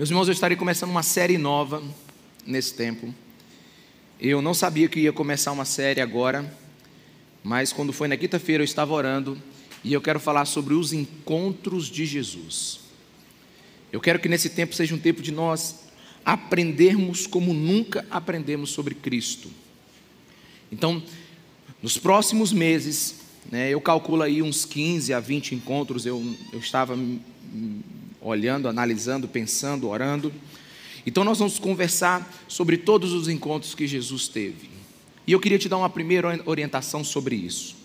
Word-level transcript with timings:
Meus 0.00 0.08
irmãos, 0.08 0.28
eu 0.28 0.32
estarei 0.32 0.56
começando 0.56 0.88
uma 0.88 1.02
série 1.02 1.36
nova 1.36 1.82
nesse 2.46 2.72
tempo. 2.72 3.14
Eu 4.18 4.40
não 4.40 4.54
sabia 4.54 4.88
que 4.88 4.98
ia 4.98 5.12
começar 5.12 5.52
uma 5.52 5.66
série 5.66 6.00
agora, 6.00 6.50
mas 7.44 7.70
quando 7.70 7.92
foi 7.92 8.08
na 8.08 8.16
quinta-feira 8.16 8.62
eu 8.62 8.64
estava 8.64 8.94
orando 8.94 9.36
e 9.84 9.92
eu 9.92 10.00
quero 10.00 10.18
falar 10.18 10.46
sobre 10.46 10.72
os 10.72 10.94
encontros 10.94 11.84
de 11.84 12.06
Jesus. 12.06 12.80
Eu 13.92 14.00
quero 14.00 14.18
que 14.18 14.26
nesse 14.26 14.48
tempo 14.48 14.74
seja 14.74 14.94
um 14.94 14.98
tempo 14.98 15.20
de 15.20 15.32
nós 15.32 15.80
aprendermos 16.24 17.26
como 17.26 17.52
nunca 17.52 18.06
aprendemos 18.10 18.70
sobre 18.70 18.94
Cristo. 18.94 19.50
Então, 20.72 21.02
nos 21.82 21.98
próximos 21.98 22.54
meses, 22.54 23.16
né, 23.52 23.68
eu 23.68 23.82
calculo 23.82 24.22
aí 24.22 24.40
uns 24.40 24.64
15 24.64 25.12
a 25.12 25.20
20 25.20 25.56
encontros, 25.56 26.06
eu, 26.06 26.24
eu 26.54 26.58
estava 26.58 26.96
olhando, 28.20 28.68
analisando, 28.68 29.26
pensando, 29.26 29.88
orando. 29.88 30.32
Então, 31.06 31.24
nós 31.24 31.38
vamos 31.38 31.58
conversar 31.58 32.30
sobre 32.46 32.76
todos 32.76 33.12
os 33.12 33.28
encontros 33.28 33.74
que 33.74 33.86
Jesus 33.86 34.28
teve. 34.28 34.68
E 35.26 35.32
eu 35.32 35.40
queria 35.40 35.58
te 35.58 35.68
dar 35.68 35.78
uma 35.78 35.88
primeira 35.88 36.40
orientação 36.44 37.02
sobre 37.02 37.36
isso. 37.36 37.76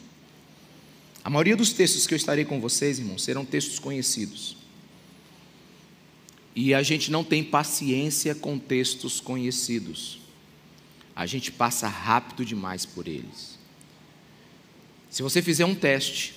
A 1.23 1.30
maioria 1.30 1.56
dos 1.56 1.73
textos 1.73 2.06
que 2.06 2.14
eu 2.14 2.18
estarei 2.18 2.45
com 2.45 2.59
vocês, 2.59 3.00
irmãos, 3.00 3.23
serão 3.23 3.45
textos 3.45 3.80
conhecidos. 3.80 4.58
E 6.56 6.73
a 6.73 6.84
gente 6.84 7.12
não 7.12 7.23
tem 7.23 7.44
paciência 7.44 8.34
com 8.34 8.58
textos 8.58 9.20
conhecidos. 9.20 10.20
A 11.16 11.26
gente 11.26 11.52
passa 11.52 11.88
rápido 11.88 12.45
demais 12.45 12.86
por 12.86 13.08
eles. 13.08 13.58
Se 15.09 15.23
você 15.23 15.42
fizer 15.42 15.66
um 15.66 15.73
teste, 15.73 16.36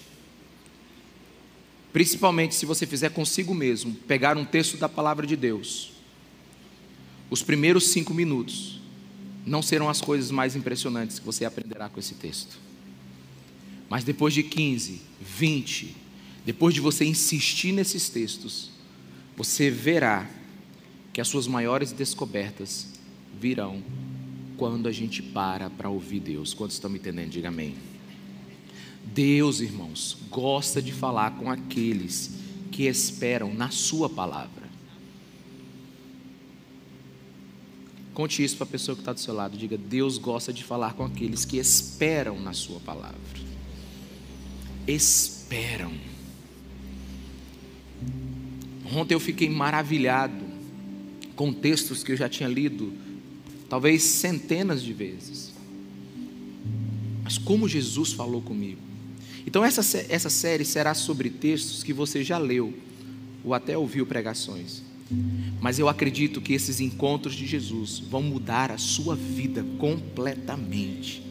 principalmente 1.99 2.55
se 2.55 2.65
você 2.65 2.87
fizer 2.87 3.11
consigo 3.11 3.53
mesmo, 3.53 3.93
pegar 3.93 4.39
um 4.39 4.45
texto 4.45 4.77
da 4.77 4.89
palavra 4.89 5.27
de 5.27 5.35
Deus, 5.35 5.91
os 7.29 7.43
primeiros 7.43 7.89
cinco 7.89 8.15
minutos 8.15 8.81
não 9.45 9.61
serão 9.61 9.89
as 9.89 10.01
coisas 10.01 10.31
mais 10.31 10.55
impressionantes 10.55 11.19
que 11.19 11.27
você 11.27 11.45
aprenderá 11.45 11.89
com 11.89 11.99
esse 11.99 12.15
texto. 12.15 12.57
Mas 13.91 14.05
depois 14.05 14.33
de 14.33 14.45
15, 14.45 15.01
20, 15.21 15.97
depois 16.47 16.73
de 16.73 16.81
você 16.81 17.05
insistir 17.05 17.73
nesses 17.73 18.09
textos, 18.09 18.71
você 19.37 19.69
verá 19.69 20.31
que 21.13 21.21
as 21.21 21.27
suas 21.27 21.49
maiores 21.49 21.91
descobertas 21.91 22.87
virão 23.41 23.83
quando 24.57 24.87
a 24.87 24.93
gente 24.93 25.21
para 25.21 25.69
para 25.69 25.91
ouvir 25.91 26.21
Deus. 26.21 26.55
Quantos 26.55 26.77
estão 26.77 26.89
me 26.89 27.01
entendendo? 27.01 27.31
Diga 27.31 27.49
amém. 27.49 27.75
Deus, 29.15 29.61
irmãos, 29.61 30.17
gosta 30.31 30.81
de 30.81 30.93
falar 30.93 31.33
com 31.33 31.51
aqueles 31.51 32.31
que 32.71 32.85
esperam 32.85 33.53
na 33.53 33.71
Sua 33.71 34.09
palavra. 34.09 34.69
Conte 38.15 38.43
isso 38.43 38.57
para 38.57 38.65
a 38.65 38.71
pessoa 38.71 38.97
que 38.97 39.03
está 39.03 39.13
do 39.13 39.21
seu 39.21 39.33
lado. 39.33 39.57
Diga: 39.57 39.79
Deus 39.79 40.19
gosta 40.19 40.53
de 40.53 40.65
falar 40.65 40.95
com 40.95 41.05
aqueles 41.05 41.45
que 41.45 41.57
esperam 41.57 42.41
na 42.41 42.53
Sua 42.53 42.81
palavra. 42.81 43.19
Esperam. 44.87 45.93
Ontem 48.93 49.15
eu 49.15 49.21
fiquei 49.21 49.49
maravilhado 49.49 50.45
com 51.37 51.53
textos 51.53 52.03
que 52.03 52.13
eu 52.13 52.17
já 52.17 52.29
tinha 52.29 52.49
lido, 52.49 52.93
talvez 53.69 54.03
centenas 54.03 54.83
de 54.83 54.93
vezes. 54.93 55.55
Mas 57.23 57.39
como 57.39 57.69
Jesus 57.69 58.13
falou 58.13 58.43
comigo. 58.43 58.88
Então, 59.49 59.65
essa, 59.65 60.05
essa 60.11 60.29
série 60.29 60.63
será 60.63 60.93
sobre 60.93 61.31
textos 61.31 61.83
que 61.83 61.95
você 61.95 62.23
já 62.23 62.37
leu 62.37 62.75
ou 63.43 63.55
até 63.55 63.79
ouviu 63.79 64.05
pregações. 64.05 64.83
Mas 65.59 65.79
eu 65.79 65.89
acredito 65.89 66.39
que 66.39 66.53
esses 66.53 66.81
encontros 66.81 67.35
de 67.35 67.47
Jesus 67.47 67.99
vão 67.99 68.21
mudar 68.23 68.71
a 68.71 68.77
sua 68.77 69.17
vida 69.17 69.65
completamente. 69.79 71.23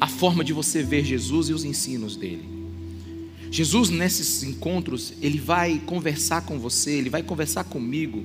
A 0.00 0.08
forma 0.08 0.42
de 0.42 0.52
você 0.52 0.82
ver 0.82 1.04
Jesus 1.04 1.48
e 1.48 1.52
os 1.52 1.62
ensinos 1.62 2.16
dele. 2.16 2.42
Jesus, 3.52 3.88
nesses 3.88 4.42
encontros, 4.42 5.14
ele 5.22 5.38
vai 5.38 5.80
conversar 5.86 6.44
com 6.44 6.58
você, 6.58 6.90
ele 6.90 7.08
vai 7.08 7.22
conversar 7.22 7.62
comigo, 7.62 8.24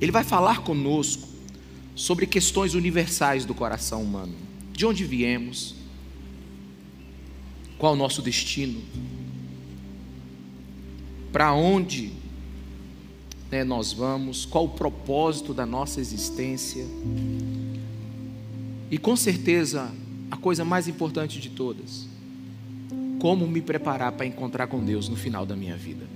ele 0.00 0.10
vai 0.10 0.24
falar 0.24 0.62
conosco 0.64 1.28
sobre 1.94 2.26
questões 2.26 2.74
universais 2.74 3.44
do 3.44 3.54
coração 3.54 4.02
humano. 4.02 4.34
De 4.72 4.84
onde 4.84 5.04
viemos? 5.04 5.80
Qual 7.82 7.94
o 7.94 7.96
nosso 7.96 8.22
destino? 8.22 8.80
Para 11.32 11.52
onde 11.52 12.12
né, 13.50 13.64
nós 13.64 13.92
vamos? 13.92 14.44
Qual 14.46 14.66
o 14.66 14.68
propósito 14.68 15.52
da 15.52 15.66
nossa 15.66 16.00
existência? 16.00 16.86
E 18.88 18.96
com 18.96 19.16
certeza, 19.16 19.90
a 20.30 20.36
coisa 20.36 20.64
mais 20.64 20.86
importante 20.86 21.40
de 21.40 21.50
todas, 21.50 22.06
como 23.18 23.48
me 23.48 23.60
preparar 23.60 24.12
para 24.12 24.26
encontrar 24.26 24.68
com 24.68 24.78
Deus 24.78 25.08
no 25.08 25.16
final 25.16 25.44
da 25.44 25.56
minha 25.56 25.76
vida. 25.76 26.06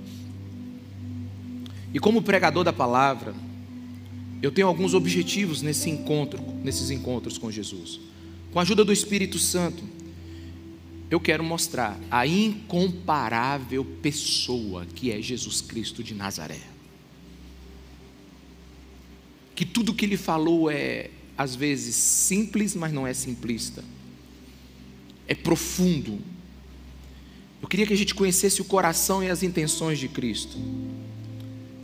E 1.93 1.99
como 1.99 2.23
pregador 2.23 2.63
da 2.63 2.73
palavra, 2.73 3.35
eu 4.41 4.53
tenho 4.53 4.69
alguns 4.69 4.95
objetivos 4.95 5.63
nesse 5.63 5.91
encontro, 5.91 6.41
nesses 6.63 6.91
encontros 6.91 7.37
com 7.37 7.51
Jesus. 7.51 7.99
Com 8.53 8.61
a 8.61 8.63
ajuda 8.63 8.85
do 8.85 8.93
Espírito 8.93 9.37
Santo, 9.41 9.83
eu 11.11 11.21
quero 11.21 11.45
mostrar 11.45 11.99
a 12.11 12.27
incomparável 12.27 13.85
pessoa 14.03 14.87
que 14.87 15.13
é 15.13 15.21
Jesus 15.21 15.61
Cristo 15.61 16.03
de 16.03 16.15
Nazaré. 16.15 16.61
Que 19.55 19.65
tudo 19.65 19.95
que 19.95 20.05
ele 20.05 20.17
falou 20.17 20.71
é 20.71 21.11
às 21.39 21.55
vezes 21.55 21.95
simples, 21.95 22.75
mas 22.75 22.93
não 22.93 23.07
é 23.07 23.15
simplista. 23.15 23.85
É 25.29 25.35
profundo, 25.35 26.19
eu 27.61 27.69
queria 27.69 27.87
que 27.87 27.93
a 27.93 27.97
gente 27.97 28.15
conhecesse 28.15 28.61
o 28.61 28.65
coração 28.65 29.23
e 29.23 29.31
as 29.31 29.43
intenções 29.43 29.99
de 29.99 30.09
Cristo. 30.09 30.57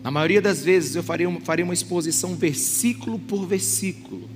Na 0.02 0.10
maioria 0.10 0.42
das 0.42 0.64
vezes 0.64 0.94
eu 0.94 1.02
faria 1.02 1.28
uma, 1.28 1.40
faria 1.40 1.64
uma 1.64 1.74
exposição 1.74 2.34
versículo 2.34 3.18
por 3.18 3.46
versículo. 3.46 4.28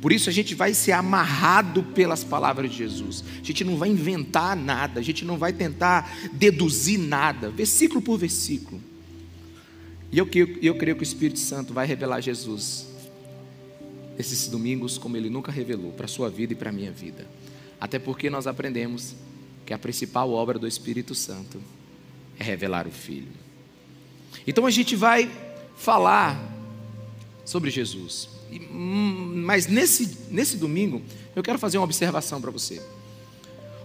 Por 0.00 0.12
isso 0.12 0.30
a 0.30 0.32
gente 0.32 0.54
vai 0.54 0.72
ser 0.72 0.92
amarrado 0.92 1.82
pelas 1.82 2.24
palavras 2.24 2.70
de 2.70 2.76
Jesus. 2.78 3.22
A 3.40 3.44
gente 3.44 3.62
não 3.64 3.76
vai 3.76 3.90
inventar 3.90 4.56
nada, 4.56 4.98
a 4.98 5.02
gente 5.02 5.24
não 5.24 5.36
vai 5.36 5.52
tentar 5.52 6.10
deduzir 6.32 6.98
nada, 6.98 7.50
versículo 7.50 8.00
por 8.00 8.18
versículo. 8.18 8.80
E 10.10 10.18
eu, 10.18 10.28
eu 10.62 10.74
creio 10.76 10.96
que 10.96 11.02
o 11.02 11.04
Espírito 11.04 11.38
Santo 11.38 11.74
vai 11.74 11.86
revelar 11.86 12.20
Jesus 12.20 12.86
esses 14.18 14.48
domingos 14.48 14.98
como 14.98 15.16
ele 15.16 15.30
nunca 15.30 15.52
revelou 15.52 15.92
para 15.92 16.06
a 16.06 16.08
sua 16.08 16.28
vida 16.28 16.52
e 16.52 16.56
para 16.56 16.70
a 16.70 16.72
minha 16.72 16.90
vida. 16.90 17.26
Até 17.80 17.98
porque 17.98 18.28
nós 18.28 18.46
aprendemos 18.46 19.14
que 19.64 19.72
a 19.72 19.78
principal 19.78 20.30
obra 20.30 20.58
do 20.58 20.66
Espírito 20.66 21.14
Santo 21.14 21.60
é 22.38 22.44
revelar 22.44 22.86
o 22.86 22.90
Filho. 22.90 23.32
Então 24.46 24.66
a 24.66 24.70
gente 24.70 24.96
vai 24.96 25.30
falar 25.76 26.38
sobre 27.44 27.70
Jesus. 27.70 28.39
Hum, 28.52 29.42
mas 29.44 29.66
nesse, 29.66 30.16
nesse 30.30 30.56
domingo, 30.56 31.02
eu 31.36 31.42
quero 31.42 31.58
fazer 31.58 31.78
uma 31.78 31.84
observação 31.84 32.40
para 32.40 32.50
você. 32.50 32.82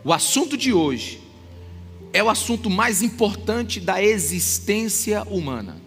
O 0.03 0.14
assunto 0.14 0.58
de 0.58 0.74
hoje 0.74 1.22
é 2.14 2.24
o 2.24 2.30
assunto 2.30 2.70
mais 2.70 3.02
importante 3.02 3.80
da 3.80 4.02
existência 4.02 5.24
humana. 5.24 5.78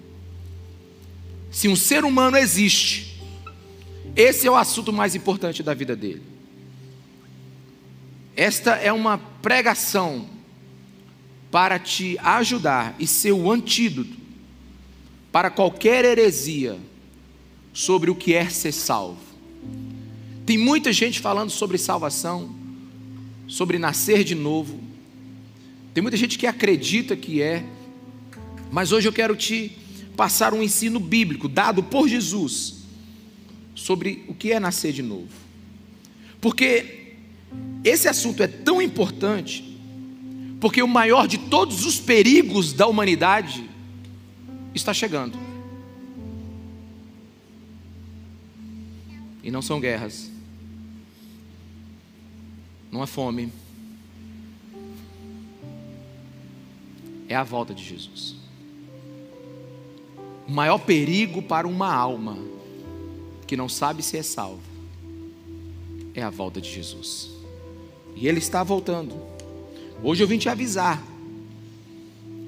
Se 1.50 1.69
um 1.69 1.77
ser 1.77 2.05
humano 2.05 2.37
existe, 2.37 3.19
esse 4.15 4.47
é 4.47 4.50
o 4.50 4.56
assunto 4.56 4.93
mais 4.93 5.15
importante 5.15 5.62
da 5.62 5.75
vida 5.75 5.97
dele. 5.97 6.22
Esta 8.37 8.72
é 8.72 8.93
uma 8.93 9.19
pregação 9.19 10.28
para 11.50 11.78
te 11.78 12.19
ajudar 12.21 12.95
e 12.99 13.06
ser 13.06 13.33
o 13.33 13.50
antídoto 13.50 14.16
para 15.33 15.50
qualquer 15.50 16.05
heresia 16.05 16.78
sobre 17.72 18.10
o 18.10 18.15
que 18.15 18.34
é 18.34 18.48
ser 18.48 18.72
salvo. 18.72 19.20
Tem 20.44 20.56
muita 20.56 20.92
gente 20.92 21.20
falando 21.20 21.50
sobre 21.50 21.76
salvação, 21.76 22.54
sobre 23.47 23.78
nascer 23.78 24.24
de 24.24 24.34
novo. 24.34 24.80
Tem 25.92 26.03
muita 26.03 26.16
gente 26.16 26.38
que 26.38 26.47
acredita 26.47 27.16
que 27.16 27.42
é, 27.42 27.65
mas 28.70 28.92
hoje 28.92 29.09
eu 29.09 29.12
quero 29.12 29.36
te 29.36 29.72
passar 30.16 30.53
um 30.53 30.62
ensino 30.62 30.98
bíblico 30.98 31.48
dado 31.48 31.82
por 31.82 32.09
Jesus 32.09 32.78
sobre 33.74 34.24
o 34.26 34.34
que 34.34 34.53
é 34.53 34.59
nascer 34.59 34.92
de 34.92 35.03
novo. 35.03 35.28
Porque 36.41 37.14
esse 37.84 38.09
assunto 38.09 38.42
é 38.42 38.47
tão 38.47 38.82
importante, 38.82 39.78
porque 40.60 40.82
o 40.82 40.88
maior 40.88 41.28
de 41.28 41.38
todos 41.38 41.86
os 41.86 42.00
perigos 42.00 42.72
da 42.72 42.86
humanidade 42.86 43.68
está 44.74 44.92
chegando. 44.92 45.47
E 49.48 49.50
não 49.50 49.62
são 49.62 49.80
guerras, 49.80 50.30
não 52.92 53.03
é 53.03 53.06
fome, 53.06 53.50
é 57.27 57.34
a 57.34 57.42
volta 57.45 57.72
de 57.72 57.83
Jesus. 57.83 58.34
O 60.47 60.53
maior 60.53 60.77
perigo 60.77 61.41
para 61.41 61.66
uma 61.66 61.91
alma 61.91 62.36
que 63.47 63.56
não 63.56 63.71
sabe 63.71 64.03
se 64.03 64.18
é 64.18 64.22
salva 64.22 64.60
é 66.12 66.22
a 66.22 66.28
volta 66.28 66.60
de 66.60 66.71
Jesus. 66.71 67.30
E 68.15 68.28
Ele 68.28 68.41
está 68.41 68.62
voltando. 68.62 69.16
Hoje 70.03 70.22
eu 70.22 70.28
vim 70.28 70.36
te 70.36 70.50
avisar 70.50 71.03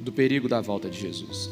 do 0.02 0.12
perigo 0.12 0.50
da 0.50 0.60
volta 0.60 0.90
de 0.90 1.00
Jesus. 1.00 1.48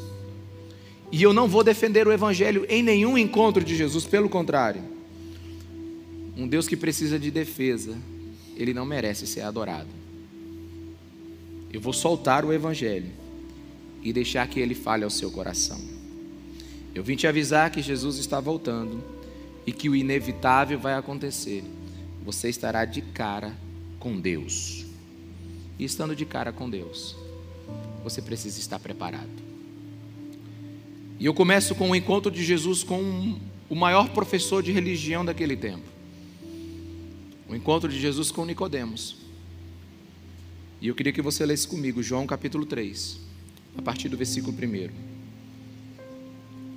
E 1.10 1.22
eu 1.22 1.32
não 1.32 1.48
vou 1.48 1.64
defender 1.64 2.06
o 2.06 2.12
Evangelho 2.12 2.66
em 2.68 2.82
nenhum 2.82 3.16
encontro 3.16 3.64
de 3.64 3.74
Jesus, 3.74 4.04
pelo 4.04 4.28
contrário. 4.28 4.97
Um 6.38 6.46
Deus 6.46 6.68
que 6.68 6.76
precisa 6.76 7.18
de 7.18 7.32
defesa, 7.32 7.98
ele 8.56 8.72
não 8.72 8.86
merece 8.86 9.26
ser 9.26 9.40
adorado. 9.40 9.88
Eu 11.72 11.80
vou 11.80 11.92
soltar 11.92 12.44
o 12.44 12.52
Evangelho 12.52 13.10
e 14.04 14.12
deixar 14.12 14.46
que 14.46 14.60
ele 14.60 14.76
fale 14.76 15.02
ao 15.02 15.10
seu 15.10 15.32
coração. 15.32 15.80
Eu 16.94 17.02
vim 17.02 17.16
te 17.16 17.26
avisar 17.26 17.72
que 17.72 17.82
Jesus 17.82 18.18
está 18.18 18.38
voltando 18.38 19.02
e 19.66 19.72
que 19.72 19.88
o 19.88 19.96
inevitável 19.96 20.78
vai 20.78 20.94
acontecer. 20.94 21.64
Você 22.24 22.48
estará 22.48 22.84
de 22.84 23.02
cara 23.02 23.52
com 23.98 24.16
Deus. 24.18 24.86
E 25.76 25.84
estando 25.84 26.14
de 26.14 26.24
cara 26.24 26.52
com 26.52 26.70
Deus, 26.70 27.16
você 28.04 28.22
precisa 28.22 28.60
estar 28.60 28.78
preparado. 28.78 29.28
E 31.18 31.26
eu 31.26 31.34
começo 31.34 31.74
com 31.74 31.90
o 31.90 31.96
encontro 31.96 32.30
de 32.30 32.44
Jesus 32.44 32.84
com 32.84 33.36
o 33.68 33.74
maior 33.74 34.10
professor 34.10 34.62
de 34.62 34.70
religião 34.70 35.24
daquele 35.24 35.56
tempo. 35.56 35.97
O 37.48 37.54
encontro 37.56 37.88
de 37.88 37.98
Jesus 37.98 38.30
com 38.30 38.44
Nicodemos. 38.44 39.16
E 40.82 40.88
eu 40.88 40.94
queria 40.94 41.12
que 41.12 41.22
você 41.22 41.46
lesse 41.46 41.66
comigo 41.66 42.02
João 42.02 42.26
capítulo 42.26 42.66
3, 42.66 43.18
a 43.76 43.82
partir 43.82 44.10
do 44.10 44.18
versículo 44.18 44.54
1. 44.54 44.90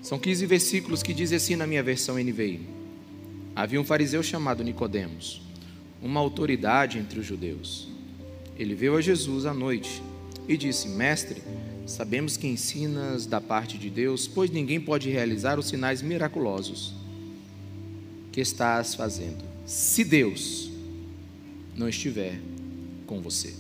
São 0.02 0.18
15 0.18 0.46
versículos 0.46 1.04
que 1.04 1.14
dizem 1.14 1.36
assim 1.36 1.56
na 1.58 1.68
minha 1.68 1.84
versão 1.84 2.16
NVI. 2.16 2.62
Havia 3.54 3.82
um 3.82 3.84
fariseu 3.84 4.24
chamado 4.24 4.64
Nicodemos, 4.64 5.42
uma 6.02 6.22
autoridade 6.22 6.98
entre 6.98 7.20
os 7.20 7.26
judeus. 7.26 7.90
Ele 8.58 8.74
veio 8.74 8.96
a 8.96 9.02
Jesus 9.02 9.46
à 9.46 9.54
noite 9.54 10.02
e 10.48 10.56
disse: 10.56 10.88
Mestre, 10.88 11.44
sabemos 11.86 12.38
que 12.38 12.48
ensinas 12.48 13.26
da 13.26 13.42
parte 13.42 13.78
de 13.78 13.90
Deus, 13.90 14.26
pois 14.26 14.50
ninguém 14.50 14.80
pode 14.80 15.10
realizar 15.10 15.60
os 15.60 15.68
sinais 15.68 16.02
miraculosos 16.02 16.94
que 18.32 18.40
estás 18.40 18.96
fazendo, 18.96 19.44
se 19.72 20.04
Deus 20.04 20.70
não 21.78 21.88
estiver 21.88 22.38
com 23.08 23.22
você. 23.22 23.54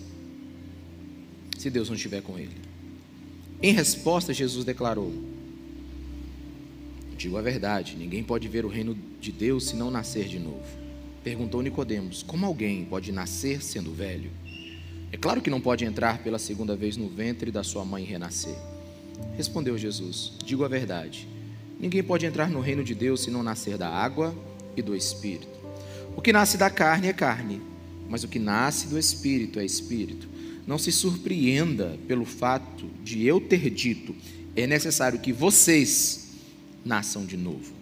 Se 1.57 1.69
Deus 1.69 1.87
não 1.87 1.95
estiver 1.95 2.21
com 2.21 2.37
ele. 2.37 2.51
Em 3.63 3.71
resposta, 3.71 4.33
Jesus 4.33 4.65
declarou: 4.65 5.13
Digo 7.17 7.37
a 7.37 7.41
verdade, 7.41 7.95
ninguém 7.95 8.25
pode 8.25 8.49
ver 8.49 8.65
o 8.65 8.67
reino 8.67 8.93
de 9.21 9.31
Deus 9.31 9.67
se 9.67 9.77
não 9.77 9.89
nascer 9.89 10.27
de 10.27 10.37
novo. 10.37 10.65
Perguntou 11.23 11.61
Nicodemos: 11.61 12.23
Como 12.23 12.45
alguém 12.45 12.83
pode 12.83 13.13
nascer 13.13 13.63
sendo 13.63 13.93
velho? 13.93 14.31
É 15.13 15.17
claro 15.17 15.41
que 15.41 15.49
não 15.49 15.61
pode 15.61 15.85
entrar 15.85 16.21
pela 16.21 16.37
segunda 16.37 16.75
vez 16.75 16.97
no 16.97 17.07
ventre 17.07 17.51
da 17.51 17.63
sua 17.63 17.85
mãe 17.85 18.03
e 18.03 18.07
renascer. 18.07 18.57
Respondeu 19.37 19.77
Jesus: 19.77 20.33
Digo 20.43 20.65
a 20.65 20.67
verdade. 20.67 21.25
Ninguém 21.79 22.03
pode 22.03 22.25
entrar 22.25 22.49
no 22.49 22.59
reino 22.59 22.83
de 22.83 22.93
Deus 22.93 23.21
se 23.21 23.31
não 23.31 23.41
nascer 23.41 23.77
da 23.77 23.87
água 23.87 24.35
e 24.75 24.81
do 24.81 24.93
espírito. 24.93 25.50
O 26.15 26.21
que 26.21 26.33
nasce 26.33 26.57
da 26.57 26.69
carne 26.69 27.07
é 27.07 27.13
carne, 27.13 27.61
mas 28.09 28.23
o 28.23 28.27
que 28.27 28.39
nasce 28.39 28.87
do 28.87 28.99
espírito 28.99 29.59
é 29.59 29.65
espírito. 29.65 30.27
Não 30.67 30.77
se 30.77 30.91
surpreenda 30.91 31.97
pelo 32.07 32.25
fato 32.25 32.87
de 33.03 33.25
eu 33.25 33.39
ter 33.39 33.69
dito: 33.69 34.15
é 34.55 34.67
necessário 34.67 35.19
que 35.19 35.31
vocês 35.31 36.29
nasçam 36.85 37.25
de 37.25 37.37
novo. 37.37 37.73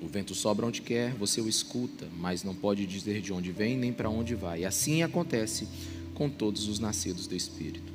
O 0.00 0.06
vento 0.06 0.34
sobra 0.34 0.64
onde 0.64 0.80
quer, 0.80 1.12
você 1.14 1.40
o 1.40 1.48
escuta, 1.48 2.06
mas 2.16 2.44
não 2.44 2.54
pode 2.54 2.86
dizer 2.86 3.20
de 3.20 3.32
onde 3.32 3.50
vem 3.50 3.76
nem 3.76 3.92
para 3.92 4.08
onde 4.08 4.34
vai. 4.34 4.60
E 4.60 4.64
assim 4.64 5.02
acontece 5.02 5.66
com 6.14 6.30
todos 6.30 6.68
os 6.68 6.78
nascidos 6.78 7.26
do 7.26 7.34
Espírito. 7.34 7.92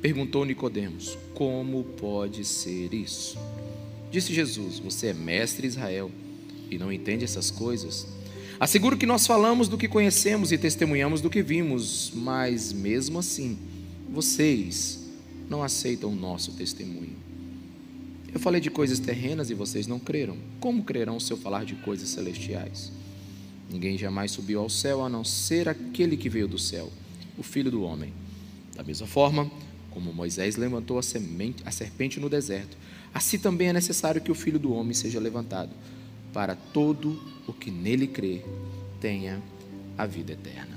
Perguntou 0.00 0.44
Nicodemos: 0.44 1.16
Como 1.32 1.84
pode 1.84 2.44
ser 2.44 2.92
isso? 2.92 3.38
Disse 4.10 4.34
Jesus: 4.34 4.78
Você 4.80 5.08
é 5.08 5.14
mestre 5.14 5.66
Israel 5.66 6.10
e 6.70 6.76
não 6.76 6.92
entende 6.92 7.24
essas 7.24 7.50
coisas? 7.50 8.06
Asseguro 8.58 8.96
que 8.96 9.06
nós 9.06 9.26
falamos 9.26 9.68
do 9.68 9.76
que 9.76 9.88
conhecemos 9.88 10.52
e 10.52 10.58
testemunhamos 10.58 11.20
do 11.20 11.28
que 11.28 11.42
vimos, 11.42 12.12
mas 12.14 12.72
mesmo 12.72 13.18
assim, 13.18 13.58
vocês 14.08 15.10
não 15.48 15.62
aceitam 15.62 16.10
o 16.10 16.14
nosso 16.14 16.52
testemunho. 16.52 17.16
Eu 18.32 18.40
falei 18.40 18.60
de 18.60 18.70
coisas 18.70 18.98
terrenas 18.98 19.50
e 19.50 19.54
vocês 19.54 19.86
não 19.86 19.98
creram. 19.98 20.36
Como 20.60 20.84
crerão 20.84 21.18
se 21.20 21.32
eu 21.32 21.36
falar 21.36 21.64
de 21.64 21.74
coisas 21.76 22.08
celestiais? 22.08 22.92
Ninguém 23.70 23.98
jamais 23.98 24.30
subiu 24.30 24.60
ao 24.60 24.70
céu 24.70 25.04
a 25.04 25.08
não 25.08 25.24
ser 25.24 25.68
aquele 25.68 26.16
que 26.16 26.28
veio 26.28 26.46
do 26.46 26.58
céu, 26.58 26.92
o 27.36 27.42
Filho 27.42 27.70
do 27.70 27.82
Homem. 27.82 28.12
Da 28.74 28.82
mesma 28.82 29.06
forma, 29.06 29.50
como 29.90 30.12
Moisés 30.12 30.56
levantou 30.56 30.98
a, 30.98 31.02
semente, 31.02 31.62
a 31.64 31.70
serpente 31.70 32.18
no 32.18 32.28
deserto, 32.28 32.76
assim 33.12 33.38
também 33.38 33.68
é 33.68 33.72
necessário 33.72 34.20
que 34.20 34.30
o 34.30 34.34
Filho 34.34 34.58
do 34.58 34.72
Homem 34.72 34.94
seja 34.94 35.20
levantado, 35.20 35.70
para 36.34 36.56
todo 36.56 37.22
o 37.46 37.52
que 37.52 37.70
nele 37.70 38.08
crê 38.08 38.42
tenha 39.00 39.40
a 39.96 40.04
vida 40.04 40.32
eterna. 40.32 40.76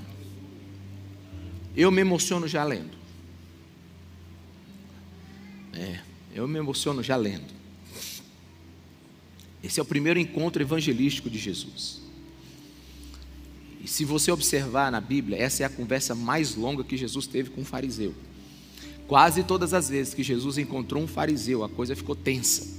Eu 1.76 1.90
me 1.90 2.00
emociono 2.00 2.46
já 2.46 2.62
lendo. 2.62 2.96
É, 5.74 6.00
eu 6.32 6.46
me 6.46 6.58
emociono 6.58 7.02
já 7.02 7.16
lendo. 7.16 7.58
Esse 9.62 9.80
é 9.80 9.82
o 9.82 9.86
primeiro 9.86 10.20
encontro 10.20 10.62
evangelístico 10.62 11.28
de 11.28 11.38
Jesus. 11.38 12.00
E 13.82 13.88
se 13.88 14.04
você 14.04 14.30
observar 14.30 14.92
na 14.92 15.00
Bíblia, 15.00 15.38
essa 15.38 15.64
é 15.64 15.66
a 15.66 15.70
conversa 15.70 16.14
mais 16.14 16.54
longa 16.54 16.84
que 16.84 16.96
Jesus 16.96 17.26
teve 17.26 17.50
com 17.50 17.62
um 17.62 17.64
fariseu. 17.64 18.14
Quase 19.08 19.42
todas 19.42 19.74
as 19.74 19.88
vezes 19.88 20.14
que 20.14 20.22
Jesus 20.22 20.58
encontrou 20.58 21.02
um 21.02 21.08
fariseu, 21.08 21.64
a 21.64 21.68
coisa 21.68 21.96
ficou 21.96 22.14
tensa. 22.14 22.78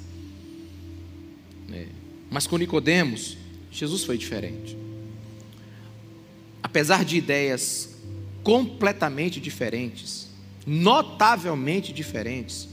É. 1.72 1.99
Mas 2.30 2.46
com 2.46 2.58
Nicodemos, 2.58 3.38
Jesus 3.72 4.04
foi 4.04 4.18
diferente. 4.18 4.78
Apesar 6.62 7.04
de 7.04 7.18
ideias 7.18 7.96
completamente 8.44 9.40
diferentes, 9.40 10.30
notavelmente 10.66 11.92
diferentes, 11.92 12.70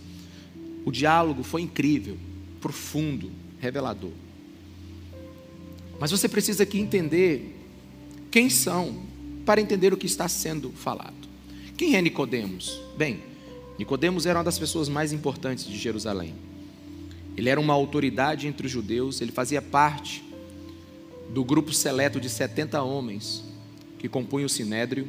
o 0.85 0.93
diálogo 0.93 1.43
foi 1.43 1.62
incrível, 1.62 2.17
profundo, 2.61 3.31
revelador. 3.58 4.12
Mas 5.99 6.10
você 6.10 6.29
precisa 6.29 6.63
aqui 6.63 6.79
entender 6.79 7.56
quem 8.31 8.51
são 8.51 9.03
para 9.46 9.60
entender 9.60 9.93
o 9.93 9.96
que 9.96 10.06
está 10.06 10.29
sendo 10.29 10.70
falado. 10.72 11.15
Quem 11.77 11.96
é 11.96 12.03
Nicodemos? 12.03 12.81
Bem, 12.96 13.22
Nicodemos 13.79 14.27
era 14.27 14.39
uma 14.39 14.44
das 14.44 14.58
pessoas 14.58 14.89
mais 14.89 15.13
importantes 15.13 15.67
de 15.67 15.77
Jerusalém. 15.79 16.34
Ele 17.36 17.48
era 17.48 17.60
uma 17.60 17.74
autoridade 17.74 18.46
entre 18.46 18.66
os 18.66 18.72
judeus, 18.72 19.20
ele 19.20 19.32
fazia 19.32 19.60
parte 19.60 20.24
do 21.31 21.44
grupo 21.44 21.72
seleto 21.72 22.20
de 22.20 22.31
70 22.31 22.82
homens 22.82 23.44
que 23.98 24.08
compunham 24.08 24.46
o 24.46 24.48
Sinédrio, 24.48 25.06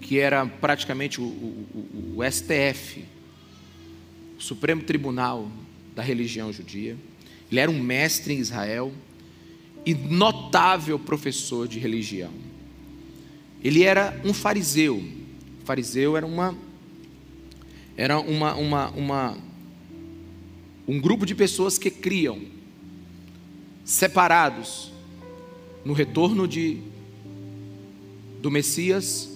que 0.00 0.18
era 0.18 0.44
praticamente 0.46 1.20
o, 1.20 1.24
o, 1.24 2.14
o 2.16 2.30
STF 2.30 3.04
Supremo 4.38 4.82
Tribunal 4.82 5.48
da 5.94 6.02
religião 6.02 6.52
judia. 6.52 6.96
Ele 7.50 7.60
era 7.60 7.70
um 7.70 7.80
mestre 7.80 8.34
em 8.34 8.38
Israel 8.38 8.92
e 9.86 9.94
notável 9.94 10.98
professor 10.98 11.68
de 11.68 11.78
religião. 11.78 12.32
Ele 13.62 13.84
era 13.84 14.20
um 14.24 14.34
fariseu. 14.34 14.96
O 14.96 15.64
fariseu 15.64 16.16
era 16.16 16.26
uma 16.26 16.56
era 17.96 18.18
uma, 18.18 18.54
uma, 18.56 18.90
uma 18.90 19.38
um 20.86 21.00
grupo 21.00 21.24
de 21.24 21.34
pessoas 21.34 21.78
que 21.78 21.90
criam 21.90 22.40
separados 23.84 24.92
no 25.84 25.92
retorno 25.92 26.48
de 26.48 26.80
do 28.40 28.50
Messias 28.50 29.30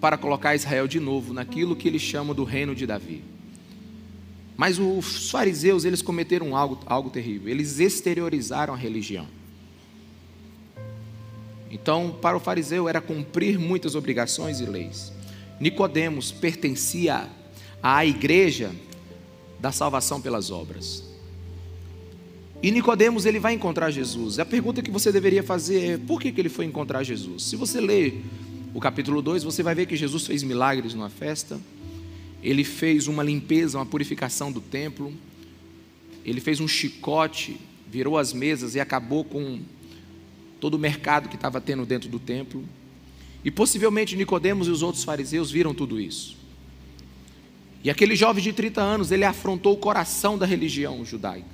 para 0.00 0.18
colocar 0.18 0.54
Israel 0.54 0.86
de 0.86 1.00
novo 1.00 1.32
naquilo 1.32 1.74
que 1.74 1.88
eles 1.88 2.02
chamam 2.02 2.34
do 2.34 2.44
reino 2.44 2.74
de 2.74 2.86
Davi. 2.86 3.24
Mas 4.56 4.78
os 4.78 5.30
fariseus, 5.30 5.84
eles 5.84 6.02
cometeram 6.02 6.56
algo, 6.56 6.80
algo 6.84 7.10
terrível. 7.10 7.48
Eles 7.48 7.78
exteriorizaram 7.78 8.74
a 8.74 8.76
religião. 8.76 9.26
Então, 11.70 12.16
para 12.20 12.36
o 12.36 12.40
fariseu 12.40 12.88
era 12.88 13.00
cumprir 13.00 13.58
muitas 13.58 13.94
obrigações 13.94 14.60
e 14.60 14.66
leis. 14.66 15.12
Nicodemos 15.60 16.32
pertencia 16.32 17.28
à 17.82 18.04
igreja 18.04 18.72
da 19.60 19.72
salvação 19.72 20.20
pelas 20.20 20.50
obras. 20.50 21.04
E 22.62 22.70
Nicodemos 22.70 23.24
ele 23.24 23.38
vai 23.38 23.54
encontrar 23.54 23.90
Jesus. 23.90 24.38
A 24.38 24.44
pergunta 24.44 24.82
que 24.82 24.90
você 24.90 25.12
deveria 25.12 25.42
fazer 25.42 25.92
é: 25.92 25.98
por 25.98 26.20
que, 26.20 26.32
que 26.32 26.40
ele 26.40 26.48
foi 26.48 26.64
encontrar 26.64 27.02
Jesus? 27.02 27.44
Se 27.44 27.56
você 27.56 27.80
ler 27.80 28.24
o 28.74 28.80
capítulo 28.80 29.22
2, 29.22 29.44
você 29.44 29.62
vai 29.62 29.74
ver 29.74 29.86
que 29.86 29.96
Jesus 29.96 30.26
fez 30.26 30.42
milagres 30.42 30.94
numa 30.94 31.08
festa 31.08 31.58
ele 32.42 32.64
fez 32.64 33.08
uma 33.08 33.22
limpeza, 33.22 33.78
uma 33.78 33.86
purificação 33.86 34.52
do 34.52 34.60
templo, 34.60 35.12
ele 36.24 36.40
fez 36.40 36.60
um 36.60 36.68
chicote, 36.68 37.56
virou 37.90 38.16
as 38.16 38.32
mesas 38.32 38.74
e 38.74 38.80
acabou 38.80 39.24
com 39.24 39.60
todo 40.60 40.74
o 40.74 40.78
mercado 40.78 41.28
que 41.28 41.34
estava 41.34 41.60
tendo 41.60 41.84
dentro 41.84 42.08
do 42.08 42.18
templo. 42.18 42.64
E 43.44 43.50
possivelmente 43.50 44.16
Nicodemos 44.16 44.66
e 44.68 44.70
os 44.70 44.82
outros 44.82 45.04
fariseus 45.04 45.50
viram 45.50 45.74
tudo 45.74 46.00
isso. 46.00 46.37
E 47.82 47.90
aquele 47.90 48.16
jovem 48.16 48.42
de 48.42 48.52
30 48.52 48.80
anos, 48.80 49.10
ele 49.12 49.24
afrontou 49.24 49.74
o 49.74 49.76
coração 49.76 50.36
da 50.36 50.44
religião 50.44 51.04
judaica, 51.04 51.46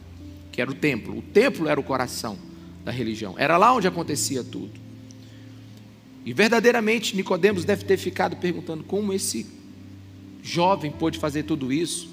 que 0.50 0.60
era 0.60 0.70
o 0.70 0.74
templo. 0.74 1.18
O 1.18 1.22
templo 1.22 1.68
era 1.68 1.78
o 1.78 1.82
coração 1.82 2.38
da 2.84 2.90
religião. 2.90 3.34
Era 3.36 3.56
lá 3.56 3.74
onde 3.74 3.86
acontecia 3.86 4.42
tudo. 4.42 4.72
E 6.24 6.32
verdadeiramente 6.32 7.14
Nicodemos 7.14 7.64
deve 7.64 7.84
ter 7.84 7.98
ficado 7.98 8.36
perguntando 8.36 8.82
como 8.82 9.12
esse 9.12 9.46
jovem 10.42 10.90
pôde 10.90 11.18
fazer 11.18 11.42
tudo 11.42 11.72
isso 11.72 12.08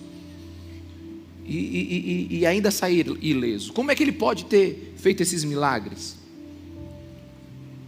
e, 1.45 1.57
e, 1.57 2.27
e, 2.31 2.39
e 2.39 2.45
ainda 2.45 2.69
sair 2.71 3.07
ileso. 3.21 3.71
Como 3.71 3.89
é 3.89 3.95
que 3.95 4.03
ele 4.03 4.11
pode 4.11 4.45
ter 4.45 4.93
feito 4.97 5.23
esses 5.23 5.43
milagres? 5.45 6.17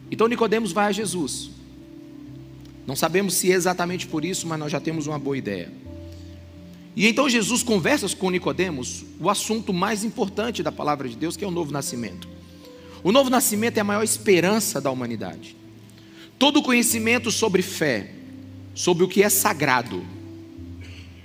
Então 0.10 0.28
Nicodemos 0.28 0.72
vai 0.72 0.88
a 0.88 0.92
Jesus. 0.92 1.52
Não 2.88 2.96
sabemos 2.96 3.34
se 3.34 3.52
é 3.52 3.56
exatamente 3.56 4.08
por 4.08 4.24
isso, 4.24 4.48
mas 4.48 4.60
nós 4.60 4.72
já 4.72 4.80
temos 4.80 5.08
uma 5.08 5.20
boa 5.20 5.38
ideia. 5.38 5.72
E 6.96 7.08
então 7.08 7.30
Jesus 7.30 7.64
conversa 7.64 8.08
com 8.16 8.30
Nicodemos 8.30 9.04
o 9.20 9.30
assunto 9.30 9.74
mais 9.74 10.04
importante 10.04 10.62
da 10.62 10.72
palavra 10.72 11.10
de 11.10 11.16
Deus, 11.16 11.36
que 11.36 11.44
é 11.44 11.48
o 11.48 11.52
novo 11.52 11.72
nascimento. 11.72 12.28
O 13.04 13.12
novo 13.12 13.30
nascimento 13.30 13.78
é 13.78 13.82
a 13.82 13.86
maior 13.86 14.04
esperança 14.04 14.80
da 14.80 14.92
humanidade. 14.92 15.56
Todo 16.38 16.62
conhecimento 16.62 17.32
sobre 17.32 17.62
fé, 17.62 18.12
sobre 18.76 19.04
o 19.04 19.08
que 19.08 19.24
é 19.24 19.30
sagrado, 19.30 20.04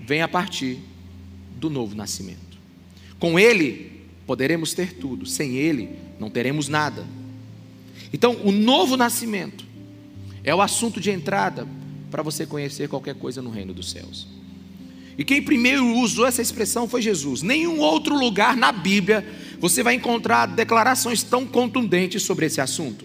vem 0.01 0.23
a 0.23 0.29
partir 0.29 0.79
do 1.57 1.69
novo 1.69 1.95
nascimento. 1.95 2.59
Com 3.19 3.39
ele 3.39 4.07
poderemos 4.27 4.73
ter 4.73 4.95
tudo, 4.95 5.27
sem 5.27 5.57
ele 5.57 5.91
não 6.19 6.31
teremos 6.31 6.69
nada. 6.69 7.07
Então, 8.13 8.37
o 8.43 8.51
novo 8.51 8.97
nascimento 8.97 9.65
é 10.43 10.55
o 10.55 10.63
assunto 10.63 11.01
de 11.01 11.11
entrada 11.11 11.67
para 12.11 12.23
você 12.23 12.47
conhecer 12.47 12.89
qualquer 12.89 13.15
coisa 13.15 13.43
no 13.43 13.51
reino 13.51 13.75
dos 13.75 13.91
céus. 13.91 14.38
E 15.19 15.25
quem 15.25 15.43
primeiro 15.43 15.85
usou 15.97 16.25
essa 16.25 16.41
expressão 16.41 16.89
foi 16.89 17.03
Jesus. 17.03 17.43
Nenhum 17.43 17.81
outro 17.81 18.17
lugar 18.17 18.57
na 18.57 18.71
Bíblia 18.71 19.27
você 19.59 19.83
vai 19.83 19.95
encontrar 19.95 20.47
declarações 20.47 21.25
tão 21.25 21.45
contundentes 21.45 22.23
sobre 22.23 22.47
esse 22.47 22.61
assunto. 22.61 23.05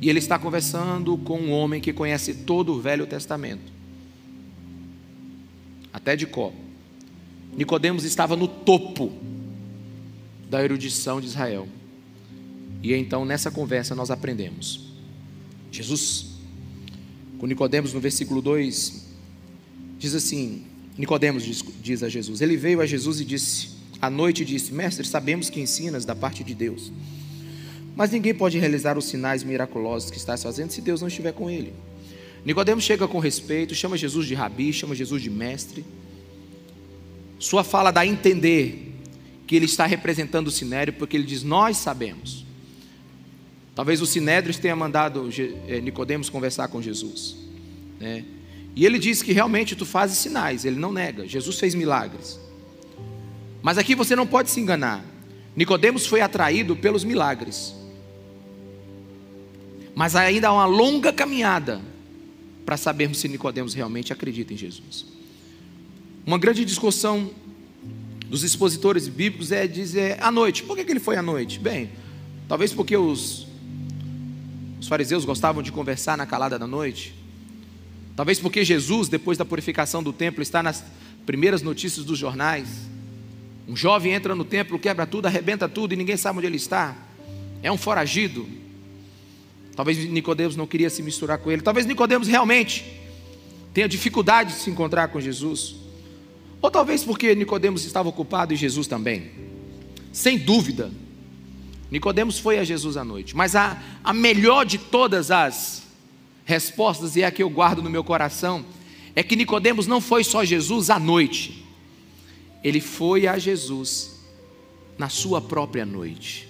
E 0.00 0.08
ele 0.08 0.18
está 0.18 0.38
conversando 0.38 1.18
com 1.18 1.38
um 1.38 1.52
homem 1.52 1.82
que 1.82 1.92
conhece 1.92 2.32
todo 2.32 2.72
o 2.72 2.80
Velho 2.80 3.06
Testamento, 3.06 3.70
até 5.92 6.16
de 6.16 6.26
có. 6.26 6.50
Nicodemos 7.54 8.04
estava 8.04 8.34
no 8.34 8.48
topo 8.48 9.12
da 10.48 10.64
erudição 10.64 11.20
de 11.20 11.26
Israel. 11.26 11.68
E 12.82 12.94
então 12.94 13.26
nessa 13.26 13.50
conversa 13.50 13.94
nós 13.94 14.10
aprendemos. 14.10 14.88
Jesus, 15.70 16.38
com 17.38 17.46
Nicodemos 17.46 17.92
no 17.92 18.00
versículo 18.00 18.40
2, 18.40 19.09
diz 20.00 20.14
assim: 20.14 20.64
Nicodemos 20.98 21.44
diz, 21.44 21.62
diz 21.80 22.02
a 22.02 22.08
Jesus. 22.08 22.40
Ele 22.40 22.56
veio 22.56 22.80
a 22.80 22.86
Jesus 22.86 23.20
e 23.20 23.24
disse: 23.24 23.68
à 24.00 24.08
noite 24.08 24.44
disse: 24.44 24.72
Mestre, 24.72 25.06
sabemos 25.06 25.50
que 25.50 25.60
ensinas 25.60 26.04
da 26.04 26.14
parte 26.14 26.42
de 26.42 26.54
Deus. 26.54 26.90
Mas 27.94 28.10
ninguém 28.10 28.34
pode 28.34 28.58
realizar 28.58 28.96
os 28.96 29.04
sinais 29.04 29.44
miraculosos 29.44 30.10
que 30.10 30.16
estás 30.16 30.42
fazendo 30.42 30.70
se 30.70 30.80
Deus 30.80 31.00
não 31.00 31.08
estiver 31.08 31.32
com 31.32 31.50
ele. 31.50 31.72
Nicodemos 32.44 32.82
chega 32.82 33.06
com 33.06 33.18
respeito, 33.18 33.74
chama 33.74 33.98
Jesus 33.98 34.26
de 34.26 34.34
rabi, 34.34 34.72
chama 34.72 34.94
Jesus 34.94 35.22
de 35.22 35.28
mestre. 35.28 35.84
Sua 37.38 37.62
fala 37.62 37.90
dá 37.90 38.00
a 38.00 38.06
entender 38.06 38.94
que 39.46 39.54
ele 39.54 39.66
está 39.66 39.84
representando 39.84 40.46
o 40.46 40.50
sinédrio, 40.50 40.96
porque 40.98 41.16
ele 41.16 41.26
diz: 41.26 41.42
Nós 41.42 41.76
sabemos. 41.76 42.46
Talvez 43.74 44.00
o 44.00 44.06
sinédrio 44.06 44.54
tenha 44.56 44.74
mandado 44.74 45.28
eh, 45.68 45.80
Nicodemos 45.80 46.30
conversar 46.30 46.68
com 46.68 46.80
Jesus. 46.80 47.36
Né? 47.98 48.24
E 48.74 48.86
ele 48.86 48.98
diz 48.98 49.22
que 49.22 49.32
realmente 49.32 49.74
tu 49.74 49.84
fazes 49.84 50.18
sinais, 50.18 50.64
ele 50.64 50.76
não 50.76 50.92
nega. 50.92 51.26
Jesus 51.26 51.58
fez 51.58 51.74
milagres. 51.74 52.38
Mas 53.62 53.78
aqui 53.78 53.94
você 53.94 54.16
não 54.16 54.26
pode 54.26 54.50
se 54.50 54.60
enganar. 54.60 55.04
Nicodemos 55.54 56.06
foi 56.06 56.20
atraído 56.20 56.76
pelos 56.76 57.04
milagres. 57.04 57.74
Mas 59.94 60.16
ainda 60.16 60.48
há 60.48 60.52
uma 60.52 60.66
longa 60.66 61.12
caminhada 61.12 61.80
para 62.64 62.76
sabermos 62.76 63.18
se 63.18 63.28
Nicodemos 63.28 63.74
realmente 63.74 64.12
acredita 64.12 64.54
em 64.54 64.56
Jesus. 64.56 65.04
Uma 66.24 66.38
grande 66.38 66.64
discussão 66.64 67.30
dos 68.26 68.44
expositores 68.44 69.08
bíblicos 69.08 69.50
é 69.50 69.66
dizer 69.66 70.22
à 70.22 70.30
noite. 70.30 70.62
Por 70.62 70.76
que, 70.76 70.88
ele 70.88 71.00
foi 71.00 71.16
à 71.16 71.22
noite? 71.22 71.58
Bem, 71.58 71.90
talvez 72.48 72.72
porque 72.72 72.96
os, 72.96 73.46
os 74.80 74.86
fariseus 74.86 75.24
gostavam 75.24 75.62
de 75.62 75.72
conversar 75.72 76.16
na 76.16 76.24
calada 76.24 76.58
da 76.58 76.66
noite. 76.66 77.19
Talvez 78.20 78.38
porque 78.38 78.62
Jesus, 78.62 79.08
depois 79.08 79.38
da 79.38 79.46
purificação 79.46 80.02
do 80.02 80.12
templo, 80.12 80.42
está 80.42 80.62
nas 80.62 80.84
primeiras 81.24 81.62
notícias 81.62 82.04
dos 82.04 82.18
jornais. 82.18 82.68
Um 83.66 83.74
jovem 83.74 84.12
entra 84.12 84.34
no 84.34 84.44
templo, 84.44 84.78
quebra 84.78 85.06
tudo, 85.06 85.24
arrebenta 85.24 85.66
tudo 85.66 85.94
e 85.94 85.96
ninguém 85.96 86.18
sabe 86.18 86.36
onde 86.36 86.46
ele 86.46 86.58
está. 86.58 86.94
É 87.62 87.72
um 87.72 87.78
foragido. 87.78 88.46
Talvez 89.74 89.96
Nicodemos 89.96 90.54
não 90.54 90.66
queria 90.66 90.90
se 90.90 91.02
misturar 91.02 91.38
com 91.38 91.50
ele. 91.50 91.62
Talvez 91.62 91.86
Nicodemos 91.86 92.28
realmente 92.28 92.84
tenha 93.72 93.88
dificuldade 93.88 94.52
de 94.52 94.58
se 94.58 94.68
encontrar 94.68 95.08
com 95.08 95.18
Jesus. 95.18 95.76
Ou 96.60 96.70
talvez 96.70 97.02
porque 97.02 97.34
Nicodemos 97.34 97.86
estava 97.86 98.10
ocupado 98.10 98.52
e 98.52 98.56
Jesus 98.56 98.86
também. 98.86 99.30
Sem 100.12 100.36
dúvida, 100.36 100.92
Nicodemos 101.90 102.38
foi 102.38 102.58
a 102.58 102.64
Jesus 102.64 102.98
à 102.98 103.02
noite. 103.02 103.34
Mas 103.34 103.56
a, 103.56 103.82
a 104.04 104.12
melhor 104.12 104.66
de 104.66 104.76
todas 104.76 105.30
as 105.30 105.88
respostas, 106.50 107.14
e 107.14 107.22
é 107.22 107.26
a 107.26 107.30
que 107.30 107.42
eu 107.42 107.48
guardo 107.48 107.80
no 107.80 107.88
meu 107.88 108.02
coração, 108.02 108.64
é 109.14 109.22
que 109.22 109.36
Nicodemos 109.36 109.86
não 109.86 110.00
foi 110.00 110.24
só 110.24 110.44
Jesus 110.44 110.90
à 110.90 110.98
noite. 110.98 111.64
Ele 112.62 112.80
foi 112.80 113.26
a 113.28 113.38
Jesus 113.38 114.20
na 114.98 115.08
sua 115.08 115.40
própria 115.40 115.86
noite. 115.86 116.48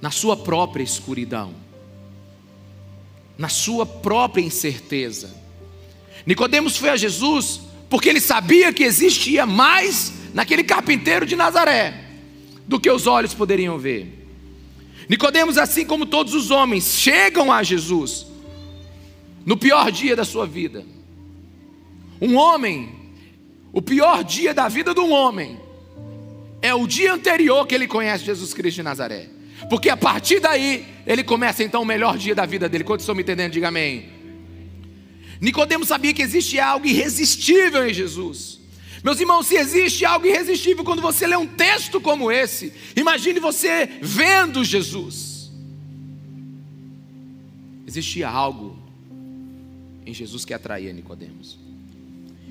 Na 0.00 0.10
sua 0.10 0.36
própria 0.36 0.82
escuridão. 0.82 1.54
Na 3.38 3.48
sua 3.48 3.86
própria 3.86 4.42
incerteza. 4.42 5.34
Nicodemos 6.26 6.76
foi 6.76 6.90
a 6.90 6.96
Jesus 6.96 7.62
porque 7.88 8.08
ele 8.08 8.20
sabia 8.20 8.72
que 8.72 8.84
existia 8.84 9.46
mais 9.46 10.12
naquele 10.34 10.62
carpinteiro 10.62 11.24
de 11.24 11.36
Nazaré 11.36 12.04
do 12.66 12.78
que 12.78 12.90
os 12.90 13.06
olhos 13.06 13.34
poderiam 13.34 13.78
ver. 13.78 14.28
Nicodemos, 15.08 15.58
assim 15.58 15.84
como 15.84 16.06
todos 16.06 16.34
os 16.34 16.50
homens, 16.50 16.94
chegam 16.94 17.50
a 17.50 17.62
Jesus 17.62 18.31
no 19.44 19.56
pior 19.56 19.90
dia 19.90 20.14
da 20.14 20.24
sua 20.24 20.46
vida. 20.46 20.84
Um 22.20 22.36
homem, 22.36 22.88
o 23.72 23.82
pior 23.82 24.22
dia 24.22 24.54
da 24.54 24.68
vida 24.68 24.94
de 24.94 25.00
um 25.00 25.10
homem 25.10 25.58
é 26.60 26.72
o 26.74 26.86
dia 26.86 27.12
anterior 27.12 27.66
que 27.66 27.74
ele 27.74 27.88
conhece 27.88 28.24
Jesus 28.24 28.54
Cristo 28.54 28.76
de 28.76 28.82
Nazaré. 28.84 29.28
Porque 29.68 29.88
a 29.88 29.96
partir 29.96 30.40
daí 30.40 30.86
ele 31.06 31.24
começa 31.24 31.62
então 31.64 31.82
o 31.82 31.86
melhor 31.86 32.16
dia 32.16 32.34
da 32.34 32.46
vida 32.46 32.68
dele. 32.68 32.84
Quantos 32.84 33.02
estão 33.04 33.14
me 33.14 33.22
entendendo? 33.22 33.52
Diga 33.52 33.68
amém. 33.68 34.08
Nicodemos 35.40 35.88
sabia 35.88 36.14
que 36.14 36.22
existe 36.22 36.60
algo 36.60 36.86
irresistível 36.86 37.88
em 37.88 37.92
Jesus. 37.92 38.60
Meus 39.02 39.18
irmãos, 39.18 39.48
se 39.48 39.56
existe 39.56 40.04
algo 40.04 40.26
irresistível 40.26 40.84
quando 40.84 41.02
você 41.02 41.26
lê 41.26 41.36
um 41.36 41.46
texto 41.46 42.00
como 42.00 42.30
esse, 42.30 42.72
imagine 42.94 43.40
você 43.40 43.88
vendo 44.00 44.64
Jesus. 44.64 45.50
Existia 47.84 48.28
algo 48.28 48.81
em 50.04 50.12
Jesus 50.12 50.44
que 50.44 50.54
atraía 50.54 50.92
Nicodemos. 50.92 51.58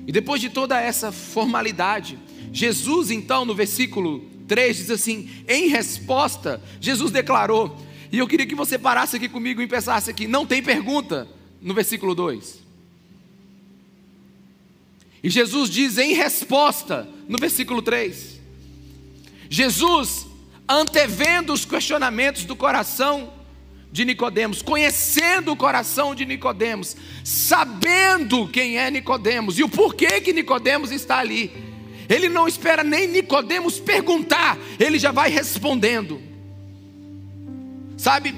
E 0.06 0.12
depois 0.12 0.40
de 0.40 0.50
toda 0.50 0.80
essa 0.80 1.12
formalidade, 1.12 2.18
Jesus 2.52 3.10
então 3.10 3.44
no 3.44 3.54
versículo 3.54 4.20
3 4.48 4.76
diz 4.76 4.90
assim: 4.90 5.30
em 5.48 5.68
resposta, 5.68 6.62
Jesus 6.80 7.10
declarou, 7.10 7.76
e 8.10 8.18
eu 8.18 8.26
queria 8.26 8.46
que 8.46 8.54
você 8.54 8.78
parasse 8.78 9.16
aqui 9.16 9.28
comigo 9.28 9.62
e 9.62 9.66
pensasse 9.66 10.10
aqui, 10.10 10.26
não 10.26 10.44
tem 10.44 10.62
pergunta 10.62 11.28
no 11.60 11.72
versículo 11.72 12.14
2. 12.14 12.60
E 15.22 15.30
Jesus 15.30 15.70
diz 15.70 15.98
em 15.98 16.14
resposta, 16.14 17.08
no 17.28 17.38
versículo 17.38 17.80
3: 17.80 18.40
Jesus, 19.48 20.26
antevendo 20.68 21.52
os 21.52 21.64
questionamentos 21.64 22.44
do 22.44 22.56
coração 22.56 23.32
de 23.92 24.06
Nicodemos, 24.06 24.62
conhecendo 24.62 25.52
o 25.52 25.56
coração 25.56 26.14
de 26.14 26.24
Nicodemos, 26.24 26.96
sabendo 27.22 28.48
quem 28.48 28.78
é 28.78 28.90
Nicodemos 28.90 29.58
e 29.58 29.62
o 29.62 29.68
porquê 29.68 30.18
que 30.22 30.32
Nicodemos 30.32 30.90
está 30.90 31.18
ali. 31.18 31.52
Ele 32.08 32.30
não 32.30 32.48
espera 32.48 32.82
nem 32.82 33.06
Nicodemos 33.06 33.78
perguntar, 33.78 34.58
ele 34.80 34.98
já 34.98 35.12
vai 35.12 35.28
respondendo. 35.28 36.20
Sabe? 37.98 38.34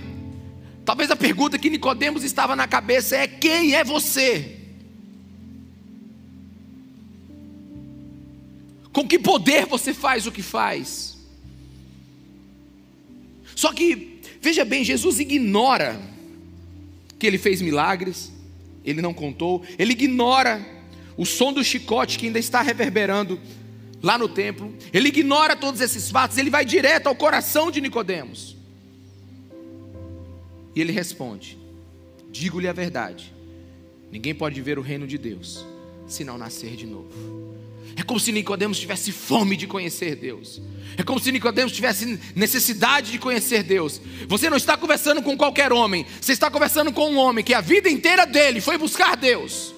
Talvez 0.85 1.11
a 1.11 1.17
pergunta 1.17 1.57
que 1.57 1.71
Nicodemos 1.71 2.25
estava 2.25 2.57
na 2.57 2.67
cabeça 2.67 3.17
é 3.17 3.29
quem 3.29 3.77
é 3.77 3.85
você? 3.85 4.59
Com 8.93 9.07
que 9.07 9.21
poder 9.21 9.67
você 9.67 9.95
faz 9.95 10.27
o 10.27 10.33
que 10.33 10.43
faz? 10.43 11.17
Só 13.55 13.73
que 13.73 14.14
veja 14.45 14.65
bem, 14.65 14.85
Jesus 14.85 15.19
ignora 15.19 15.99
que 17.19 17.27
ele 17.27 17.39
fez 17.39 17.63
milagres, 17.63 18.31
ele 18.85 19.01
não 19.01 19.15
contou, 19.15 19.65
ele 19.79 19.93
ignora 19.93 20.65
o 21.17 21.25
som 21.25 21.51
do 21.51 21.65
chicote 21.65 22.19
que 22.19 22.27
ainda 22.27 22.39
está 22.39 22.61
reverberando 22.61 23.41
lá 24.03 24.19
no 24.19 24.29
templo, 24.29 24.75
ele 24.93 25.09
ignora 25.09 25.57
todos 25.57 25.81
esses 25.81 26.11
fatos, 26.11 26.37
ele 26.37 26.51
vai 26.51 26.65
direto 26.65 27.07
ao 27.07 27.15
coração 27.17 27.71
de 27.71 27.81
Nicodemos. 27.81 28.55
E 30.77 30.81
ele 30.81 30.93
responde: 30.93 31.57
Digo-lhe 32.31 32.69
a 32.69 32.73
verdade. 32.73 33.33
Ninguém 34.13 34.35
pode 34.35 34.61
ver 34.61 34.79
o 34.79 34.83
reino 34.83 35.07
de 35.07 35.17
Deus 35.17 35.65
se 36.07 36.25
não 36.25 36.39
nascer 36.39 36.77
de 36.77 36.87
novo. 36.87 37.09
É 37.97 38.03
como 38.03 38.19
se 38.19 38.33
Nicodemos 38.33 38.79
tivesse 38.79 39.13
fome 39.13 39.57
de 39.57 39.67
conhecer 39.67 40.17
Deus. 40.17 40.61
É 40.97 41.03
como 41.03 41.21
se 41.21 41.31
Nicodemos 41.31 41.73
tivesse 41.73 42.19
necessidade 42.35 43.13
de 43.13 43.19
conhecer 43.19 43.63
Deus. 43.63 44.01
Você 44.29 44.51
não 44.51 44.57
está 44.57 44.77
conversando 44.77 45.23
com 45.23 45.37
qualquer 45.37 45.73
homem, 45.73 46.05
você 46.21 46.33
está 46.33 46.51
conversando 46.51 46.93
com 46.93 47.11
um 47.11 47.17
homem 47.17 47.45
que 47.45 47.55
a 47.55 47.61
vida 47.61 47.89
inteira 47.89 48.27
dele 48.27 48.61
foi 48.61 48.77
buscar 48.77 49.17
Deus. 49.17 49.75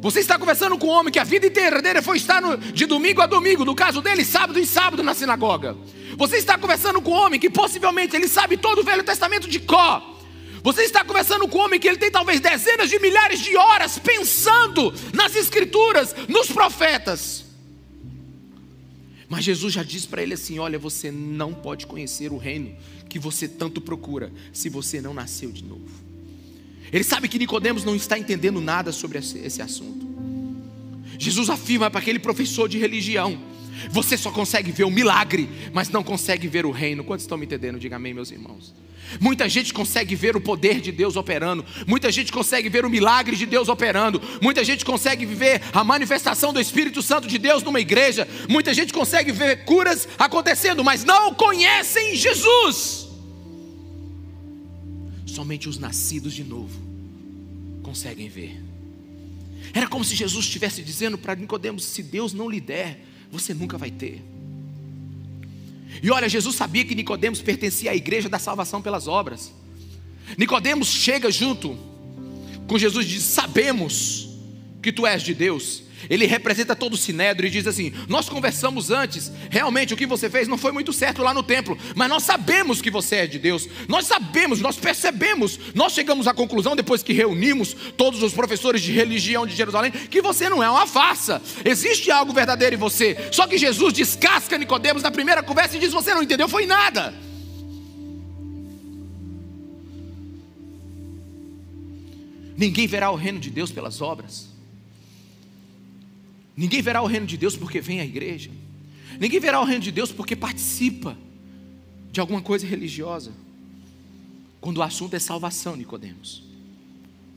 Você 0.00 0.20
está 0.20 0.38
conversando 0.38 0.78
com 0.78 0.86
um 0.86 0.90
homem 0.90 1.12
que 1.12 1.18
a 1.18 1.24
vida 1.24 1.46
inteira 1.46 1.82
dele 1.82 2.00
foi 2.00 2.16
estar 2.16 2.40
no, 2.40 2.56
de 2.56 2.86
domingo 2.86 3.20
a 3.20 3.26
domingo, 3.26 3.64
no 3.64 3.74
caso 3.74 4.00
dele, 4.00 4.24
sábado 4.24 4.58
e 4.58 4.66
sábado 4.66 5.02
na 5.02 5.14
sinagoga. 5.14 5.76
Você 6.16 6.36
está 6.36 6.56
conversando 6.56 7.00
com 7.00 7.10
um 7.10 7.14
homem 7.14 7.40
que 7.40 7.50
possivelmente 7.50 8.14
ele 8.14 8.28
sabe 8.28 8.56
todo 8.56 8.80
o 8.80 8.84
Velho 8.84 9.02
Testamento 9.02 9.48
de 9.48 9.58
có. 9.58 10.11
Você 10.62 10.82
está 10.82 11.04
conversando 11.04 11.48
com 11.48 11.58
um 11.58 11.62
homem 11.62 11.80
que 11.80 11.88
ele 11.88 11.96
tem 11.98 12.10
talvez 12.10 12.40
dezenas 12.40 12.88
de 12.88 12.98
milhares 12.98 13.40
de 13.40 13.56
horas 13.56 13.98
pensando 13.98 14.94
nas 15.12 15.34
escrituras, 15.34 16.14
nos 16.28 16.48
profetas. 16.48 17.44
Mas 19.28 19.44
Jesus 19.44 19.72
já 19.72 19.82
diz 19.82 20.06
para 20.06 20.22
ele 20.22 20.34
assim: 20.34 20.58
Olha, 20.58 20.78
você 20.78 21.10
não 21.10 21.52
pode 21.52 21.86
conhecer 21.86 22.30
o 22.30 22.36
reino 22.36 22.76
que 23.08 23.18
você 23.18 23.48
tanto 23.48 23.80
procura 23.80 24.32
se 24.52 24.68
você 24.68 25.00
não 25.00 25.12
nasceu 25.12 25.50
de 25.50 25.64
novo. 25.64 25.88
Ele 26.92 27.02
sabe 27.02 27.28
que 27.28 27.38
Nicodemos 27.38 27.82
não 27.82 27.96
está 27.96 28.18
entendendo 28.18 28.60
nada 28.60 28.92
sobre 28.92 29.18
esse 29.18 29.62
assunto. 29.62 30.06
Jesus 31.18 31.48
afirma 31.48 31.90
para 31.90 32.00
aquele 32.00 32.18
professor 32.18 32.68
de 32.68 32.78
religião: 32.78 33.40
Você 33.90 34.16
só 34.16 34.30
consegue 34.30 34.70
ver 34.70 34.84
o 34.84 34.90
milagre, 34.90 35.48
mas 35.72 35.88
não 35.88 36.04
consegue 36.04 36.46
ver 36.46 36.66
o 36.66 36.70
reino. 36.70 37.02
Quantos 37.02 37.24
estão 37.24 37.38
me 37.38 37.46
entendendo? 37.46 37.80
Diga 37.80 37.96
amém, 37.96 38.14
meus 38.14 38.30
irmãos. 38.30 38.74
Muita 39.20 39.48
gente 39.48 39.72
consegue 39.72 40.14
ver 40.14 40.36
o 40.36 40.40
poder 40.40 40.80
de 40.80 40.92
Deus 40.92 41.16
operando, 41.16 41.64
muita 41.86 42.10
gente 42.10 42.32
consegue 42.32 42.68
ver 42.68 42.84
o 42.84 42.90
milagre 42.90 43.36
de 43.36 43.46
Deus 43.46 43.68
operando, 43.68 44.20
muita 44.40 44.64
gente 44.64 44.84
consegue 44.84 45.26
ver 45.26 45.62
a 45.72 45.84
manifestação 45.84 46.52
do 46.52 46.60
Espírito 46.60 47.02
Santo 47.02 47.28
de 47.28 47.38
Deus 47.38 47.62
numa 47.62 47.80
igreja, 47.80 48.28
muita 48.48 48.74
gente 48.74 48.92
consegue 48.92 49.32
ver 49.32 49.64
curas 49.64 50.08
acontecendo, 50.18 50.84
mas 50.84 51.04
não 51.04 51.34
conhecem 51.34 52.14
Jesus. 52.16 53.08
Somente 55.26 55.68
os 55.68 55.78
nascidos 55.78 56.34
de 56.34 56.44
novo 56.44 56.78
conseguem 57.82 58.28
ver. 58.28 58.60
Era 59.72 59.86
como 59.88 60.04
se 60.04 60.14
Jesus 60.14 60.44
estivesse 60.44 60.82
dizendo 60.82 61.16
para 61.16 61.34
Nicodemos: 61.34 61.84
se 61.84 62.02
Deus 62.02 62.32
não 62.32 62.50
lhe 62.50 62.60
der, 62.60 63.00
você 63.30 63.54
nunca 63.54 63.78
vai 63.78 63.90
ter. 63.90 64.22
E 66.00 66.10
olha, 66.10 66.28
Jesus 66.28 66.54
sabia 66.54 66.84
que 66.84 66.94
Nicodemos 66.94 67.42
pertencia 67.42 67.90
à 67.90 67.94
igreja 67.94 68.28
da 68.28 68.38
salvação 68.38 68.80
pelas 68.80 69.08
obras. 69.08 69.52
Nicodemos 70.38 70.88
chega 70.88 71.30
junto 71.30 71.76
com 72.66 72.78
Jesus 72.78 73.04
e 73.04 73.08
diz: 73.08 73.22
"Sabemos 73.24 74.28
que 74.80 74.92
tu 74.92 75.06
és 75.06 75.22
de 75.22 75.34
Deus". 75.34 75.82
Ele 76.08 76.26
representa 76.26 76.74
todo 76.74 76.94
o 76.94 76.96
sinédrio 76.96 77.46
e 77.46 77.50
diz 77.50 77.66
assim: 77.66 77.92
Nós 78.08 78.28
conversamos 78.28 78.90
antes, 78.90 79.30
realmente 79.50 79.94
o 79.94 79.96
que 79.96 80.06
você 80.06 80.28
fez 80.28 80.48
não 80.48 80.58
foi 80.58 80.72
muito 80.72 80.92
certo 80.92 81.22
lá 81.22 81.32
no 81.32 81.42
templo, 81.42 81.76
mas 81.94 82.08
nós 82.08 82.22
sabemos 82.22 82.80
que 82.80 82.90
você 82.90 83.16
é 83.16 83.26
de 83.26 83.38
Deus, 83.38 83.68
nós 83.88 84.06
sabemos, 84.06 84.60
nós 84.60 84.76
percebemos, 84.76 85.58
nós 85.74 85.92
chegamos 85.92 86.26
à 86.26 86.34
conclusão, 86.34 86.76
depois 86.76 87.02
que 87.02 87.12
reunimos 87.12 87.74
todos 87.96 88.22
os 88.22 88.32
professores 88.32 88.82
de 88.82 88.92
religião 88.92 89.46
de 89.46 89.54
Jerusalém, 89.54 89.90
que 89.90 90.22
você 90.22 90.48
não 90.48 90.62
é 90.62 90.68
uma 90.68 90.86
farsa, 90.86 91.42
existe 91.64 92.10
algo 92.10 92.32
verdadeiro 92.32 92.76
em 92.76 92.78
você. 92.78 93.16
Só 93.30 93.46
que 93.46 93.58
Jesus 93.58 93.92
descasca 93.92 94.58
Nicodemos 94.58 95.02
na 95.02 95.10
primeira 95.10 95.42
conversa 95.42 95.76
e 95.76 95.80
diz: 95.80 95.92
Você 95.92 96.14
não 96.14 96.22
entendeu, 96.22 96.48
foi 96.48 96.66
nada. 96.66 97.14
Ninguém 102.56 102.86
verá 102.86 103.10
o 103.10 103.16
reino 103.16 103.40
de 103.40 103.50
Deus 103.50 103.72
pelas 103.72 104.00
obras. 104.00 104.51
Ninguém 106.56 106.82
verá 106.82 107.02
o 107.02 107.06
reino 107.06 107.26
de 107.26 107.36
Deus 107.36 107.56
porque 107.56 107.80
vem 107.80 108.00
à 108.00 108.04
igreja. 108.04 108.50
Ninguém 109.18 109.40
verá 109.40 109.60
o 109.60 109.64
reino 109.64 109.82
de 109.82 109.92
Deus 109.92 110.12
porque 110.12 110.36
participa 110.36 111.16
de 112.10 112.20
alguma 112.20 112.42
coisa 112.42 112.66
religiosa. 112.66 113.32
Quando 114.60 114.78
o 114.78 114.82
assunto 114.82 115.14
é 115.14 115.18
salvação, 115.18 115.76
Nicodemos, 115.76 116.44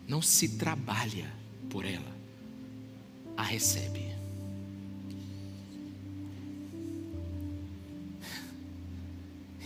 não 0.07 0.21
se 0.21 0.57
trabalha 0.57 1.33
por 1.69 1.85
ela, 1.85 2.15
a 3.35 3.43
recebe. 3.43 4.05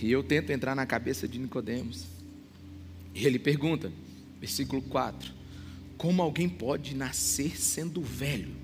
E 0.02 0.12
eu 0.12 0.24
tento 0.24 0.52
entrar 0.52 0.76
na 0.76 0.86
cabeça 0.86 1.28
de 1.28 1.38
Nicodemos. 1.38 2.06
E 3.14 3.26
ele 3.26 3.38
pergunta, 3.38 3.92
versículo 4.40 4.82
4: 4.82 5.34
Como 5.98 6.22
alguém 6.22 6.48
pode 6.48 6.96
nascer 6.96 7.60
sendo 7.60 8.02
velho? 8.02 8.56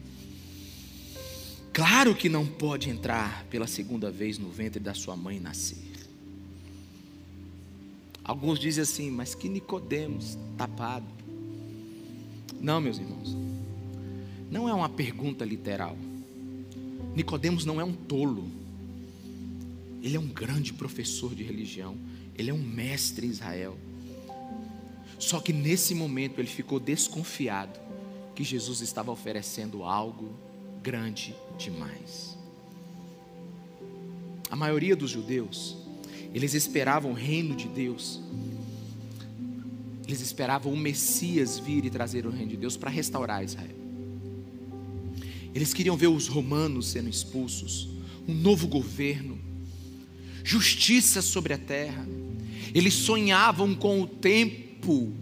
Claro 1.76 2.16
que 2.16 2.30
não 2.30 2.46
pode 2.46 2.90
entrar 2.90 3.44
pela 3.50 3.68
segunda 3.68 4.10
vez 4.10 4.38
no 4.38 4.50
ventre 4.50 4.80
da 4.80 4.94
sua 4.94 5.18
mãe 5.18 5.36
e 5.36 5.40
nascer. 5.42 6.08
Alguns 8.24 8.58
dizem 8.60 8.82
assim, 8.82 9.12
mas 9.12 9.36
que 9.36 9.50
Nicodemos 9.50 10.38
tapado. 10.58 11.06
Não, 12.62 12.80
meus 12.80 12.98
irmãos. 12.98 13.36
Não 14.50 14.70
é 14.70 14.74
uma 14.74 14.88
pergunta 14.88 15.44
literal. 15.44 15.98
Nicodemos 17.14 17.66
não 17.66 17.82
é 17.82 17.84
um 17.84 17.92
tolo. 17.92 18.50
Ele 20.02 20.16
é 20.16 20.20
um 20.20 20.30
grande 20.30 20.72
professor 20.72 21.36
de 21.36 21.44
religião. 21.44 21.98
Ele 22.38 22.52
é 22.52 22.54
um 22.54 22.64
mestre 22.64 23.28
em 23.28 23.32
Israel. 23.32 23.78
Só 25.20 25.42
que 25.42 25.52
nesse 25.52 25.94
momento 25.94 26.40
ele 26.40 26.48
ficou 26.48 26.80
desconfiado 26.80 27.78
que 28.34 28.46
Jesus 28.46 28.80
estava 28.80 29.12
oferecendo 29.12 29.84
algo 29.84 30.34
grande 30.82 31.36
demais. 31.58 32.38
A 34.50 34.56
maioria 34.56 34.96
dos 34.96 35.12
judeus, 35.12 35.76
eles 36.34 36.54
esperavam 36.54 37.12
o 37.12 37.14
reino 37.14 37.56
de 37.56 37.68
Deus. 37.68 38.22
Eles 40.08 40.22
esperavam 40.22 40.72
o 40.72 40.78
Messias 40.78 41.58
vir 41.58 41.84
e 41.86 41.90
trazer 41.90 42.26
o 42.26 42.30
reino 42.30 42.52
de 42.52 42.58
Deus 42.58 42.78
para 42.78 42.90
restaurar 42.90 43.44
Israel. 43.44 43.76
Eles 45.54 45.74
queriam 45.74 45.96
ver 45.96 46.08
os 46.08 46.28
romanos 46.28 46.88
sendo 46.88 47.10
expulsos, 47.10 47.90
um 48.28 48.34
novo 48.34 48.68
governo, 48.68 49.38
justiça 50.44 51.22
sobre 51.22 51.54
a 51.54 51.58
terra. 51.58 52.06
Eles 52.74 52.94
sonhavam 52.94 53.74
com 53.74 54.02
o 54.02 54.08
tempo 54.08 55.14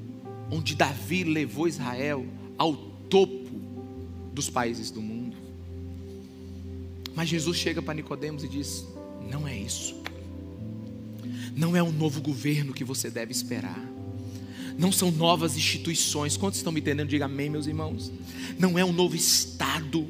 onde 0.52 0.76
Davi 0.76 1.24
levou 1.24 1.68
Israel 1.68 2.26
ao 2.58 2.76
topo 2.76 3.52
dos 4.34 4.50
países 4.50 4.92
do 4.92 5.02
mundo. 5.02 5.13
Mas 7.16 7.30
Jesus 7.30 7.58
chega 7.58 7.82
para 7.82 7.94
Nicodemos 7.94 8.44
e 8.44 8.48
diz: 8.48 8.86
"Não 9.30 9.48
é 9.48 9.58
isso. 9.58 10.02
Não 11.56 11.76
é 11.76 11.84
um 11.84 11.92
novo 11.92 12.22
governo 12.22 12.74
que 12.74 12.84
você 12.84 13.10
deve 13.10 13.32
esperar. 13.32 13.80
Não 14.78 14.92
são 14.92 15.12
novas 15.12 15.56
instituições. 15.56 16.36
Quantos 16.36 16.58
estão 16.58 16.74
me 16.74 16.80
entendendo? 16.80 17.10
Diga 17.10 17.26
amém, 17.26 17.50
meus 17.50 17.68
irmãos. 17.68 18.12
Não 18.58 18.78
é 18.78 18.84
um 18.84 18.92
novo 18.92 19.16
estado. 19.16 20.08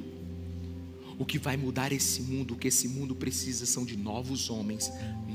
O 1.20 1.26
que 1.26 1.38
vai 1.38 1.58
mudar 1.58 1.92
esse 1.92 2.22
mundo, 2.22 2.54
o 2.54 2.58
que 2.58 2.70
esse 2.70 2.88
mundo 2.88 3.14
precisa 3.14 3.66
são 3.66 3.86
de 3.86 3.96
novos 3.96 4.50
homens, 4.50 4.92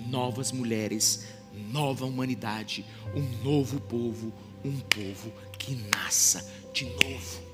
novas 0.08 0.50
mulheres, 0.50 1.26
nova 1.70 2.04
humanidade, 2.04 2.84
um 3.14 3.44
novo 3.44 3.80
povo, 3.80 4.32
um 4.64 4.78
povo 4.80 5.32
que 5.58 5.78
nasça 5.94 6.44
de 6.72 6.84
novo. 6.84 7.47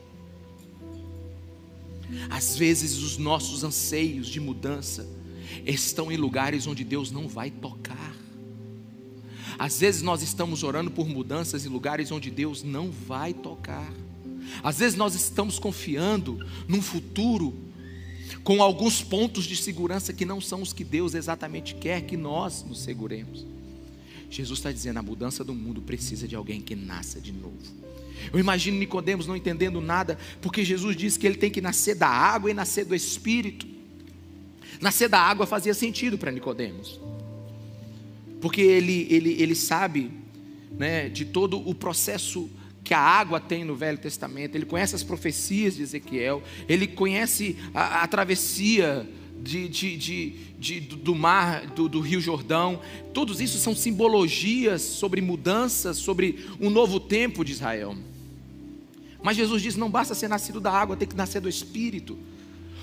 Às 2.31 2.57
vezes 2.57 2.99
os 2.99 3.19
nossos 3.19 3.65
anseios 3.65 4.29
de 4.29 4.41
mudança 4.41 5.07
estão 5.67 6.11
em 6.11 6.17
lugares 6.17 6.67
onde 6.67 6.85
Deus 6.85 7.11
não 7.11 7.29
vai 7.29 7.51
tocar. 7.51 8.15
Às 9.59 9.81
vezes 9.81 10.03
nós 10.03 10.23
estamos 10.23 10.63
orando 10.63 10.91
por 10.91 11.09
mudanças 11.09 11.65
em 11.65 11.69
lugares 11.69 12.11
onde 12.11 12.31
Deus 12.31 12.63
não 12.63 12.91
vai 12.91 13.33
tocar. 13.33 13.93
Às 14.63 14.79
vezes 14.79 14.97
nós 14.97 15.15
estamos 15.15 15.59
confiando 15.59 16.45
num 16.69 16.83
futuro 16.83 17.55
com 18.43 18.63
alguns 18.63 19.03
pontos 19.03 19.45
de 19.45 19.57
segurança 19.57 20.13
que 20.13 20.25
não 20.25 20.41
são 20.41 20.61
os 20.61 20.73
que 20.73 20.85
Deus 20.85 21.15
exatamente 21.15 21.75
quer 21.75 22.03
que 22.03 22.17
nós 22.17 22.65
nos 22.65 22.81
seguremos. 22.81 23.47
Jesus 24.31 24.59
está 24.59 24.73
dizendo: 24.73 24.99
a 24.99 25.03
mudança 25.03 25.45
do 25.45 25.55
mundo 25.55 25.81
precisa 25.81 26.27
de 26.27 26.35
alguém 26.35 26.61
que 26.61 26.75
nasça 26.75 27.21
de 27.21 27.33
novo. 27.33 27.57
Eu 28.33 28.39
imagino 28.39 28.79
Nicodemos 28.79 29.27
não 29.27 29.37
entendendo 29.37 29.81
nada, 29.81 30.19
porque 30.41 30.65
Jesus 30.65 30.97
disse 30.97 31.19
que 31.19 31.27
ele 31.27 31.37
tem 31.37 31.51
que 31.51 31.61
nascer 31.61 31.95
da 31.95 32.09
água 32.09 32.51
e 32.51 32.55
nascer 32.55 32.85
do 32.85 32.95
Espírito. 32.95 33.67
Nascer 34.81 35.09
da 35.09 35.21
água 35.21 35.47
fazia 35.47 35.73
sentido 35.73 36.19
para 36.19 36.31
Nicodemos, 36.31 37.01
porque 38.41 38.61
ele, 38.61 39.07
ele, 39.11 39.41
ele 39.41 39.55
sabe 39.55 40.11
né, 40.73 41.09
de 41.09 41.25
todo 41.25 41.57
o 41.69 41.75
processo 41.75 42.51
que 42.83 42.93
a 42.93 43.01
água 43.01 43.41
tem 43.41 43.65
no 43.65 43.75
Velho 43.75 43.97
Testamento, 43.97 44.55
ele 44.55 44.67
conhece 44.67 44.95
as 44.95 45.03
profecias 45.03 45.75
de 45.75 45.83
Ezequiel, 45.83 46.43
ele 46.69 46.87
conhece 46.87 47.57
a, 47.73 48.03
a 48.03 48.07
travessia 48.07 49.09
de, 49.43 49.69
de, 49.69 49.97
de, 49.97 50.31
de, 50.59 50.81
do 50.81 51.15
mar, 51.15 51.67
do, 51.67 51.89
do 51.89 52.01
Rio 52.01 52.21
Jordão, 52.21 52.81
todos 53.13 53.41
isso 53.41 53.59
são 53.59 53.75
simbologias 53.75 54.83
sobre 54.83 55.21
mudanças, 55.21 55.99
sobre 55.99 56.47
um 56.61 56.71
novo 56.71 56.99
tempo 56.99 57.45
de 57.45 57.53
Israel. 57.53 57.97
Mas 59.23 59.37
Jesus 59.37 59.63
diz: 59.63 59.77
não 59.77 59.91
basta 59.91 60.15
ser 60.15 60.29
nascido 60.29 60.61
da 60.61 60.71
água, 60.71 60.97
tem 60.97 61.09
que 61.09 61.17
nascer 61.17 61.41
do 61.41 61.49
Espírito. 61.49 62.19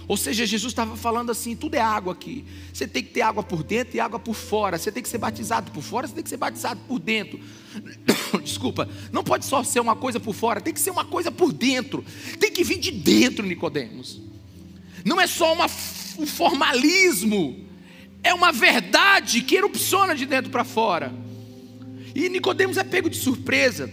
Ou 0.07 0.17
seja, 0.17 0.45
Jesus 0.45 0.71
estava 0.71 0.97
falando 0.97 1.31
assim: 1.31 1.55
tudo 1.55 1.75
é 1.75 1.79
água 1.79 2.13
aqui. 2.13 2.43
Você 2.73 2.87
tem 2.87 3.03
que 3.03 3.11
ter 3.11 3.21
água 3.21 3.43
por 3.43 3.63
dentro 3.63 3.95
e 3.95 3.99
água 3.99 4.19
por 4.19 4.33
fora. 4.33 4.77
Você 4.77 4.91
tem 4.91 5.01
que 5.01 5.07
ser 5.07 5.19
batizado 5.19 5.71
por 5.71 5.81
fora, 5.81 6.07
você 6.07 6.15
tem 6.15 6.23
que 6.23 6.29
ser 6.29 6.37
batizado 6.37 6.81
por 6.87 6.99
dentro. 6.99 7.39
Desculpa, 8.43 8.89
não 9.11 9.23
pode 9.23 9.45
só 9.45 9.63
ser 9.63 9.79
uma 9.79 9.95
coisa 9.95 10.19
por 10.19 10.33
fora, 10.33 10.59
tem 10.59 10.73
que 10.73 10.79
ser 10.79 10.91
uma 10.91 11.05
coisa 11.05 11.31
por 11.31 11.53
dentro. 11.53 12.03
Tem 12.39 12.51
que 12.51 12.63
vir 12.63 12.79
de 12.79 12.91
dentro, 12.91 13.45
Nicodemos. 13.45 14.19
Não 15.05 15.21
é 15.21 15.27
só 15.27 15.53
uma, 15.53 15.67
um 16.17 16.25
formalismo, 16.25 17.67
é 18.23 18.33
uma 18.33 18.51
verdade 18.51 19.41
que 19.41 19.55
erupciona 19.55 20.15
de 20.15 20.25
dentro 20.25 20.51
para 20.51 20.63
fora. 20.63 21.13
E 22.13 22.29
Nicodemos 22.29 22.77
é 22.77 22.83
pego 22.83 23.09
de 23.09 23.17
surpresa. 23.17 23.91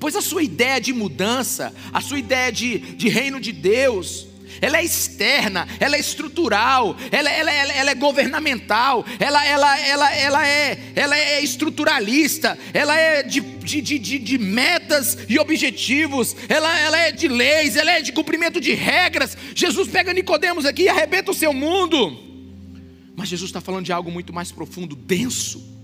Pois 0.00 0.14
a 0.16 0.20
sua 0.20 0.42
ideia 0.42 0.80
de 0.80 0.92
mudança, 0.92 1.72
a 1.92 2.00
sua 2.00 2.18
ideia 2.18 2.52
de, 2.52 2.78
de 2.78 3.08
reino 3.08 3.40
de 3.40 3.52
Deus, 3.52 4.26
ela 4.60 4.78
é 4.78 4.84
externa, 4.84 5.66
ela 5.78 5.96
é 5.96 6.00
estrutural, 6.00 6.96
ela, 7.10 7.30
ela, 7.30 7.52
ela, 7.52 7.72
ela 7.72 7.90
é 7.90 7.94
governamental, 7.94 9.04
ela, 9.18 9.44
ela, 9.44 9.78
ela, 9.80 10.14
ela, 10.14 10.48
é, 10.48 10.78
ela 10.94 11.18
é 11.18 11.42
estruturalista, 11.42 12.58
ela 12.72 12.96
é 12.96 13.22
de, 13.22 13.40
de, 13.40 13.80
de, 13.80 14.18
de 14.18 14.38
metas 14.38 15.18
e 15.28 15.38
objetivos, 15.38 16.34
ela, 16.48 16.78
ela 16.80 16.98
é 16.98 17.12
de 17.12 17.28
leis, 17.28 17.76
ela 17.76 17.92
é 17.92 18.00
de 18.00 18.12
cumprimento 18.12 18.60
de 18.60 18.74
regras. 18.74 19.36
Jesus 19.54 19.88
pega 19.88 20.12
Nicodemos 20.12 20.64
aqui 20.64 20.82
e 20.82 20.88
arrebenta 20.88 21.30
o 21.30 21.34
seu 21.34 21.52
mundo. 21.52 22.26
Mas 23.16 23.28
Jesus 23.28 23.48
está 23.48 23.60
falando 23.60 23.84
de 23.84 23.92
algo 23.92 24.10
muito 24.10 24.32
mais 24.32 24.52
profundo, 24.52 24.94
denso. 24.94 25.76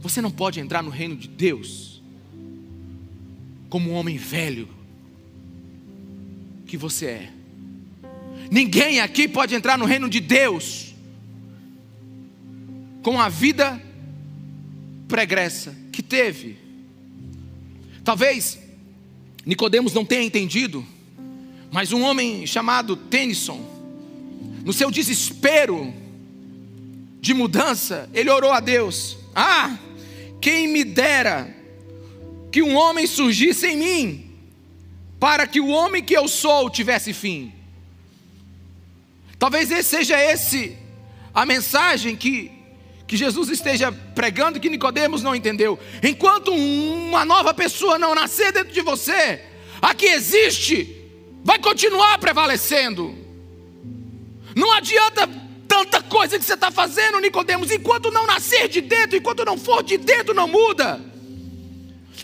Você 0.00 0.20
não 0.20 0.30
pode 0.30 0.60
entrar 0.60 0.82
no 0.82 0.90
reino 0.90 1.16
de 1.16 1.26
Deus 1.26 2.02
como 3.70 3.90
um 3.90 3.94
homem 3.94 4.18
velho 4.18 4.68
que 6.74 6.78
você 6.78 7.06
é. 7.06 7.28
Ninguém 8.50 9.00
aqui 9.00 9.28
pode 9.28 9.54
entrar 9.54 9.78
no 9.78 9.84
reino 9.84 10.08
de 10.08 10.18
Deus 10.18 10.92
com 13.00 13.20
a 13.20 13.28
vida 13.28 13.80
pregressa 15.06 15.72
que 15.92 16.02
teve. 16.02 16.58
Talvez 18.02 18.58
Nicodemos 19.46 19.94
não 19.94 20.04
tenha 20.04 20.24
entendido, 20.24 20.84
mas 21.70 21.92
um 21.92 22.02
homem 22.02 22.44
chamado 22.44 22.96
Tennyson, 22.96 23.60
no 24.64 24.72
seu 24.72 24.90
desespero 24.90 25.94
de 27.20 27.32
mudança, 27.32 28.10
ele 28.12 28.30
orou 28.30 28.50
a 28.50 28.58
Deus: 28.58 29.16
Ah, 29.32 29.78
quem 30.40 30.66
me 30.66 30.82
dera 30.82 31.54
que 32.50 32.62
um 32.62 32.74
homem 32.74 33.06
surgisse 33.06 33.68
em 33.68 33.76
mim 33.76 34.23
para 35.24 35.46
que 35.46 35.58
o 35.58 35.68
homem 35.68 36.02
que 36.04 36.12
eu 36.12 36.28
sou 36.28 36.68
tivesse 36.68 37.14
fim. 37.14 37.50
Talvez 39.38 39.70
esse 39.70 39.88
seja 39.88 40.20
esse 40.20 40.76
a 41.32 41.46
mensagem 41.46 42.14
que, 42.14 42.52
que 43.06 43.16
Jesus 43.16 43.48
esteja 43.48 43.90
pregando 43.90 44.60
que 44.60 44.68
Nicodemos 44.68 45.22
não 45.22 45.34
entendeu. 45.34 45.78
Enquanto 46.02 46.52
uma 46.52 47.24
nova 47.24 47.54
pessoa 47.54 47.98
não 47.98 48.14
nascer 48.14 48.52
dentro 48.52 48.74
de 48.74 48.82
você, 48.82 49.42
a 49.80 49.94
que 49.94 50.04
existe 50.04 50.94
vai 51.42 51.58
continuar 51.58 52.18
prevalecendo. 52.18 53.16
Não 54.54 54.72
adianta 54.74 55.26
tanta 55.66 56.02
coisa 56.02 56.38
que 56.38 56.44
você 56.44 56.52
está 56.52 56.70
fazendo, 56.70 57.18
Nicodemos, 57.18 57.70
enquanto 57.70 58.10
não 58.10 58.26
nascer 58.26 58.68
de 58.68 58.82
dentro, 58.82 59.16
enquanto 59.16 59.42
não 59.42 59.56
for 59.56 59.82
de 59.82 59.96
dentro, 59.96 60.34
não 60.34 60.46
muda. 60.46 61.13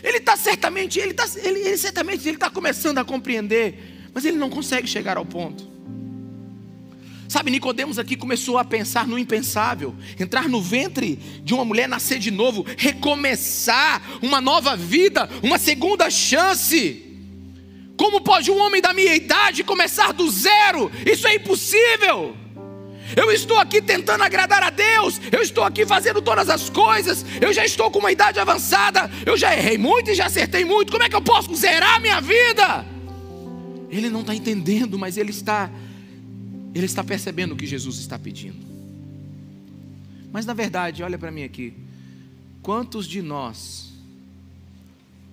Ele 0.02 0.18
está 0.18 0.36
certamente, 0.36 0.98
ele, 0.98 1.14
tá, 1.14 1.26
ele, 1.42 1.60
ele 1.60 1.76
certamente 1.76 2.26
ele 2.26 2.36
está 2.36 2.48
começando 2.48 2.98
a 2.98 3.04
compreender, 3.04 4.08
mas 4.14 4.24
ele 4.24 4.36
não 4.36 4.50
consegue 4.50 4.86
chegar 4.86 5.16
ao 5.16 5.24
ponto. 5.24 5.68
Sabe, 7.28 7.52
Nicodemos 7.52 7.96
aqui 7.96 8.16
começou 8.16 8.58
a 8.58 8.64
pensar 8.64 9.06
no 9.06 9.16
impensável, 9.16 9.94
entrar 10.18 10.48
no 10.48 10.60
ventre 10.60 11.16
de 11.44 11.54
uma 11.54 11.64
mulher, 11.64 11.88
nascer 11.88 12.18
de 12.18 12.30
novo, 12.30 12.66
recomeçar 12.76 14.02
uma 14.20 14.40
nova 14.40 14.76
vida, 14.76 15.30
uma 15.40 15.56
segunda 15.56 16.10
chance. 16.10 17.06
Como 17.96 18.20
pode 18.20 18.50
um 18.50 18.58
homem 18.58 18.82
da 18.82 18.92
minha 18.92 19.14
idade 19.14 19.62
começar 19.62 20.12
do 20.12 20.28
zero? 20.28 20.90
Isso 21.06 21.24
é 21.28 21.36
impossível. 21.36 22.36
Eu 23.16 23.30
estou 23.30 23.58
aqui 23.58 23.82
tentando 23.82 24.22
agradar 24.22 24.62
a 24.62 24.70
Deus, 24.70 25.20
eu 25.32 25.42
estou 25.42 25.64
aqui 25.64 25.84
fazendo 25.84 26.22
todas 26.22 26.48
as 26.48 26.70
coisas, 26.70 27.24
eu 27.40 27.52
já 27.52 27.64
estou 27.64 27.90
com 27.90 27.98
uma 27.98 28.12
idade 28.12 28.38
avançada, 28.38 29.10
eu 29.26 29.36
já 29.36 29.56
errei 29.56 29.76
muito 29.76 30.10
e 30.10 30.14
já 30.14 30.26
acertei 30.26 30.64
muito, 30.64 30.92
como 30.92 31.02
é 31.02 31.08
que 31.08 31.16
eu 31.16 31.22
posso 31.22 31.54
zerar 31.54 31.96
a 31.96 32.00
minha 32.00 32.20
vida? 32.20 32.86
Ele 33.88 34.08
não 34.08 34.20
está 34.20 34.34
entendendo, 34.34 34.98
mas 34.98 35.16
ele 35.16 35.30
está, 35.30 35.70
ele 36.74 36.86
está 36.86 37.02
percebendo 37.02 37.52
o 37.52 37.56
que 37.56 37.66
Jesus 37.66 37.98
está 37.98 38.18
pedindo. 38.18 38.64
Mas 40.32 40.46
na 40.46 40.54
verdade, 40.54 41.02
olha 41.02 41.18
para 41.18 41.32
mim 41.32 41.42
aqui, 41.42 41.74
quantos 42.62 43.06
de 43.06 43.20
nós 43.20 43.92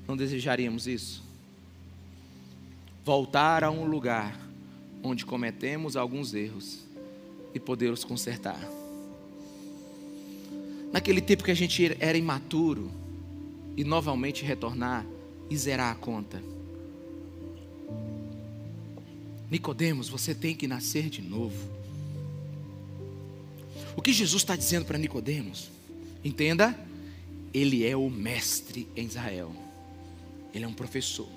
não 0.07 0.17
desejaríamos 0.17 0.87
isso? 0.87 1.23
Voltar 3.05 3.63
a 3.63 3.69
um 3.69 3.85
lugar 3.85 4.35
onde 5.03 5.25
cometemos 5.25 5.95
alguns 5.95 6.33
erros 6.33 6.86
e 7.53 7.59
poder 7.59 7.91
os 7.91 8.03
consertar. 8.03 8.59
Naquele 10.91 11.21
tempo 11.21 11.43
que 11.43 11.51
a 11.51 11.55
gente 11.55 11.95
era 11.99 12.17
imaturo 12.17 12.91
e 13.75 13.83
novamente 13.83 14.43
retornar 14.43 15.05
e 15.49 15.57
zerar 15.57 15.91
a 15.91 15.95
conta. 15.95 16.41
Nicodemos, 19.49 20.09
você 20.09 20.33
tem 20.35 20.55
que 20.55 20.67
nascer 20.67 21.09
de 21.09 21.21
novo. 21.21 21.69
O 23.95 24.01
que 24.01 24.11
Jesus 24.11 24.41
está 24.41 24.55
dizendo 24.55 24.85
para 24.85 24.97
Nicodemos? 24.97 25.69
Entenda, 26.23 26.77
ele 27.53 27.85
é 27.85 27.95
o 27.95 28.09
mestre 28.09 28.87
em 28.95 29.05
Israel. 29.05 29.55
Ele 30.53 30.65
é 30.65 30.67
um 30.67 30.73
professor. 30.73 31.29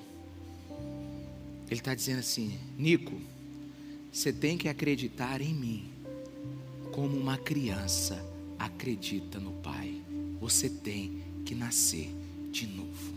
Ele 1.71 1.81
está 1.81 1.95
dizendo 1.95 2.19
assim, 2.19 2.59
Nico, 2.77 3.15
você 4.13 4.33
tem 4.33 4.59
que 4.59 4.69
acreditar 4.69 5.41
em 5.41 5.55
mim 5.55 5.90
como 7.01 7.17
uma 7.17 7.39
criança 7.39 8.23
acredita 8.59 9.41
no 9.41 9.53
Pai. 9.53 10.03
Você 10.39 10.69
tem 10.69 11.23
que 11.47 11.55
nascer 11.55 12.15
de 12.53 12.67
novo. 12.67 13.15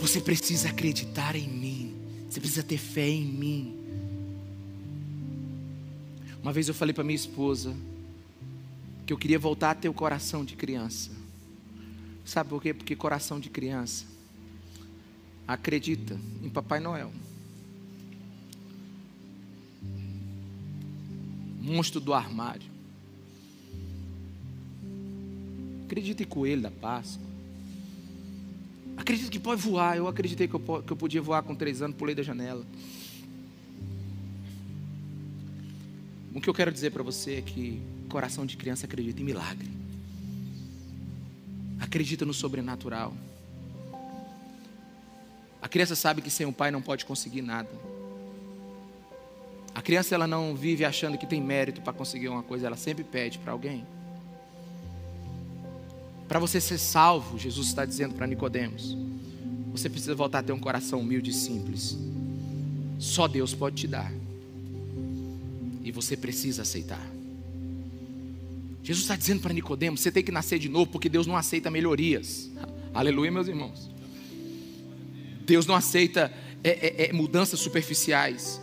Você 0.00 0.20
precisa 0.20 0.70
acreditar 0.70 1.36
em 1.36 1.46
mim. 1.46 1.94
Você 2.28 2.40
precisa 2.40 2.64
ter 2.64 2.78
fé 2.78 3.08
em 3.08 3.24
mim. 3.24 3.76
Uma 6.42 6.52
vez 6.52 6.66
eu 6.66 6.74
falei 6.74 6.92
para 6.92 7.04
minha 7.04 7.14
esposa 7.14 7.76
que 9.06 9.12
eu 9.12 9.16
queria 9.16 9.38
voltar 9.38 9.70
a 9.70 9.74
ter 9.76 9.88
o 9.88 9.94
coração 9.94 10.44
de 10.44 10.56
criança. 10.56 11.12
Sabe 12.24 12.50
por 12.50 12.60
quê? 12.60 12.74
Porque 12.74 12.96
coração 12.96 13.38
de 13.38 13.48
criança 13.48 14.04
acredita 15.46 16.18
em 16.42 16.48
Papai 16.48 16.80
Noel. 16.80 17.12
Monstro 21.70 22.00
do 22.00 22.12
armário. 22.12 22.68
Acredita 25.86 26.22
em 26.22 26.26
coelho 26.26 26.62
da 26.62 26.70
Páscoa. 26.70 27.26
Acredita 28.96 29.30
que 29.30 29.38
pode 29.38 29.62
voar. 29.62 29.96
Eu 29.96 30.06
acreditei 30.06 30.46
que 30.46 30.54
eu, 30.54 30.82
que 30.82 30.92
eu 30.92 30.96
podia 30.96 31.22
voar 31.22 31.42
com 31.42 31.54
três 31.54 31.80
anos, 31.80 31.96
pulei 31.96 32.14
da 32.14 32.22
janela. 32.22 32.64
O 36.34 36.40
que 36.40 36.48
eu 36.48 36.54
quero 36.54 36.70
dizer 36.70 36.90
para 36.90 37.02
você 37.02 37.36
é 37.36 37.42
que 37.42 37.80
coração 38.08 38.46
de 38.46 38.56
criança 38.56 38.86
acredita 38.86 39.20
em 39.20 39.24
milagre. 39.24 39.68
Acredita 41.80 42.24
no 42.24 42.34
sobrenatural. 42.34 43.14
A 45.62 45.68
criança 45.68 45.96
sabe 45.96 46.22
que 46.22 46.30
sem 46.30 46.46
o 46.46 46.52
pai 46.52 46.70
não 46.70 46.82
pode 46.82 47.04
conseguir 47.04 47.42
nada. 47.42 47.68
A 49.80 49.82
criança 49.82 50.14
ela 50.14 50.26
não 50.26 50.54
vive 50.54 50.84
achando 50.84 51.16
que 51.16 51.26
tem 51.26 51.40
mérito 51.40 51.80
para 51.80 51.94
conseguir 51.94 52.28
uma 52.28 52.42
coisa, 52.42 52.66
ela 52.66 52.76
sempre 52.76 53.02
pede 53.02 53.38
para 53.38 53.52
alguém. 53.52 53.86
Para 56.28 56.38
você 56.38 56.60
ser 56.60 56.76
salvo, 56.76 57.38
Jesus 57.38 57.68
está 57.68 57.86
dizendo 57.86 58.14
para 58.14 58.26
Nicodemos, 58.26 58.94
você 59.72 59.88
precisa 59.88 60.14
voltar 60.14 60.40
a 60.40 60.42
ter 60.42 60.52
um 60.52 60.58
coração 60.58 61.00
humilde 61.00 61.30
e 61.30 61.32
simples. 61.32 61.96
Só 62.98 63.26
Deus 63.26 63.54
pode 63.54 63.76
te 63.76 63.88
dar. 63.88 64.12
E 65.82 65.90
você 65.90 66.14
precisa 66.14 66.60
aceitar. 66.60 67.10
Jesus 68.82 69.04
está 69.04 69.16
dizendo 69.16 69.40
para 69.40 69.54
Nicodemos, 69.54 70.02
você 70.02 70.12
tem 70.12 70.22
que 70.22 70.30
nascer 70.30 70.58
de 70.58 70.68
novo, 70.68 70.90
porque 70.90 71.08
Deus 71.08 71.26
não 71.26 71.38
aceita 71.38 71.70
melhorias. 71.70 72.50
Aleluia, 72.92 73.32
meus 73.32 73.48
irmãos. 73.48 73.88
Deus 75.46 75.64
não 75.64 75.74
aceita 75.74 76.30
é, 76.62 76.68
é, 76.68 77.08
é, 77.08 77.12
mudanças 77.14 77.58
superficiais. 77.60 78.59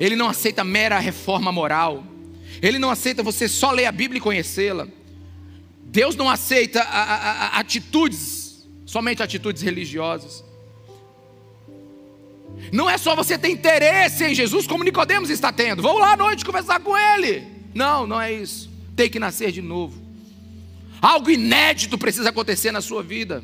Ele 0.00 0.16
não 0.16 0.28
aceita 0.28 0.64
mera 0.64 0.98
reforma 0.98 1.52
moral. 1.52 2.02
Ele 2.62 2.78
não 2.78 2.90
aceita 2.90 3.22
você 3.22 3.46
só 3.46 3.70
ler 3.70 3.84
a 3.84 3.92
Bíblia 3.92 4.18
e 4.18 4.22
conhecê-la. 4.22 4.88
Deus 5.84 6.16
não 6.16 6.30
aceita 6.30 6.80
a, 6.80 7.02
a, 7.02 7.30
a 7.30 7.58
atitudes, 7.58 8.66
somente 8.86 9.22
atitudes 9.22 9.60
religiosas. 9.60 10.42
Não 12.72 12.88
é 12.88 12.96
só 12.96 13.14
você 13.14 13.36
ter 13.36 13.50
interesse 13.50 14.24
em 14.24 14.34
Jesus 14.34 14.66
como 14.66 14.84
Nicodemos 14.84 15.28
está 15.28 15.52
tendo. 15.52 15.82
Vamos 15.82 16.00
lá 16.00 16.12
à 16.12 16.16
noite 16.16 16.44
conversar 16.44 16.80
com 16.80 16.96
ele. 16.96 17.46
Não, 17.74 18.06
não 18.06 18.20
é 18.20 18.32
isso. 18.32 18.70
Tem 18.96 19.10
que 19.10 19.18
nascer 19.18 19.52
de 19.52 19.60
novo. 19.60 20.00
Algo 21.00 21.30
inédito 21.30 21.98
precisa 21.98 22.30
acontecer 22.30 22.72
na 22.72 22.80
sua 22.80 23.02
vida. 23.02 23.42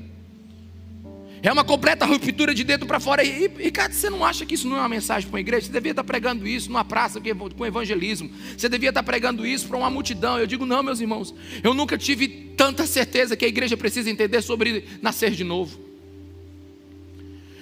É 1.42 1.53
uma 1.53 1.64
completa 1.64 2.05
ruptura 2.07 2.55
de 2.55 2.64
dentro 2.64 2.87
para 2.87 2.99
fora. 2.99 3.22
E, 3.22 3.70
cara, 3.70 3.92
você 3.92 4.09
não 4.09 4.25
acha 4.25 4.44
que 4.46 4.55
isso 4.55 4.66
não 4.66 4.77
é 4.77 4.81
uma 4.81 4.88
mensagem 4.88 5.29
para 5.29 5.37
uma 5.37 5.40
igreja? 5.40 5.66
Você 5.66 5.72
devia 5.72 5.92
estar 5.92 6.05
pregando 6.05 6.46
isso 6.46 6.68
numa 6.68 6.85
praça 6.85 7.20
com 7.57 7.66
evangelismo. 7.66 8.31
Você 8.57 8.68
devia 8.68 8.88
estar 8.88 9.03
pregando 9.03 9.46
isso 9.46 9.68
para 9.68 9.77
uma 9.77 9.90
multidão. 9.90 10.38
Eu 10.38 10.46
digo, 10.46 10.64
não, 10.64 10.83
meus 10.83 11.01
irmãos. 11.01 11.35
Eu 11.62 11.75
nunca 11.75 11.99
tive 11.99 12.27
tanta 12.57 12.87
certeza 12.87 13.37
que 13.37 13.44
a 13.44 13.49
igreja 13.49 13.77
precisa 13.77 14.11
entender 14.11 14.40
sobre 14.42 14.85
nascer 15.03 15.31
de 15.31 15.44
novo. 15.44 15.79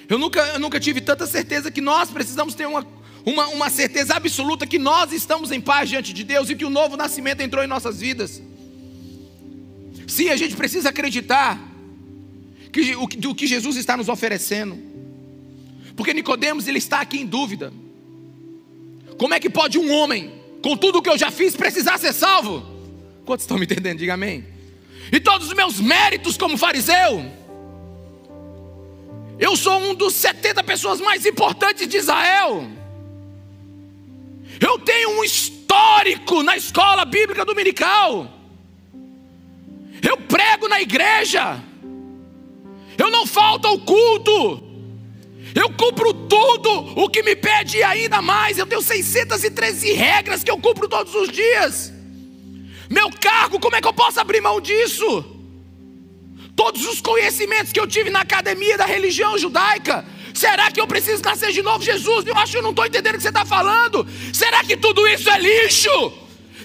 Eu 0.08 0.18
nunca, 0.18 0.40
eu 0.40 0.60
nunca 0.60 0.78
tive 0.78 1.00
tanta 1.00 1.26
certeza 1.26 1.70
que 1.70 1.80
nós 1.80 2.10
precisamos 2.10 2.54
ter 2.54 2.66
uma, 2.66 2.86
uma, 3.24 3.48
uma 3.48 3.70
certeza 3.70 4.14
absoluta 4.14 4.66
que 4.66 4.78
nós 4.78 5.12
estamos 5.12 5.50
em 5.50 5.60
paz 5.60 5.88
diante 5.88 6.12
de 6.12 6.22
Deus 6.22 6.48
e 6.50 6.54
que 6.54 6.64
o 6.64 6.70
novo 6.70 6.96
nascimento 6.96 7.40
entrou 7.40 7.64
em 7.64 7.66
nossas 7.66 8.00
vidas. 8.00 8.42
Sim, 10.06 10.28
a 10.28 10.36
gente 10.36 10.54
precisa 10.54 10.90
acreditar 10.90 11.73
que, 12.74 12.96
o, 12.96 13.06
do 13.06 13.34
que 13.34 13.46
Jesus 13.46 13.76
está 13.76 13.96
nos 13.96 14.08
oferecendo. 14.08 14.76
Porque 15.96 16.12
Nicodemos 16.12 16.66
ele 16.66 16.78
está 16.78 17.00
aqui 17.00 17.20
em 17.20 17.26
dúvida. 17.26 17.72
Como 19.16 19.32
é 19.32 19.38
que 19.38 19.48
pode 19.48 19.78
um 19.78 19.92
homem, 19.92 20.32
com 20.60 20.76
tudo 20.76 20.98
o 20.98 21.02
que 21.02 21.08
eu 21.08 21.16
já 21.16 21.30
fiz, 21.30 21.54
precisar 21.54 21.98
ser 21.98 22.12
salvo? 22.12 22.66
Quantos 23.24 23.44
estão 23.44 23.56
me 23.58 23.64
entendendo? 23.64 23.98
Diga 23.98 24.14
amém. 24.14 24.44
E 25.12 25.20
todos 25.20 25.46
os 25.46 25.54
meus 25.54 25.80
méritos 25.80 26.36
como 26.36 26.58
fariseu. 26.58 27.24
Eu 29.38 29.56
sou 29.56 29.78
um 29.78 29.94
dos 29.94 30.14
70 30.14 30.64
pessoas 30.64 31.00
mais 31.00 31.24
importantes 31.24 31.86
de 31.86 31.96
Israel. 31.96 32.66
Eu 34.60 34.80
tenho 34.80 35.20
um 35.20 35.22
histórico 35.22 36.42
na 36.42 36.56
escola 36.56 37.04
bíblica 37.04 37.44
dominical. 37.44 38.28
Eu 40.02 40.16
prego 40.16 40.68
na 40.68 40.80
igreja. 40.80 41.62
Eu 42.98 43.10
não 43.10 43.26
falto 43.26 43.66
ao 43.66 43.78
culto. 43.78 44.62
Eu 45.54 45.70
cumpro 45.70 46.12
tudo 46.12 47.00
o 47.00 47.08
que 47.08 47.22
me 47.22 47.36
pede 47.36 47.82
ainda 47.82 48.20
mais. 48.20 48.58
Eu 48.58 48.66
tenho 48.66 48.82
613 48.82 49.92
regras 49.92 50.42
que 50.42 50.50
eu 50.50 50.58
cumpro 50.58 50.88
todos 50.88 51.14
os 51.14 51.28
dias. 51.28 51.92
Meu 52.90 53.08
cargo, 53.10 53.60
como 53.60 53.76
é 53.76 53.80
que 53.80 53.86
eu 53.86 53.92
posso 53.92 54.18
abrir 54.18 54.40
mão 54.40 54.60
disso? 54.60 55.24
Todos 56.56 56.86
os 56.86 57.00
conhecimentos 57.00 57.72
que 57.72 57.80
eu 57.80 57.86
tive 57.86 58.10
na 58.10 58.20
academia 58.20 58.76
da 58.76 58.84
religião 58.84 59.38
judaica. 59.38 60.04
Será 60.32 60.70
que 60.72 60.80
eu 60.80 60.86
preciso 60.86 61.22
nascer 61.22 61.52
de 61.52 61.62
novo, 61.62 61.84
Jesus? 61.84 62.26
Eu 62.26 62.36
acho 62.36 62.52
que 62.52 62.58
eu 62.58 62.62
não 62.62 62.70
estou 62.70 62.86
entendendo 62.86 63.14
o 63.14 63.16
que 63.18 63.22
você 63.22 63.28
está 63.28 63.44
falando. 63.44 64.06
Será 64.32 64.64
que 64.64 64.76
tudo 64.76 65.06
isso 65.06 65.30
é 65.30 65.38
lixo? 65.38 66.12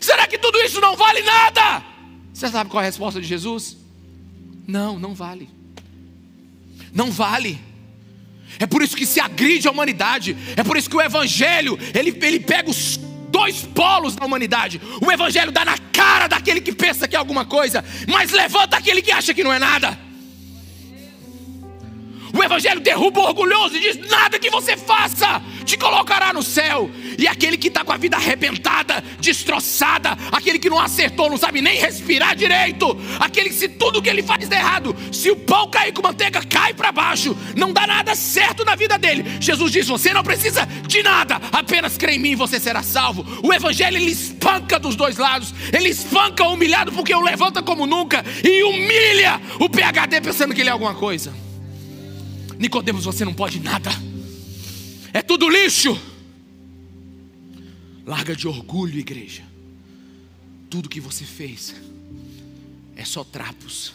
Será 0.02 0.26
que 0.26 0.38
tudo 0.38 0.60
isso 0.62 0.82
não 0.82 0.96
vale 0.96 1.22
nada? 1.22 1.84
Você 2.34 2.48
sabe 2.48 2.70
qual 2.70 2.82
é 2.82 2.86
a 2.86 2.90
resposta 2.90 3.22
de 3.22 3.28
Jesus? 3.28 3.78
Não, 4.68 4.98
não 4.98 5.14
vale 5.14 5.59
não 6.94 7.12
vale. 7.12 7.60
É 8.60 8.66
por 8.66 8.82
isso 8.82 8.96
que 8.96 9.06
se 9.06 9.20
agride 9.20 9.68
a 9.68 9.72
humanidade. 9.72 10.36
É 10.56 10.64
por 10.64 10.78
isso 10.78 10.90
que 10.90 10.96
o 10.96 11.02
Evangelho 11.02 11.78
ele, 11.94 12.18
ele 12.22 12.40
pega 12.40 12.70
os 12.70 12.98
dois 13.30 13.62
polos 13.62 14.16
da 14.16 14.26
humanidade. 14.26 14.82
O 15.02 15.12
Evangelho 15.12 15.52
dá 15.52 15.64
na 15.64 15.78
cara 15.78 16.28
daquele 16.28 16.62
que 16.62 16.72
pensa 16.72 17.08
que 17.08 17.16
é 17.16 17.20
alguma 17.20 17.46
coisa, 17.46 17.84
mas 18.08 18.32
levanta 18.32 18.78
aquele 18.78 19.02
que 19.02 19.12
acha 19.12 19.34
que 19.34 19.44
não 19.44 19.54
é 19.54 19.60
nada. 19.60 20.09
O 22.34 22.44
Evangelho 22.44 22.80
derruba 22.80 23.22
o 23.22 23.24
orgulhoso 23.24 23.76
e 23.76 23.80
diz: 23.80 23.98
nada 24.08 24.40
que 24.40 24.50
você 24.50 24.78
faça 24.78 25.42
te 25.66 25.78
colocará 25.78 26.34
no 26.34 26.42
céu. 26.42 26.90
E 27.18 27.28
aquele 27.28 27.58
que 27.58 27.68
está 27.68 27.84
com 27.84 27.92
a 27.92 27.98
vida 27.98 28.18
arrebentada, 28.18 29.04
destroçada, 29.20 30.18
aquele 30.32 30.58
que 30.58 30.70
não 30.70 30.80
acertou, 30.80 31.30
não 31.30 31.38
sabe 31.38 31.62
nem 31.62 31.78
respirar 31.78 32.36
direito, 32.36 32.98
aquele 33.20 33.50
que 33.50 33.56
se 33.56 33.68
tudo 33.68 34.02
que 34.02 34.10
ele 34.10 34.24
faz 34.24 34.48
der 34.48 34.60
errado, 34.60 34.96
se 35.12 35.30
o 35.30 35.36
pão 35.36 35.70
cair 35.70 35.92
com 35.92 36.02
manteiga, 36.02 36.44
cai 36.46 36.74
para 36.74 36.92
baixo, 36.92 37.36
não 37.56 37.74
dá 37.74 37.86
nada 37.86 38.16
certo 38.16 38.64
na 38.64 38.76
vida 38.76 38.98
dele. 38.98 39.26
Jesus 39.40 39.72
diz: 39.72 39.88
você 39.88 40.14
não 40.14 40.24
precisa 40.24 40.66
de 40.66 41.04
nada, 41.04 41.42
apenas 41.52 41.98
crê 41.98 42.14
em 42.14 42.20
mim 42.20 42.32
e 42.32 42.36
você 42.36 42.60
será 42.60 42.84
salvo. 42.84 43.26
O 43.44 43.54
Evangelho 43.54 43.98
ele 43.98 44.12
espanca 44.12 44.80
dos 44.80 44.96
dois 44.96 45.18
lados, 45.18 45.54
ele 45.74 45.90
espanca 45.90 46.44
o 46.44 46.54
humilhado 46.54 46.92
porque 46.92 47.14
o 47.14 47.22
levanta 47.22 47.62
como 47.62 47.86
nunca 47.86 48.24
e 48.44 48.64
humilha 48.64 49.42
o 49.60 49.70
PHD 49.70 50.22
pensando 50.22 50.54
que 50.54 50.62
ele 50.62 50.70
é 50.70 50.74
alguma 50.74 50.96
coisa. 50.96 51.49
Nicodemos, 52.60 53.06
você 53.06 53.26
não 53.26 53.34
pode 53.34 53.60
nada. 53.60 53.90
É 55.12 55.24
tudo 55.24 55.50
lixo. 55.50 56.00
Larga 58.06 58.36
de 58.36 58.48
orgulho, 58.48 59.00
igreja. 59.00 59.44
Tudo 60.70 60.88
que 60.88 61.00
você 61.00 61.26
fez 61.26 61.74
é 62.96 63.04
só 63.04 63.24
trapos 63.24 63.94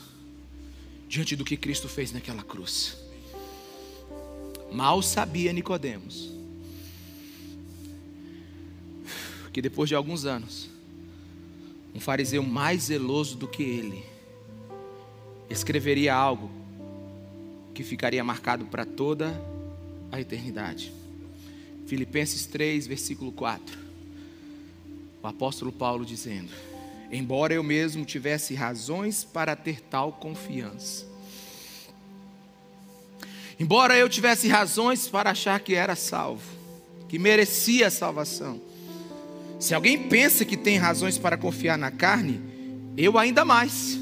diante 1.08 1.36
do 1.36 1.44
que 1.44 1.56
Cristo 1.56 1.88
fez 1.88 2.10
naquela 2.10 2.42
cruz. 2.42 2.96
Mal 4.72 5.00
sabia 5.00 5.52
Nicodemos 5.52 6.34
que 9.54 9.62
depois 9.62 9.88
de 9.88 9.94
alguns 9.94 10.24
anos, 10.24 10.68
um 11.94 12.00
fariseu 12.00 12.42
mais 12.42 12.82
zeloso 12.82 13.36
do 13.36 13.46
que 13.46 13.62
ele 13.62 14.04
escreveria 15.48 16.12
algo 16.12 16.50
que 17.74 17.82
ficaria 17.82 18.22
marcado 18.22 18.64
para 18.66 18.84
toda 18.86 19.34
a 20.10 20.20
eternidade. 20.20 20.92
Filipenses 21.86 22.46
3, 22.46 22.86
versículo 22.86 23.32
4. 23.32 23.76
O 25.22 25.26
apóstolo 25.26 25.72
Paulo 25.72 26.06
dizendo: 26.06 26.50
Embora 27.10 27.52
eu 27.52 27.62
mesmo 27.62 28.04
tivesse 28.04 28.54
razões 28.54 29.24
para 29.24 29.56
ter 29.56 29.80
tal 29.80 30.12
confiança, 30.12 31.04
embora 33.58 33.96
eu 33.96 34.08
tivesse 34.08 34.48
razões 34.48 35.08
para 35.08 35.30
achar 35.30 35.58
que 35.60 35.74
era 35.74 35.96
salvo, 35.96 36.48
que 37.08 37.18
merecia 37.18 37.88
a 37.88 37.90
salvação, 37.90 38.60
se 39.58 39.74
alguém 39.74 40.08
pensa 40.08 40.44
que 40.44 40.56
tem 40.56 40.76
razões 40.76 41.18
para 41.18 41.36
confiar 41.36 41.76
na 41.76 41.90
carne, 41.90 42.40
eu 42.96 43.18
ainda 43.18 43.44
mais 43.44 43.98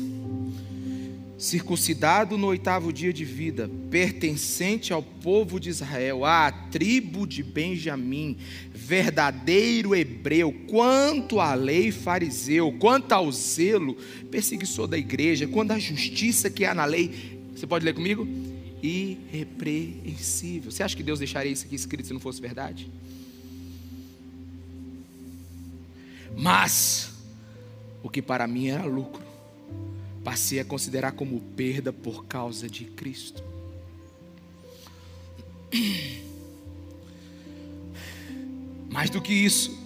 circuncidado 1.43 2.39
no 2.39 2.47
oitavo 2.47 2.93
dia 2.93 3.13
de 3.13 3.25
vida, 3.25 3.69
pertencente 3.91 4.93
ao 4.93 5.03
povo 5.03 5.59
de 5.59 5.71
Israel, 5.71 6.25
à 6.25 6.53
tribo 6.53 7.27
de 7.27 7.43
Benjamim, 7.43 8.37
verdadeiro 8.73 9.93
hebreu, 9.93 10.53
quanto 10.69 11.41
à 11.41 11.55
lei 11.55 11.91
fariseu, 11.91 12.71
quanto 12.79 13.11
ao 13.11 13.33
zelo, 13.33 13.97
perseguição 14.31 14.87
da 14.87 14.97
igreja, 14.97 15.49
quanto 15.49 15.73
à 15.73 15.81
justiça 15.81 16.49
que 16.49 16.65
há 16.65 16.73
na 16.73 16.85
lei. 16.85 17.41
Você 17.57 17.67
pode 17.67 17.85
ler 17.85 17.95
comigo? 17.95 18.25
Irrepreensível. 18.81 20.71
Você 20.71 20.85
acha 20.85 20.97
que 20.97 21.03
Deus 21.03 21.19
deixaria 21.19 21.51
isso 21.51 21.67
aqui 21.67 21.75
escrito 21.75 22.07
se 22.07 22.13
não 22.13 22.21
fosse 22.21 22.41
verdade? 22.41 22.89
Mas, 26.37 27.11
o 28.01 28.09
que 28.09 28.23
para 28.23 28.47
mim 28.47 28.69
era 28.69 28.85
lucro, 28.85 29.33
passei 30.23 30.61
a 30.61 30.65
considerar 30.65 31.13
como 31.13 31.41
perda 31.57 31.93
por 31.93 32.27
causa 32.27 32.69
de 32.69 32.85
Cristo. 32.85 33.43
Mais 38.91 39.09
do 39.09 39.23
que 39.23 39.33
isso, 39.33 39.77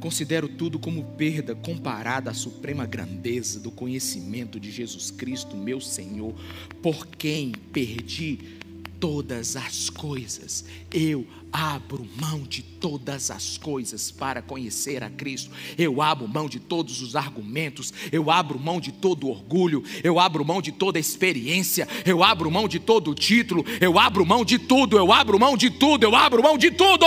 considero 0.00 0.48
tudo 0.48 0.78
como 0.78 1.04
perda 1.16 1.54
comparada 1.54 2.30
à 2.30 2.34
suprema 2.34 2.86
grandeza 2.86 3.58
do 3.58 3.70
conhecimento 3.70 4.58
de 4.60 4.70
Jesus 4.70 5.10
Cristo, 5.10 5.56
meu 5.56 5.80
Senhor, 5.80 6.34
por 6.80 7.06
quem 7.06 7.52
perdi 7.72 8.59
todas 9.00 9.56
as 9.56 9.88
coisas. 9.88 10.64
Eu 10.92 11.26
abro 11.50 12.06
mão 12.20 12.42
de 12.42 12.62
todas 12.62 13.30
as 13.30 13.56
coisas 13.56 14.10
para 14.10 14.42
conhecer 14.42 15.02
a 15.02 15.08
Cristo. 15.08 15.50
Eu 15.76 16.02
abro 16.02 16.28
mão 16.28 16.48
de 16.48 16.60
todos 16.60 17.00
os 17.00 17.16
argumentos. 17.16 17.92
Eu 18.12 18.30
abro 18.30 18.58
mão 18.58 18.78
de 18.78 18.92
todo 18.92 19.28
orgulho. 19.28 19.82
Eu 20.04 20.20
abro 20.20 20.44
mão 20.44 20.60
de 20.60 20.70
toda 20.70 20.98
experiência. 20.98 21.88
Eu 22.04 22.22
abro 22.22 22.50
mão 22.50 22.68
de 22.68 22.78
todo 22.78 23.14
título. 23.14 23.64
Eu 23.80 23.98
abro 23.98 24.24
mão 24.26 24.44
de 24.44 24.58
tudo. 24.58 24.96
Eu 24.98 25.10
abro 25.10 25.40
mão 25.40 25.56
de 25.56 25.70
tudo. 25.70 26.04
Eu 26.04 26.14
abro 26.14 26.42
mão 26.42 26.58
de 26.58 26.70
tudo. 26.70 27.06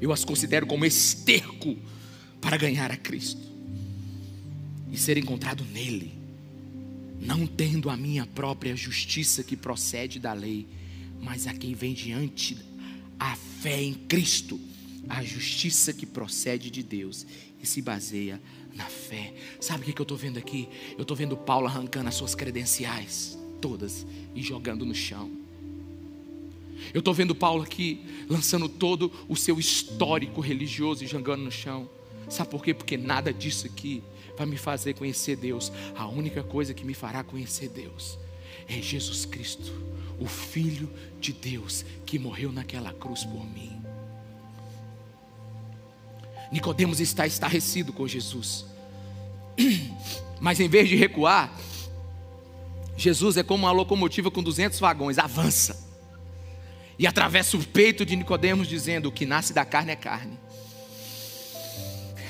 Eu 0.00 0.12
as 0.12 0.24
considero 0.24 0.66
como 0.66 0.84
esterco 0.84 1.76
para 2.40 2.56
ganhar 2.56 2.90
a 2.90 2.96
Cristo 2.96 3.40
e 4.90 4.96
ser 4.96 5.16
encontrado 5.18 5.64
nele 5.72 6.19
não 7.20 7.46
tendo 7.46 7.90
a 7.90 7.96
minha 7.96 8.26
própria 8.26 8.74
justiça 8.74 9.44
que 9.44 9.56
procede 9.56 10.18
da 10.18 10.32
lei, 10.32 10.66
mas 11.20 11.46
a 11.46 11.52
quem 11.52 11.74
vem 11.74 11.92
diante 11.92 12.56
a 13.18 13.36
fé 13.36 13.82
em 13.82 13.92
Cristo, 13.92 14.58
a 15.08 15.22
justiça 15.22 15.92
que 15.92 16.06
procede 16.06 16.70
de 16.70 16.82
Deus 16.82 17.26
e 17.62 17.66
se 17.66 17.82
baseia 17.82 18.40
na 18.74 18.86
fé. 18.86 19.34
Sabe 19.60 19.82
o 19.82 19.92
que 19.92 20.00
eu 20.00 20.04
estou 20.04 20.16
vendo 20.16 20.38
aqui? 20.38 20.66
Eu 20.96 21.02
estou 21.02 21.16
vendo 21.16 21.36
Paulo 21.36 21.66
arrancando 21.66 22.08
as 22.08 22.14
suas 22.14 22.34
credenciais, 22.34 23.38
todas, 23.60 24.06
e 24.34 24.42
jogando 24.42 24.86
no 24.86 24.94
chão. 24.94 25.30
Eu 26.94 27.00
estou 27.00 27.12
vendo 27.12 27.34
Paulo 27.34 27.62
aqui 27.62 28.00
lançando 28.26 28.66
todo 28.66 29.12
o 29.28 29.36
seu 29.36 29.60
histórico 29.60 30.40
religioso 30.40 31.04
e 31.04 31.06
jogando 31.06 31.42
no 31.42 31.52
chão. 31.52 31.88
Sabe 32.30 32.48
por 32.50 32.64
quê? 32.64 32.72
Porque 32.72 32.96
nada 32.96 33.32
disso 33.32 33.66
aqui 33.66 34.02
vai 34.40 34.46
me 34.46 34.56
fazer 34.56 34.94
conhecer 34.94 35.36
Deus. 35.36 35.70
A 35.94 36.06
única 36.06 36.42
coisa 36.42 36.72
que 36.72 36.84
me 36.84 36.94
fará 36.94 37.22
conhecer 37.22 37.68
Deus 37.68 38.18
é 38.66 38.80
Jesus 38.80 39.26
Cristo, 39.26 39.72
o 40.18 40.26
Filho 40.26 40.90
de 41.20 41.32
Deus 41.32 41.84
que 42.06 42.18
morreu 42.18 42.50
naquela 42.50 42.92
cruz 42.92 43.24
por 43.24 43.44
mim. 43.44 43.80
Nicodemos 46.50 47.00
está 47.00 47.26
estarrecido 47.26 47.92
com 47.92 48.08
Jesus. 48.08 48.64
Mas 50.40 50.58
em 50.58 50.68
vez 50.68 50.88
de 50.88 50.96
recuar, 50.96 51.54
Jesus 52.96 53.36
é 53.36 53.42
como 53.42 53.66
uma 53.66 53.72
locomotiva 53.72 54.30
com 54.30 54.42
200 54.42 54.80
vagões, 54.80 55.18
avança. 55.18 55.88
E 56.98 57.06
atravessa 57.06 57.56
o 57.56 57.64
peito 57.64 58.04
de 58.06 58.16
Nicodemos 58.16 58.66
dizendo: 58.66 59.10
"O 59.10 59.12
que 59.12 59.26
nasce 59.26 59.52
da 59.52 59.64
carne 59.64 59.92
é 59.92 59.96
carne, 59.96 60.38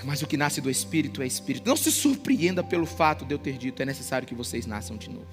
mas 0.05 0.23
o 0.23 0.27
que 0.27 0.37
nasce 0.37 0.61
do 0.61 0.71
Espírito 0.71 1.23
é 1.23 1.27
Espírito. 1.27 1.69
Não 1.69 1.77
se 1.77 1.91
surpreenda 1.91 2.63
pelo 2.63 2.87
fato 2.87 3.25
de 3.25 3.35
eu 3.35 3.39
ter 3.39 3.57
dito: 3.57 3.83
é 3.83 3.85
necessário 3.85 4.27
que 4.27 4.35
vocês 4.35 4.67
nasçam 4.67 4.97
de 4.97 5.11
novo. 5.11 5.27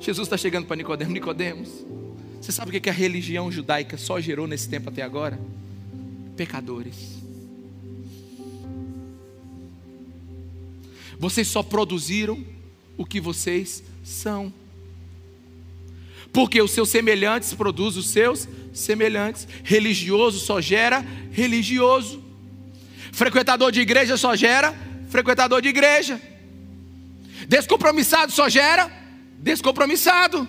Jesus 0.00 0.26
está 0.26 0.36
chegando 0.36 0.66
para 0.66 0.76
Nicodemos. 0.76 1.12
Nicodemos, 1.12 1.68
você 2.40 2.52
sabe 2.52 2.76
o 2.76 2.80
que 2.80 2.90
a 2.90 2.92
religião 2.92 3.50
judaica 3.50 3.96
só 3.96 4.20
gerou 4.20 4.46
nesse 4.46 4.68
tempo 4.68 4.88
até 4.88 5.02
agora? 5.02 5.38
Pecadores. 6.36 7.16
Vocês 11.18 11.48
só 11.48 11.62
produziram 11.62 12.44
o 12.96 13.04
que 13.04 13.20
vocês 13.20 13.82
são. 14.04 14.52
Porque 16.32 16.60
os 16.60 16.70
seus 16.70 16.90
semelhantes 16.90 17.54
produzem 17.54 18.00
os 18.00 18.10
seus 18.10 18.46
semelhantes. 18.78 19.46
Religioso 19.62 20.38
só 20.38 20.60
gera 20.60 21.04
religioso. 21.32 22.22
Frequentador 23.12 23.72
de 23.72 23.80
igreja 23.80 24.16
só 24.16 24.36
gera 24.36 24.74
frequentador 25.08 25.62
de 25.62 25.68
igreja. 25.68 26.20
Descompromissado 27.48 28.32
só 28.32 28.48
gera 28.48 28.90
descompromissado. 29.38 30.46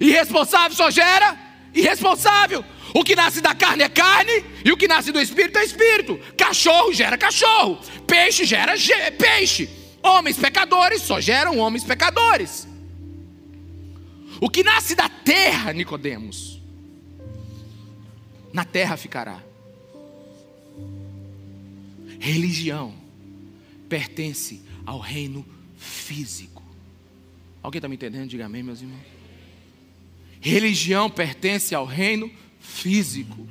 Irresponsável 0.00 0.76
só 0.76 0.90
gera 0.90 1.36
irresponsável. 1.74 2.64
O 2.94 3.02
que 3.02 3.16
nasce 3.16 3.40
da 3.40 3.54
carne 3.54 3.82
é 3.82 3.88
carne 3.88 4.44
e 4.64 4.70
o 4.70 4.76
que 4.76 4.86
nasce 4.86 5.10
do 5.10 5.20
espírito 5.20 5.58
é 5.58 5.64
espírito. 5.64 6.18
Cachorro 6.36 6.92
gera 6.92 7.18
cachorro, 7.18 7.80
peixe 8.06 8.44
gera 8.44 8.74
peixe. 9.18 9.68
Homens 10.02 10.36
pecadores 10.36 11.02
só 11.02 11.20
geram 11.20 11.58
homens 11.58 11.82
pecadores. 11.82 12.68
O 14.40 14.50
que 14.50 14.62
nasce 14.62 14.94
da 14.94 15.08
terra, 15.08 15.72
Nicodemos, 15.72 16.53
na 18.54 18.64
terra 18.64 18.96
ficará. 18.96 19.42
Religião 22.20 22.94
pertence 23.88 24.62
ao 24.86 25.00
reino 25.00 25.44
físico. 25.76 26.62
Alguém 27.60 27.78
está 27.78 27.88
me 27.88 27.96
entendendo? 27.96 28.28
Diga 28.28 28.46
amém, 28.46 28.62
meus 28.62 28.80
irmãos. 28.80 29.02
Religião 30.40 31.10
pertence 31.10 31.74
ao 31.74 31.84
reino 31.84 32.30
físico. 32.60 33.44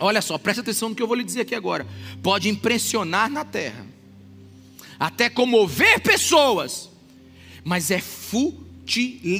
Olha 0.00 0.22
só, 0.22 0.38
presta 0.38 0.62
atenção 0.62 0.88
no 0.88 0.94
que 0.94 1.02
eu 1.02 1.06
vou 1.06 1.16
lhe 1.16 1.24
dizer 1.24 1.42
aqui 1.42 1.54
agora. 1.54 1.86
Pode 2.22 2.48
impressionar 2.48 3.28
na 3.28 3.44
terra, 3.44 3.86
até 4.98 5.28
comover 5.28 6.00
pessoas, 6.00 6.88
mas 7.62 7.90
é 7.90 8.00
futilidade 8.00 9.36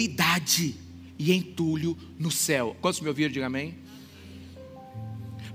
e 1.18 1.32
entulho 1.32 1.96
no 2.18 2.30
céu. 2.30 2.76
Quantos 2.82 3.00
me 3.00 3.08
ouviram? 3.08 3.32
Diga 3.32 3.46
amém. 3.46 3.85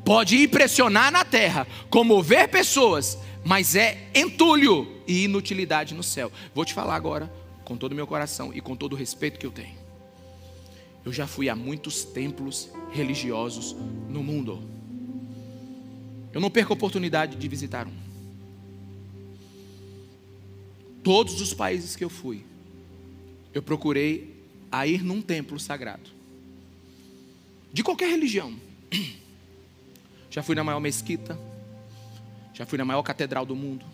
Pode 0.03 0.35
impressionar 0.41 1.11
na 1.11 1.23
terra, 1.23 1.67
comover 1.89 2.49
pessoas, 2.49 3.17
mas 3.43 3.75
é 3.75 4.09
entulho 4.15 5.01
e 5.07 5.23
inutilidade 5.25 5.93
no 5.93 6.03
céu. 6.03 6.31
Vou 6.53 6.65
te 6.65 6.73
falar 6.73 6.95
agora, 6.95 7.31
com 7.63 7.77
todo 7.77 7.91
o 7.91 7.95
meu 7.95 8.07
coração 8.07 8.51
e 8.53 8.61
com 8.61 8.75
todo 8.75 8.93
o 8.93 8.95
respeito 8.95 9.39
que 9.39 9.45
eu 9.45 9.51
tenho. 9.51 9.79
Eu 11.03 11.11
já 11.11 11.25
fui 11.25 11.49
a 11.49 11.55
muitos 11.55 12.03
templos 12.03 12.69
religiosos 12.91 13.75
no 14.09 14.23
mundo. 14.23 14.61
Eu 16.33 16.39
não 16.39 16.49
perco 16.49 16.73
a 16.73 16.75
oportunidade 16.75 17.35
de 17.35 17.47
visitar 17.47 17.87
um. 17.87 18.01
Todos 21.03 21.41
os 21.41 21.53
países 21.53 21.95
que 21.95 22.03
eu 22.03 22.09
fui, 22.09 22.45
eu 23.53 23.61
procurei 23.61 24.39
a 24.71 24.85
ir 24.85 25.03
num 25.03 25.21
templo 25.21 25.59
sagrado. 25.59 26.09
De 27.73 27.83
qualquer 27.83 28.09
religião. 28.09 28.53
Já 30.31 30.41
fui 30.41 30.55
na 30.55 30.63
maior 30.63 30.79
mesquita. 30.79 31.37
Já 32.53 32.65
fui 32.65 32.77
na 32.77 32.85
maior 32.85 33.03
catedral 33.03 33.45
do 33.45 33.55
mundo. 33.55 33.85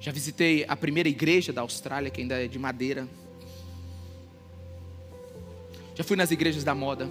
Já 0.00 0.12
visitei 0.12 0.64
a 0.68 0.76
primeira 0.76 1.08
igreja 1.08 1.52
da 1.52 1.62
Austrália, 1.62 2.10
que 2.10 2.20
ainda 2.20 2.42
é 2.42 2.46
de 2.46 2.58
madeira. 2.58 3.08
Já 5.96 6.04
fui 6.04 6.16
nas 6.16 6.30
igrejas 6.30 6.62
da 6.62 6.74
moda. 6.76 7.10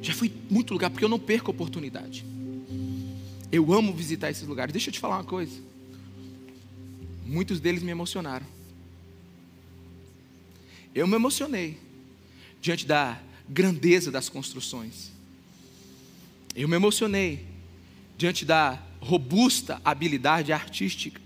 Já 0.00 0.14
fui 0.14 0.28
em 0.28 0.52
muito 0.52 0.72
lugar, 0.72 0.88
porque 0.90 1.04
eu 1.04 1.08
não 1.08 1.18
perco 1.18 1.50
oportunidade. 1.50 2.24
Eu 3.52 3.72
amo 3.74 3.92
visitar 3.92 4.30
esses 4.30 4.46
lugares. 4.48 4.72
Deixa 4.72 4.88
eu 4.88 4.92
te 4.92 5.00
falar 5.00 5.16
uma 5.16 5.24
coisa. 5.24 5.60
Muitos 7.26 7.60
deles 7.60 7.82
me 7.82 7.90
emocionaram. 7.90 8.46
Eu 10.94 11.06
me 11.06 11.14
emocionei 11.14 11.78
diante 12.60 12.86
da 12.86 13.20
grandeza 13.48 14.10
das 14.10 14.28
construções. 14.28 15.10
Eu 16.54 16.68
me 16.68 16.76
emocionei 16.76 17.46
diante 18.16 18.44
da 18.44 18.80
robusta 19.00 19.80
habilidade 19.84 20.52
artística. 20.52 21.20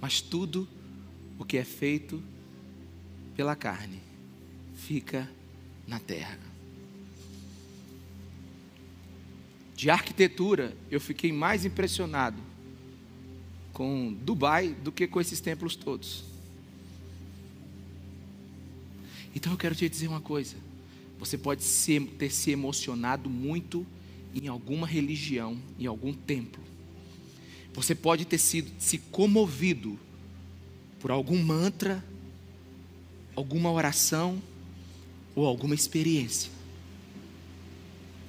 Mas 0.00 0.20
tudo 0.20 0.68
o 1.38 1.44
que 1.44 1.56
é 1.56 1.64
feito 1.64 2.22
pela 3.34 3.56
carne 3.56 4.00
fica 4.74 5.28
na 5.86 5.98
terra. 5.98 6.38
De 9.74 9.90
arquitetura, 9.90 10.74
eu 10.90 11.00
fiquei 11.00 11.32
mais 11.32 11.66
impressionado 11.66 12.40
com 13.72 14.14
Dubai 14.22 14.68
do 14.70 14.90
que 14.90 15.06
com 15.06 15.20
esses 15.20 15.38
templos 15.38 15.76
todos. 15.76 16.24
Então 19.36 19.52
eu 19.52 19.58
quero 19.58 19.74
te 19.74 19.86
dizer 19.86 20.08
uma 20.08 20.20
coisa: 20.20 20.56
você 21.18 21.36
pode 21.36 21.62
ter 22.18 22.30
se 22.30 22.50
emocionado 22.50 23.28
muito 23.28 23.86
em 24.34 24.48
alguma 24.48 24.86
religião, 24.86 25.58
em 25.78 25.84
algum 25.84 26.14
templo. 26.14 26.62
Você 27.74 27.94
pode 27.94 28.24
ter 28.24 28.38
sido 28.38 28.72
se 28.78 28.96
comovido 28.96 29.98
por 30.98 31.10
algum 31.10 31.38
mantra, 31.42 32.02
alguma 33.34 33.70
oração 33.70 34.42
ou 35.34 35.44
alguma 35.46 35.74
experiência. 35.74 36.50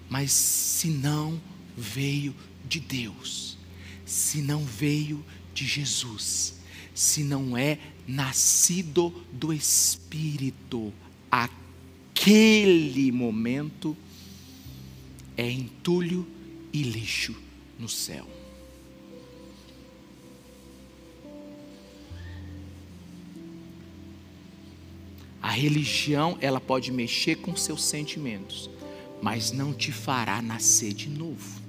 Mas 0.09 0.33
se 0.33 0.89
não 0.89 1.41
veio 1.77 2.35
de 2.67 2.81
Deus, 2.81 3.57
se 4.05 4.41
não 4.41 4.65
veio 4.65 5.23
de 5.53 5.65
Jesus, 5.65 6.55
se 6.97 7.23
não 7.23 7.55
é 7.55 7.77
nascido 8.07 9.13
do 9.31 9.53
Espírito. 9.53 10.91
Aquele 11.29 13.11
momento 13.11 13.95
é 15.37 15.47
entulho 15.47 16.27
e 16.73 16.81
lixo 16.81 17.35
no 17.77 17.87
céu. 17.87 18.27
A 25.39 25.51
religião, 25.51 26.35
ela 26.41 26.59
pode 26.59 26.91
mexer 26.91 27.35
com 27.35 27.55
seus 27.55 27.83
sentimentos, 27.83 28.71
mas 29.21 29.51
não 29.51 29.71
te 29.71 29.91
fará 29.91 30.41
nascer 30.41 30.93
de 30.93 31.09
novo. 31.09 31.61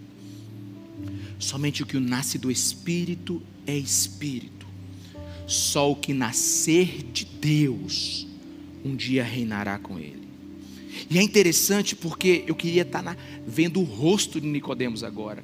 Somente 1.38 1.82
o 1.82 1.86
que 1.86 2.00
nasce 2.00 2.38
do 2.38 2.50
espírito 2.50 3.42
é 3.66 3.76
espírito. 3.76 4.57
Só 5.48 5.90
o 5.90 5.96
que 5.96 6.12
nascer 6.12 7.02
de 7.10 7.24
Deus 7.24 8.26
um 8.84 8.94
dia 8.94 9.24
reinará 9.24 9.78
com 9.78 9.98
ele. 9.98 10.28
E 11.10 11.18
é 11.18 11.22
interessante 11.22 11.96
porque 11.96 12.44
eu 12.46 12.54
queria 12.54 12.82
estar 12.82 13.02
na, 13.02 13.16
vendo 13.46 13.80
o 13.80 13.84
rosto 13.84 14.38
de 14.40 14.46
Nicodemos 14.46 15.02
agora. 15.02 15.42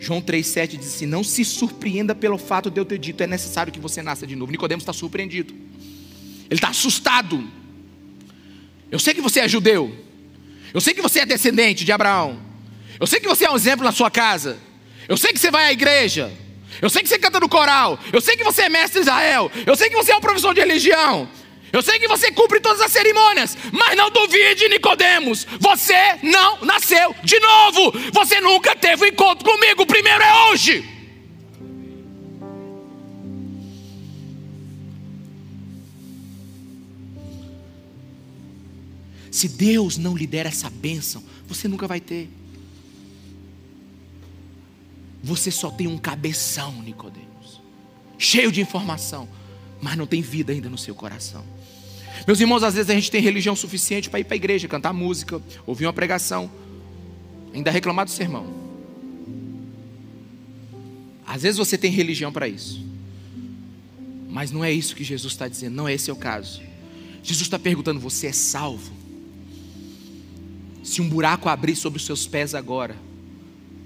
João 0.00 0.20
3,7 0.20 0.76
diz 0.76 0.88
assim: 0.88 1.06
Não 1.06 1.22
se 1.22 1.44
surpreenda 1.44 2.16
pelo 2.16 2.36
fato 2.36 2.68
de 2.68 2.80
eu 2.80 2.84
ter 2.84 2.98
dito, 2.98 3.22
é 3.22 3.28
necessário 3.28 3.72
que 3.72 3.78
você 3.78 4.02
nasça 4.02 4.26
de 4.26 4.34
novo. 4.34 4.50
Nicodemos 4.50 4.82
está 4.82 4.92
surpreendido. 4.92 5.54
Ele 6.50 6.58
está 6.58 6.68
assustado. 6.68 7.48
Eu 8.90 8.98
sei 8.98 9.14
que 9.14 9.20
você 9.20 9.40
é 9.40 9.48
judeu. 9.48 9.94
Eu 10.74 10.80
sei 10.80 10.94
que 10.94 11.00
você 11.00 11.20
é 11.20 11.26
descendente 11.26 11.84
de 11.84 11.92
Abraão. 11.92 12.40
Eu 12.98 13.06
sei 13.06 13.20
que 13.20 13.28
você 13.28 13.44
é 13.44 13.50
um 13.50 13.56
exemplo 13.56 13.84
na 13.84 13.92
sua 13.92 14.10
casa. 14.10 14.58
Eu 15.08 15.16
sei 15.16 15.32
que 15.32 15.38
você 15.38 15.50
vai 15.50 15.66
à 15.66 15.72
igreja. 15.72 16.32
Eu 16.80 16.90
sei 16.90 17.02
que 17.02 17.08
você 17.08 17.18
canta 17.18 17.40
no 17.40 17.48
coral. 17.48 17.98
Eu 18.12 18.20
sei 18.20 18.36
que 18.36 18.44
você 18.44 18.62
é 18.62 18.68
mestre 18.68 19.00
Israel. 19.00 19.50
Eu 19.66 19.76
sei 19.76 19.88
que 19.88 19.96
você 19.96 20.12
é 20.12 20.16
um 20.16 20.20
professor 20.20 20.54
de 20.54 20.60
religião. 20.60 21.28
Eu 21.72 21.82
sei 21.82 21.98
que 21.98 22.08
você 22.08 22.30
cumpre 22.30 22.60
todas 22.60 22.80
as 22.80 22.92
cerimônias, 22.92 23.56
mas 23.72 23.96
não 23.96 24.10
duvide, 24.10 24.68
Nicodemos. 24.68 25.46
Você 25.60 26.18
não 26.22 26.60
nasceu 26.62 27.14
de 27.22 27.38
novo. 27.38 27.92
Você 28.12 28.40
nunca 28.40 28.74
teve 28.74 29.04
um 29.04 29.08
encontro 29.08 29.44
comigo. 29.44 29.82
O 29.82 29.86
primeiro 29.86 30.22
é 30.22 30.50
hoje. 30.50 30.96
Se 39.30 39.48
Deus 39.48 39.98
não 39.98 40.16
lhe 40.16 40.26
der 40.26 40.46
essa 40.46 40.70
bênção, 40.70 41.22
você 41.46 41.68
nunca 41.68 41.86
vai 41.86 42.00
ter. 42.00 42.30
Você 45.26 45.50
só 45.50 45.72
tem 45.72 45.88
um 45.88 45.98
cabeção, 45.98 46.80
Nicodemos, 46.82 47.60
cheio 48.16 48.52
de 48.52 48.60
informação, 48.60 49.28
mas 49.82 49.96
não 49.96 50.06
tem 50.06 50.22
vida 50.22 50.52
ainda 50.52 50.70
no 50.70 50.78
seu 50.78 50.94
coração. 50.94 51.44
Meus 52.24 52.38
irmãos, 52.38 52.62
às 52.62 52.74
vezes 52.74 52.88
a 52.88 52.94
gente 52.94 53.10
tem 53.10 53.20
religião 53.20 53.56
suficiente 53.56 54.08
para 54.08 54.20
ir 54.20 54.24
para 54.24 54.34
a 54.34 54.36
igreja, 54.36 54.68
cantar 54.68 54.92
música, 54.92 55.42
ouvir 55.66 55.84
uma 55.84 55.92
pregação, 55.92 56.48
ainda 57.52 57.72
reclamar 57.72 58.04
do 58.04 58.12
sermão. 58.12 58.46
Às 61.26 61.42
vezes 61.42 61.58
você 61.58 61.76
tem 61.76 61.90
religião 61.90 62.30
para 62.30 62.46
isso, 62.46 62.80
mas 64.30 64.52
não 64.52 64.64
é 64.64 64.70
isso 64.70 64.94
que 64.94 65.02
Jesus 65.02 65.32
está 65.32 65.48
dizendo, 65.48 65.74
não 65.74 65.88
é 65.88 65.94
esse 65.94 66.08
o 66.08 66.14
caso. 66.14 66.62
Jesus 67.20 67.48
está 67.48 67.58
perguntando: 67.58 67.98
você 67.98 68.28
é 68.28 68.32
salvo? 68.32 68.92
Se 70.84 71.02
um 71.02 71.08
buraco 71.08 71.48
abrir 71.48 71.74
sobre 71.74 71.96
os 71.96 72.06
seus 72.06 72.28
pés 72.28 72.54
agora, 72.54 72.94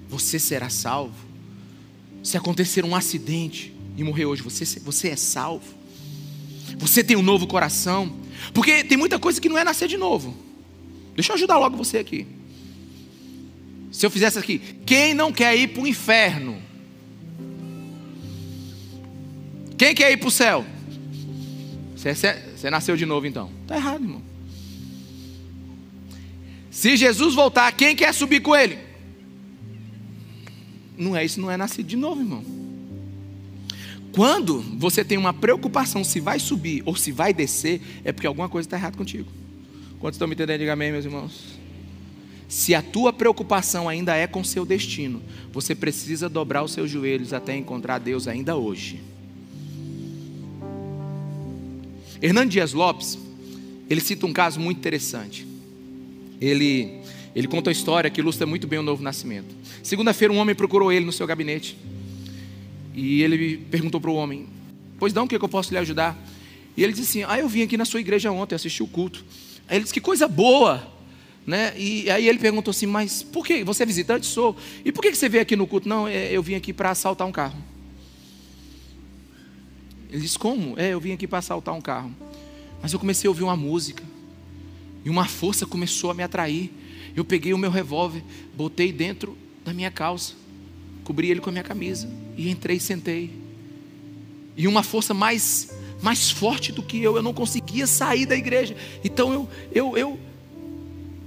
você 0.06 0.38
será 0.38 0.68
salvo? 0.68 1.29
Se 2.22 2.36
acontecer 2.36 2.84
um 2.84 2.94
acidente 2.94 3.74
e 3.96 4.04
morrer 4.04 4.26
hoje, 4.26 4.42
você, 4.42 4.64
você 4.80 5.08
é 5.08 5.16
salvo? 5.16 5.74
Você 6.78 7.02
tem 7.02 7.16
um 7.16 7.22
novo 7.22 7.46
coração? 7.46 8.14
Porque 8.52 8.84
tem 8.84 8.96
muita 8.96 9.18
coisa 9.18 9.40
que 9.40 9.48
não 9.48 9.58
é 9.58 9.64
nascer 9.64 9.88
de 9.88 9.96
novo. 9.96 10.36
Deixa 11.14 11.32
eu 11.32 11.36
ajudar 11.36 11.58
logo 11.58 11.76
você 11.76 11.98
aqui. 11.98 12.26
Se 13.90 14.06
eu 14.06 14.10
fizesse 14.10 14.38
aqui, 14.38 14.58
quem 14.86 15.14
não 15.14 15.32
quer 15.32 15.56
ir 15.56 15.68
para 15.68 15.82
o 15.82 15.86
inferno? 15.86 16.62
Quem 19.76 19.94
quer 19.94 20.12
ir 20.12 20.16
para 20.18 20.28
o 20.28 20.30
céu? 20.30 20.64
Você, 21.96 22.14
você 22.14 22.70
nasceu 22.70 22.96
de 22.96 23.04
novo 23.04 23.26
então. 23.26 23.50
Está 23.62 23.76
errado, 23.76 24.02
irmão. 24.02 24.22
Se 26.70 26.96
Jesus 26.96 27.34
voltar, 27.34 27.72
quem 27.72 27.96
quer 27.96 28.14
subir 28.14 28.40
com 28.40 28.54
ele? 28.54 28.78
Não 31.00 31.16
é 31.16 31.24
isso, 31.24 31.40
não 31.40 31.50
é 31.50 31.56
nascido 31.56 31.86
de 31.86 31.96
novo, 31.96 32.20
irmão. 32.20 32.44
Quando 34.12 34.60
você 34.76 35.02
tem 35.02 35.16
uma 35.16 35.32
preocupação 35.32 36.04
se 36.04 36.20
vai 36.20 36.38
subir 36.38 36.82
ou 36.84 36.94
se 36.94 37.10
vai 37.10 37.32
descer, 37.32 37.80
é 38.04 38.12
porque 38.12 38.26
alguma 38.26 38.48
coisa 38.48 38.66
está 38.66 38.76
errada 38.76 38.98
contigo. 38.98 39.28
Quantos 39.98 40.16
estão 40.16 40.28
me 40.28 40.34
entendendo? 40.34 40.60
Diga 40.60 40.74
amém, 40.74 40.92
meus 40.92 41.04
irmãos. 41.06 41.58
Se 42.48 42.74
a 42.74 42.82
tua 42.82 43.12
preocupação 43.12 43.88
ainda 43.88 44.14
é 44.14 44.26
com 44.26 44.44
seu 44.44 44.66
destino, 44.66 45.22
você 45.52 45.74
precisa 45.74 46.28
dobrar 46.28 46.64
os 46.64 46.72
seus 46.72 46.90
joelhos 46.90 47.32
até 47.32 47.56
encontrar 47.56 47.98
Deus 47.98 48.28
ainda 48.28 48.56
hoje. 48.56 49.00
Hernando 52.20 52.50
Dias 52.50 52.74
Lopes, 52.74 53.18
ele 53.88 54.00
cita 54.00 54.26
um 54.26 54.32
caso 54.32 54.60
muito 54.60 54.78
interessante. 54.78 55.46
Ele, 56.40 56.99
ele 57.40 57.48
conta 57.48 57.70
uma 57.70 57.72
história 57.72 58.10
que 58.10 58.20
ilustra 58.20 58.46
muito 58.46 58.66
bem 58.66 58.78
o 58.78 58.82
novo 58.82 59.02
nascimento. 59.02 59.54
Segunda-feira, 59.82 60.32
um 60.32 60.36
homem 60.36 60.54
procurou 60.54 60.92
ele 60.92 61.06
no 61.06 61.12
seu 61.12 61.26
gabinete. 61.26 61.76
E 62.94 63.22
ele 63.22 63.56
perguntou 63.56 63.98
para 63.98 64.10
o 64.10 64.14
homem: 64.14 64.46
Pois 64.98 65.14
não, 65.14 65.24
o 65.24 65.28
que, 65.28 65.34
eu 65.34 65.48
posso 65.48 65.72
lhe 65.72 65.78
ajudar? 65.78 66.18
E 66.76 66.84
ele 66.84 66.92
disse 66.92 67.18
assim: 67.18 67.32
Ah, 67.32 67.38
eu 67.38 67.48
vim 67.48 67.62
aqui 67.62 67.78
na 67.78 67.86
sua 67.86 67.98
igreja 67.98 68.30
ontem, 68.30 68.54
assisti 68.54 68.82
o 68.82 68.86
culto. 68.86 69.24
Aí 69.66 69.78
ele 69.78 69.84
disse: 69.84 69.94
Que 69.94 70.02
coisa 70.02 70.28
boa! 70.28 70.86
Né? 71.46 71.72
E 71.78 72.10
aí 72.10 72.28
ele 72.28 72.38
perguntou 72.38 72.70
assim: 72.70 72.84
Mas 72.84 73.22
por 73.22 73.46
que? 73.46 73.64
Você 73.64 73.84
é 73.84 73.86
visitante? 73.86 74.26
Sou. 74.26 74.54
E 74.84 74.92
por 74.92 75.00
que 75.00 75.14
você 75.14 75.26
veio 75.26 75.42
aqui 75.42 75.56
no 75.56 75.66
culto? 75.66 75.88
Não, 75.88 76.06
é, 76.06 76.30
eu 76.30 76.42
vim 76.42 76.54
aqui 76.54 76.74
para 76.74 76.90
assaltar 76.90 77.26
um 77.26 77.32
carro. 77.32 77.56
Ele 80.10 80.20
disse: 80.20 80.38
Como? 80.38 80.78
É, 80.78 80.90
eu 80.90 81.00
vim 81.00 81.12
aqui 81.12 81.26
para 81.26 81.38
assaltar 81.38 81.74
um 81.74 81.80
carro. 81.80 82.14
Mas 82.82 82.92
eu 82.92 82.98
comecei 82.98 83.28
a 83.28 83.30
ouvir 83.30 83.44
uma 83.44 83.56
música. 83.56 84.02
E 85.04 85.08
uma 85.08 85.24
força 85.24 85.64
começou 85.64 86.10
a 86.10 86.14
me 86.14 86.22
atrair. 86.22 86.70
Eu 87.16 87.24
peguei 87.24 87.52
o 87.52 87.58
meu 87.58 87.70
revólver, 87.70 88.22
botei 88.56 88.92
dentro 88.92 89.36
da 89.64 89.72
minha 89.72 89.90
calça 89.90 90.40
cobri 91.10 91.28
ele 91.28 91.40
com 91.40 91.50
a 91.50 91.52
minha 91.52 91.64
camisa 91.64 92.08
e 92.36 92.48
entrei 92.48 92.76
e 92.76 92.80
sentei. 92.80 93.32
E 94.56 94.68
uma 94.68 94.84
força 94.84 95.12
mais 95.12 95.76
mais 96.00 96.30
forte 96.30 96.70
do 96.70 96.84
que 96.84 97.02
eu, 97.02 97.16
eu 97.16 97.22
não 97.22 97.34
conseguia 97.34 97.84
sair 97.84 98.26
da 98.26 98.36
igreja. 98.36 98.76
Então 99.02 99.32
eu 99.32 99.48
eu 99.72 99.98
eu 99.98 100.20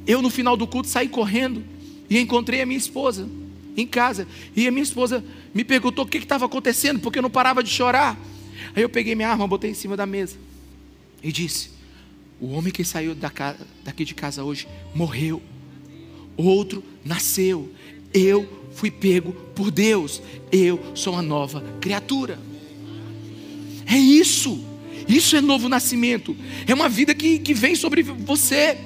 eu 0.08 0.22
no 0.22 0.30
final 0.30 0.56
do 0.56 0.66
culto 0.66 0.88
saí 0.88 1.10
correndo 1.10 1.62
e 2.10 2.18
encontrei 2.18 2.62
a 2.62 2.66
minha 2.66 2.78
esposa 2.78 3.28
em 3.76 3.86
casa. 3.86 4.26
E 4.56 4.66
a 4.70 4.72
minha 4.72 4.84
esposa 4.84 5.22
me 5.54 5.66
perguntou 5.66 6.06
o 6.06 6.08
que 6.08 6.18
estava 6.18 6.46
acontecendo, 6.46 7.02
porque 7.02 7.20
eu 7.20 7.24
não 7.24 7.30
parava 7.30 7.62
de 7.62 7.70
chorar. 7.70 8.18
Aí 8.74 8.84
eu 8.84 8.90
peguei 8.90 9.16
minha 9.16 9.28
arma, 9.28 9.46
botei 9.46 9.72
em 9.72 9.74
cima 9.74 9.98
da 9.98 10.06
mesa 10.06 10.38
e 11.22 11.30
disse: 11.30 11.72
O 12.40 12.54
homem 12.54 12.72
que 12.72 12.86
saiu 12.86 13.14
da 13.14 13.30
casa, 13.30 13.68
daqui 13.84 14.06
de 14.06 14.16
casa 14.16 14.46
hoje 14.46 14.66
morreu, 14.96 15.42
outro 16.38 16.84
nasceu. 17.04 17.70
Eu 18.14 18.48
fui 18.74 18.92
pego 18.92 19.34
por 19.56 19.72
Deus. 19.72 20.22
Eu 20.52 20.80
sou 20.94 21.14
uma 21.14 21.22
nova 21.22 21.64
criatura. 21.80 22.40
É 23.86 23.98
isso. 23.98 24.64
Isso 25.08 25.36
é 25.36 25.42
novo 25.42 25.68
nascimento. 25.68 26.36
É 26.68 26.74
uma 26.74 26.90
vida 26.90 27.14
que, 27.14 27.40
que 27.40 27.54
vem 27.54 27.76
sobre 27.76 28.02
você. 28.02 28.78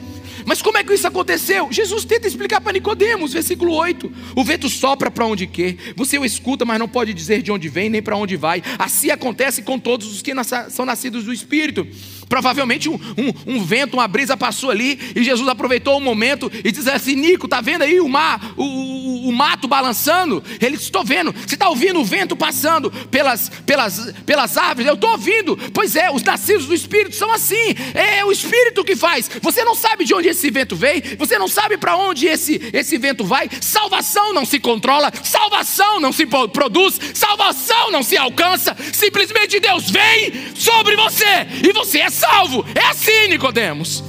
Mas 0.46 0.62
como 0.62 0.78
é 0.78 0.84
que 0.84 0.94
isso 0.94 1.06
aconteceu? 1.06 1.68
Jesus 1.72 2.06
tenta 2.06 2.28
explicar 2.28 2.62
para 2.62 2.72
Nicodemos, 2.72 3.34
versículo 3.34 3.74
8. 3.74 4.12
O 4.36 4.44
vento 4.44 4.70
sopra 4.70 5.12
para 5.12 5.26
onde 5.26 5.46
quer. 5.46 5.76
Você 5.96 6.18
o 6.18 6.24
escuta, 6.24 6.64
mas 6.64 6.80
não 6.80 6.88
pode 6.88 7.14
dizer 7.14 7.42
de 7.42 7.52
onde 7.52 7.68
vem 7.68 7.90
nem 7.90 8.02
para 8.02 8.16
onde 8.16 8.38
vai. 8.38 8.64
Assim 8.80 9.10
acontece 9.10 9.62
com 9.62 9.78
todos 9.78 10.08
os 10.08 10.22
que 10.22 10.32
são 10.70 10.86
nascidos 10.86 11.26
do 11.26 11.34
Espírito. 11.34 11.86
Provavelmente 12.30 12.90
um, 12.90 12.96
um, 12.96 13.56
um, 13.56 13.64
vento, 13.64 13.94
uma 13.94 14.08
brisa 14.08 14.36
passou 14.36 14.70
ali 14.70 15.00
e 15.16 15.24
Jesus 15.24 15.48
aproveitou 15.48 15.98
o 15.98 16.02
momento 16.02 16.52
e 16.64 16.72
diz 16.72 16.88
assim: 16.88 17.16
Nico, 17.16 17.48
tá 17.48 17.62
vendo 17.62 17.84
aí 17.84 18.02
o 18.02 18.08
mar, 18.08 18.54
o, 18.58 18.64
o, 18.64 19.30
o 19.30 19.34
mato 19.34 19.68
balançando? 19.68 20.44
Ele 20.60 20.76
disse: 20.76 20.86
Estou 20.86 21.04
vendo. 21.04 21.34
Você 21.34 21.56
está 21.56 21.70
ouvindo 21.70 22.00
o 22.00 22.06
vento 22.06 22.36
passando 22.36 22.92
pelas, 23.10 23.50
pelas, 23.66 24.14
pelas 24.26 24.58
árvores? 24.58 24.88
Eu 24.88 24.96
estou 24.96 25.12
ouvindo. 25.12 25.58
Pois 25.74 25.96
é, 25.96 26.12
os 26.12 26.24
nascidos 26.24 26.66
do 26.66 26.74
Espírito 26.74 27.16
são 27.16 27.32
assim. 27.32 27.76
É 27.94 28.26
o 28.26 28.32
Espírito 28.32 28.84
que 28.84 28.96
faz. 28.96 29.30
Você 29.42 29.64
não 29.64 29.76
sabe 29.76 30.04
de 30.04 30.14
onde 30.14 30.28
esse 30.28 30.50
vento 30.52 30.76
veio, 30.76 31.02
você 31.18 31.40
não 31.40 31.48
sabe 31.48 31.78
para 31.78 31.96
onde 31.96 32.28
esse, 32.28 32.70
esse 32.74 32.98
vento 32.98 33.24
vai. 33.24 33.50
Salvação 33.62 34.34
não 34.34 34.46
se 34.46 34.60
controla, 34.60 35.12
salvação 35.24 36.00
não 36.00 36.12
se 36.12 36.26
produz, 36.26 37.00
salvação 37.14 37.90
não 37.92 38.04
se 38.04 38.18
alcança. 38.18 38.76
Simplesmente 38.92 39.60
Deus 39.60 39.90
vem 39.90 40.54
sobre 40.56 40.96
você 40.96 41.48
e 41.64 41.72
você 41.72 42.00
é 42.00 42.10
salvo. 42.18 42.66
É 42.76 42.86
assim, 42.88 43.28
Nicodemos. 43.30 44.04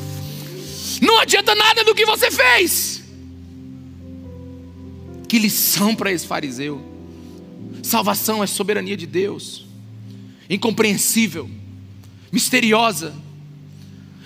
Não 1.00 1.18
adianta 1.20 1.54
nada 1.54 1.84
do 1.84 1.94
que 1.94 2.04
você 2.04 2.30
fez. 2.30 3.04
Que 5.28 5.38
lição 5.38 5.94
para 5.94 6.10
esse 6.10 6.26
fariseu. 6.26 6.82
Salvação 7.82 8.42
é 8.42 8.46
soberania 8.46 8.96
de 8.96 9.06
Deus. 9.06 9.66
Incompreensível, 10.48 11.48
misteriosa. 12.32 13.14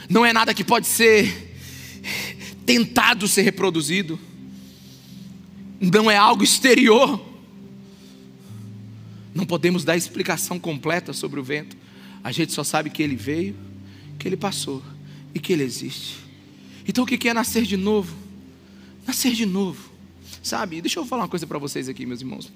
Não 0.09 0.25
é 0.25 0.33
nada 0.33 0.55
que 0.55 0.65
pode 0.65 0.87
ser 0.87 1.51
tentado 2.65 3.27
ser 3.27 3.43
reproduzido. 3.43 4.19
Não 5.81 6.11
é 6.11 6.17
algo 6.17 6.45
exterior. 6.45 7.21
Não 9.35 9.45
podemos 9.45 9.83
dar 9.83 9.97
explicação 9.97 10.59
completa 10.59 11.13
sobre 11.13 11.41
o 11.41 11.43
vento. 11.43 11.77
A 12.23 12.31
gente 12.31 12.53
só 12.53 12.63
sabe 12.63 12.91
que 12.91 13.03
ele 13.03 13.17
veio 13.17 13.57
que 14.23 14.29
ele 14.29 14.37
passou 14.37 14.81
e 15.35 15.41
que 15.41 15.53
ele 15.53 15.65
existe. 15.65 16.19
Então 16.87 17.03
o 17.03 17.07
que 17.07 17.29
é 17.29 17.35
nascer 17.35 17.65
de 17.65 17.77
novo? 17.77 18.15
Nascer 19.05 19.33
de 19.33 19.45
novo. 19.45 19.91
Sabe? 20.41 20.81
Deixa 20.81 21.01
eu 21.01 21.05
falar 21.05 21.23
uma 21.23 21.29
coisa 21.29 21.45
para 21.45 21.59
vocês 21.59 21.89
aqui, 21.89 22.07
meus 22.07 22.21
irmãos. 22.21 22.51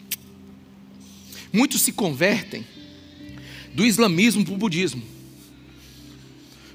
Muitos 1.53 1.81
se 1.81 1.91
convertem 1.91 2.64
do 3.75 3.85
islamismo 3.85 4.45
para 4.45 4.55
o 4.55 4.57
budismo. 4.57 5.03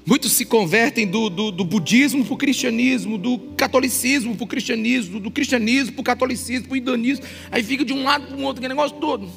Muitos 0.04 0.32
se 0.32 0.44
convertem 0.44 1.06
do, 1.06 1.30
do, 1.30 1.50
do 1.50 1.64
budismo 1.64 2.22
para 2.22 2.34
o 2.34 2.36
cristianismo, 2.36 3.16
do 3.16 3.38
catolicismo 3.56 4.36
para 4.36 4.44
o 4.44 4.46
cristianismo, 4.46 5.20
do 5.20 5.30
cristianismo 5.30 5.92
para 5.92 6.00
o 6.00 6.04
catolicismo, 6.04 6.66
para 6.66 6.74
o 6.74 6.76
idanismo. 6.76 7.24
Aí 7.50 7.62
fica 7.62 7.82
de 7.82 7.94
um 7.94 8.02
lado 8.02 8.26
para 8.26 8.36
o 8.36 8.42
outro, 8.42 8.60
aquele 8.60 8.74
negócio 8.74 8.98
todo. 8.98 9.30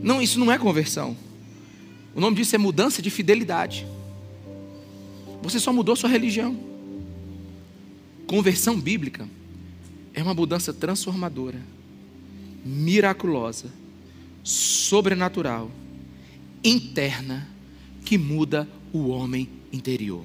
Não, 0.00 0.22
isso 0.22 0.38
não 0.38 0.52
é 0.52 0.58
conversão. 0.58 1.16
O 2.14 2.20
nome 2.20 2.36
disso 2.36 2.54
é 2.54 2.58
mudança 2.58 3.02
de 3.02 3.10
fidelidade. 3.10 3.84
Você 5.42 5.60
só 5.60 5.72
mudou 5.72 5.96
sua 5.96 6.08
religião. 6.08 6.58
Conversão 8.26 8.78
bíblica 8.78 9.28
é 10.12 10.22
uma 10.22 10.34
mudança 10.34 10.72
transformadora, 10.72 11.60
miraculosa, 12.64 13.72
sobrenatural, 14.42 15.70
interna, 16.62 17.48
que 18.04 18.18
muda 18.18 18.68
o 18.92 19.08
homem 19.08 19.48
interior, 19.72 20.24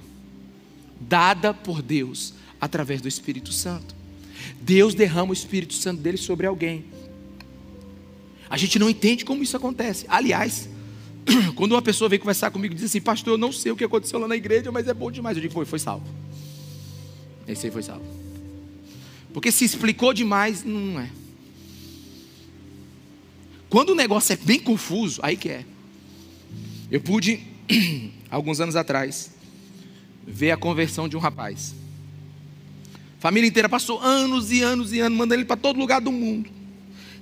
dada 1.00 1.54
por 1.54 1.82
Deus 1.82 2.34
através 2.60 3.02
do 3.02 3.08
Espírito 3.08 3.52
Santo. 3.52 3.96
Deus 4.62 4.94
derrama 4.96 5.32
o 5.32 5.34
Espírito 5.34 5.74
Santo 5.74 6.02
dele 6.02 6.18
sobre 6.18 6.48
alguém. 6.48 6.86
A 8.50 8.58
gente 8.58 8.78
não 8.80 8.90
entende 8.90 9.26
como 9.26 9.44
isso 9.44 9.58
acontece. 9.58 10.06
Aliás, 10.08 10.70
quando 11.56 11.74
uma 11.74 11.82
pessoa 11.82 12.10
vem 12.10 12.20
conversar 12.20 12.52
comigo 12.52 12.74
e 12.74 12.78
diz 12.78 12.86
assim, 12.86 13.02
pastor, 13.02 13.34
eu 13.34 13.38
não 13.38 13.52
sei 13.52 13.72
o 13.72 13.76
que 13.76 13.84
aconteceu 13.84 14.20
lá 14.20 14.28
na 14.28 14.36
igreja, 14.36 14.72
mas 14.72 14.88
é 14.88 14.94
bom 14.94 15.12
demais. 15.12 15.38
Eu 15.38 15.42
digo, 15.42 15.54
foi, 15.54 15.66
foi 15.66 15.80
salvo. 15.80 16.06
Esse 17.48 17.68
aí 17.68 17.72
foi 17.72 17.84
salvo. 17.84 18.06
Porque 19.34 19.52
se 19.52 19.66
explicou 19.66 20.14
demais, 20.14 20.64
não 20.64 21.00
é. 21.00 21.10
Quando 23.70 23.90
o 23.90 23.96
negócio 23.96 24.34
é 24.34 24.36
bem 24.36 24.60
confuso, 24.60 25.20
aí 25.24 25.36
que 25.36 25.50
é. 25.50 25.66
Eu 26.92 27.02
pude, 27.02 27.42
alguns 28.30 28.60
anos 28.60 28.76
atrás, 28.76 29.32
ver 30.26 30.52
a 30.52 30.58
conversão 30.58 31.10
de 31.10 31.18
um 31.18 31.20
rapaz. 31.20 31.74
família 33.20 33.48
inteira 33.48 33.68
passou 33.68 34.00
anos 34.00 34.52
e 34.52 34.62
anos 34.62 34.94
e 34.94 35.00
anos, 35.00 35.18
mandando 35.18 35.42
ele 35.42 35.46
para 35.46 35.58
todo 35.58 35.80
lugar 35.80 36.00
do 36.00 36.12
mundo, 36.12 36.50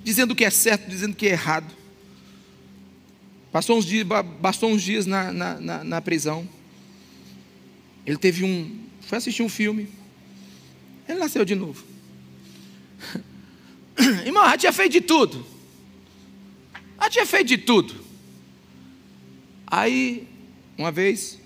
dizendo 0.04 0.36
que 0.36 0.44
é 0.44 0.50
certo, 0.50 0.90
dizendo 0.90 1.16
que 1.16 1.28
é 1.28 1.32
errado. 1.32 1.81
Passou 3.52 3.78
uns 3.78 3.86
dias, 3.86 4.08
bastou 4.40 4.72
uns 4.72 4.82
dias 4.82 5.06
na, 5.06 5.32
na, 5.32 5.60
na, 5.60 5.84
na 5.84 6.02
prisão. 6.02 6.48
Ele 8.06 8.18
teve 8.18 8.46
um. 8.46 8.80
Foi 9.02 9.18
assistir 9.18 9.44
um 9.44 9.50
filme. 9.50 9.90
Ele 11.08 11.20
nasceu 11.20 11.44
de 11.44 11.54
novo. 11.54 11.84
Irmão, 14.26 14.44
já 14.46 14.58
tinha 14.58 14.74
feito 14.74 14.94
de 14.94 15.02
tudo. 15.02 15.46
Já 17.02 17.10
tinha 17.10 17.26
feito 17.26 17.48
de 17.48 17.58
tudo. 17.58 17.94
Aí, 19.68 20.28
uma 20.78 20.92
vez, 20.92 21.38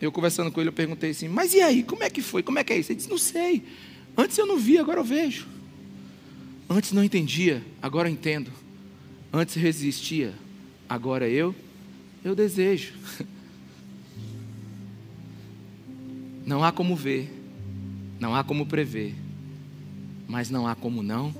eu 0.00 0.10
conversando 0.10 0.50
com 0.50 0.60
ele, 0.60 0.70
eu 0.70 0.72
perguntei 0.72 1.10
assim: 1.10 1.28
Mas 1.28 1.54
e 1.54 1.60
aí, 1.60 1.82
como 1.84 2.02
é 2.02 2.10
que 2.10 2.22
foi? 2.22 2.42
Como 2.42 2.58
é 2.58 2.64
que 2.64 2.72
é 2.72 2.78
isso? 2.78 2.90
Ele 2.90 2.96
disse: 2.96 3.10
Não 3.10 3.18
sei. 3.18 3.62
Antes 4.16 4.36
eu 4.36 4.46
não 4.46 4.58
via, 4.58 4.80
agora 4.80 4.98
eu 4.98 5.04
vejo. 5.04 5.46
Antes 6.68 6.92
não 6.92 7.04
entendia, 7.04 7.64
agora 7.80 8.08
eu 8.08 8.12
entendo. 8.12 8.52
Antes 9.32 9.54
resistia, 9.54 10.34
agora 10.90 11.28
eu, 11.28 11.54
eu 12.24 12.34
desejo. 12.34 12.94
Não 16.44 16.64
há 16.64 16.72
como 16.72 16.96
ver, 16.96 17.30
não 18.18 18.34
há 18.34 18.42
como 18.42 18.66
prever, 18.66 19.14
mas 20.26 20.50
não 20.50 20.66
há 20.66 20.74
como 20.74 21.00
não 21.00 21.32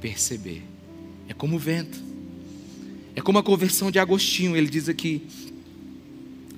perceber. 0.00 0.64
É 1.28 1.34
como 1.34 1.54
o 1.54 1.58
vento. 1.58 2.02
É 3.14 3.20
como 3.20 3.38
a 3.38 3.44
conversão 3.44 3.92
de 3.92 4.00
Agostinho, 4.00 4.56
ele 4.56 4.68
diz 4.68 4.88
aqui. 4.88 5.22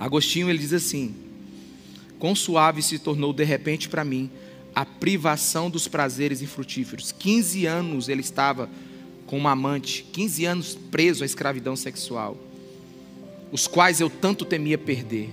Agostinho 0.01 0.49
ele 0.49 0.59
diz 0.59 0.73
assim: 0.73 1.15
Quão 2.19 2.35
suave 2.35 2.81
se 2.81 2.99
tornou 2.99 3.31
de 3.35 3.45
repente 3.45 3.91
para 3.91 4.05
mim 4.07 4.31
a 4.75 4.87
privação 4.87 5.69
dos 5.69 5.87
prazeres 5.87 6.41
infrutíferos. 6.41 7.13
15 7.13 7.67
anos 7.67 8.09
ele 8.09 8.23
estava 8.23 8.71
com 9.29 9.37
uma 9.37 9.53
amante, 9.53 10.05
15 10.11 10.45
anos 10.47 10.79
preso 10.91 11.23
à 11.23 11.27
escravidão 11.27 11.77
sexual, 11.77 12.37
os 13.53 13.67
quais 13.67 14.01
eu 14.01 14.09
tanto 14.09 14.45
temia 14.45 14.79
perder. 14.79 15.31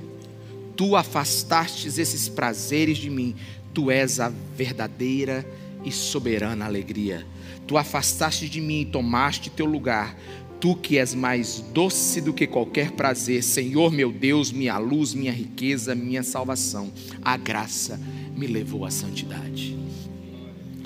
Tu 0.76 0.96
afastastes 0.98 1.98
esses 1.98 2.28
prazeres 2.28 2.98
de 2.98 3.10
mim, 3.10 3.34
tu 3.74 3.90
és 3.90 4.20
a 4.20 4.32
verdadeira 4.56 5.46
e 5.86 5.92
soberana 5.92 6.66
alegria. 6.66 7.26
Tu 7.66 7.78
afastaste 7.78 8.50
de 8.50 8.60
mim 8.60 8.82
e 8.82 8.86
tomaste 8.86 9.50
teu 9.50 9.66
lugar. 9.66 10.16
Tu 10.60 10.76
que 10.76 10.98
és 10.98 11.14
mais 11.14 11.64
doce 11.74 12.20
do 12.20 12.34
que 12.34 12.46
qualquer 12.46 12.92
prazer, 12.92 13.44
Senhor 13.44 13.92
meu 13.92 14.12
Deus, 14.12 14.52
minha 14.52 14.78
luz, 14.78 15.14
minha 15.14 15.32
riqueza, 15.32 15.96
minha 15.96 16.24
salvação. 16.24 16.92
A 17.22 17.38
graça 17.38 18.00
me 18.36 18.48
levou 18.48 18.86
à 18.86 18.92
santidade. 18.92 19.85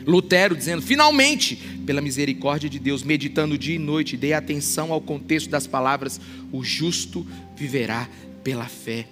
Lutero 0.06 0.56
dizendo: 0.56 0.82
finalmente, 0.82 1.56
pela 1.86 2.02
misericórdia 2.02 2.70
de 2.70 2.80
Deus, 2.80 3.04
meditando 3.04 3.58
dia 3.58 3.76
e 3.76 3.80
noite, 3.80 4.18
dei 4.18 4.34
atenção 4.34 4.92
ao 4.92 5.02
contexto 5.02 5.50
das 5.50 5.68
palavras: 5.68 6.20
o 6.52 6.64
justo 6.64 7.26
viverá 7.56 8.08
pela 8.44 8.66
fé. 8.66 9.08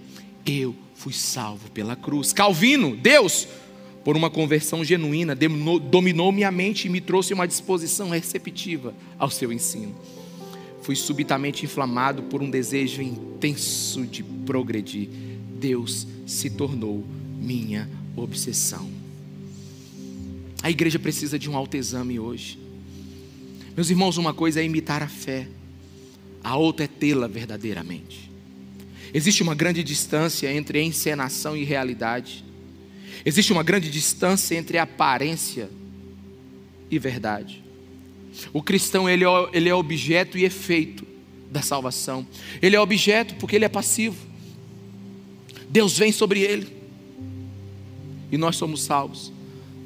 Eu 0.46 0.76
fui 0.96 1.14
salvo 1.14 1.70
pela 1.72 1.96
cruz. 1.96 2.34
Calvino, 2.34 2.96
Deus, 2.96 3.48
por 4.04 4.16
uma 4.16 4.30
conversão 4.30 4.84
genuína, 4.84 5.36
dominou 5.90 6.32
minha 6.32 6.52
mente 6.52 6.88
e 6.88 6.90
me 6.90 7.02
trouxe 7.02 7.34
uma 7.34 7.48
disposição 7.48 8.10
receptiva 8.10 8.94
ao 9.20 9.30
seu 9.30 9.52
ensino. 9.52 9.96
Fui 10.82 10.96
subitamente 10.96 11.66
inflamado 11.66 12.24
por 12.24 12.42
um 12.42 12.50
desejo 12.50 13.02
intenso 13.02 14.06
de 14.06 14.24
progredir. 14.24 15.10
Deus 15.60 16.08
se 16.26 16.50
tornou 16.50 17.04
minha 17.38 17.90
obsessão. 18.16 18.97
A 20.62 20.70
igreja 20.70 20.97
precisa 20.97 21.38
de 21.38 21.49
um 21.49 21.55
autoexame 21.55 22.20
hoje. 22.20 22.60
Meus 23.76 23.89
irmãos, 23.89 24.18
uma 24.18 24.34
coisa 24.34 24.60
é 24.60 24.64
imitar 24.64 25.03
a 25.03 25.08
fé, 25.08 25.47
a 26.43 26.58
outra 26.58 26.86
é 26.86 26.88
tê-la 26.88 27.28
verdadeiramente. 27.28 28.32
Existe 29.14 29.43
uma 29.43 29.53
grande 29.53 29.84
distância 29.84 30.51
entre 30.51 30.82
encenação 30.82 31.55
e 31.55 31.64
realidade. 31.64 32.43
Existe 33.24 33.53
uma 33.53 33.64
grande 33.64 33.89
distância 33.89 34.55
entre 34.55 34.78
aparência 34.78 35.70
e 36.89 36.97
verdade. 36.97 37.64
O 38.51 38.62
cristão 38.62 39.08
ele 39.08 39.24
é, 39.24 39.28
ele 39.53 39.70
é 39.70 39.76
objeto 39.76 40.38
e 40.38 40.43
efeito 40.43 41.05
da 41.51 41.62
salvação. 41.62 42.28
Ele 42.62 42.76
é 42.76 42.80
objeto 42.80 43.36
porque 43.36 43.55
ele 43.55 43.66
é 43.66 43.70
passivo. 43.70 44.18
Deus 45.70 45.97
vem 45.97 46.12
sobre 46.12 46.41
ele 46.41 46.68
e 48.32 48.38
nós 48.38 48.55
somos 48.55 48.82
salvos 48.84 49.37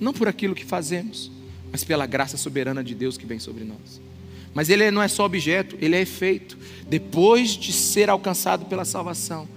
não 0.02 0.12
por 0.12 0.28
aquilo 0.28 0.56
que 0.56 0.66
fazemos, 0.66 1.32
mas 1.72 1.84
pela 1.84 2.08
graça 2.08 2.36
soberana 2.36 2.84
de 2.84 2.96
Deus 2.96 3.18
que 3.18 3.26
vem 3.26 3.38
sobre 3.38 3.64
nós. 3.64 4.02
Mas 4.52 4.68
ele 4.68 4.90
não 4.90 5.02
é 5.02 5.08
só 5.08 5.24
objeto, 5.24 5.78
ele 5.80 5.96
é 5.96 6.02
efeito. 6.02 6.58
Depois 6.90 7.52
de 7.52 7.72
ser 7.72 8.10
alcançado 8.10 8.66
pela 8.66 8.84
salvação, 8.84 9.48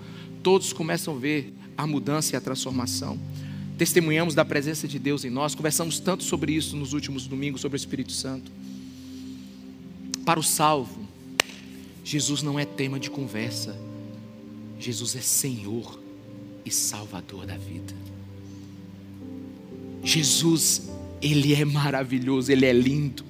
todos 0.43 0.73
começam 0.73 1.17
a 1.17 1.19
ver 1.19 1.53
a 1.77 1.87
mudança 1.87 2.35
e 2.35 2.37
a 2.37 2.41
transformação. 2.41 3.19
Testemunhamos 3.79 4.35
da 4.35 4.45
presença 4.45 4.87
de 4.87 4.99
Deus 4.99 5.25
em 5.25 5.31
nós, 5.31 5.55
conversamos 5.55 5.99
tanto 5.99 6.23
sobre 6.23 6.53
isso 6.53 6.77
nos 6.77 6.93
últimos 6.93 7.27
domingos, 7.27 7.63
sobre 7.63 7.75
o 7.77 7.81
Espírito 7.81 8.13
Santo. 8.13 8.53
Para 10.25 10.39
o 10.39 10.43
salvo, 10.43 11.09
Jesus 12.05 12.43
não 12.43 12.59
é 12.59 12.65
tema 12.65 13.01
de 13.01 13.11
conversa, 13.11 13.77
Jesus 14.79 15.17
é 15.17 15.21
Senhor 15.21 15.99
e 16.65 16.71
Salvador 16.71 17.47
da 17.47 17.57
vida. 17.57 18.04
Jesus, 20.05 20.91
ele 21.23 21.55
é 21.55 21.65
maravilhoso, 21.65 22.53
ele 22.53 22.67
é 22.67 22.73
lindo. 22.73 23.25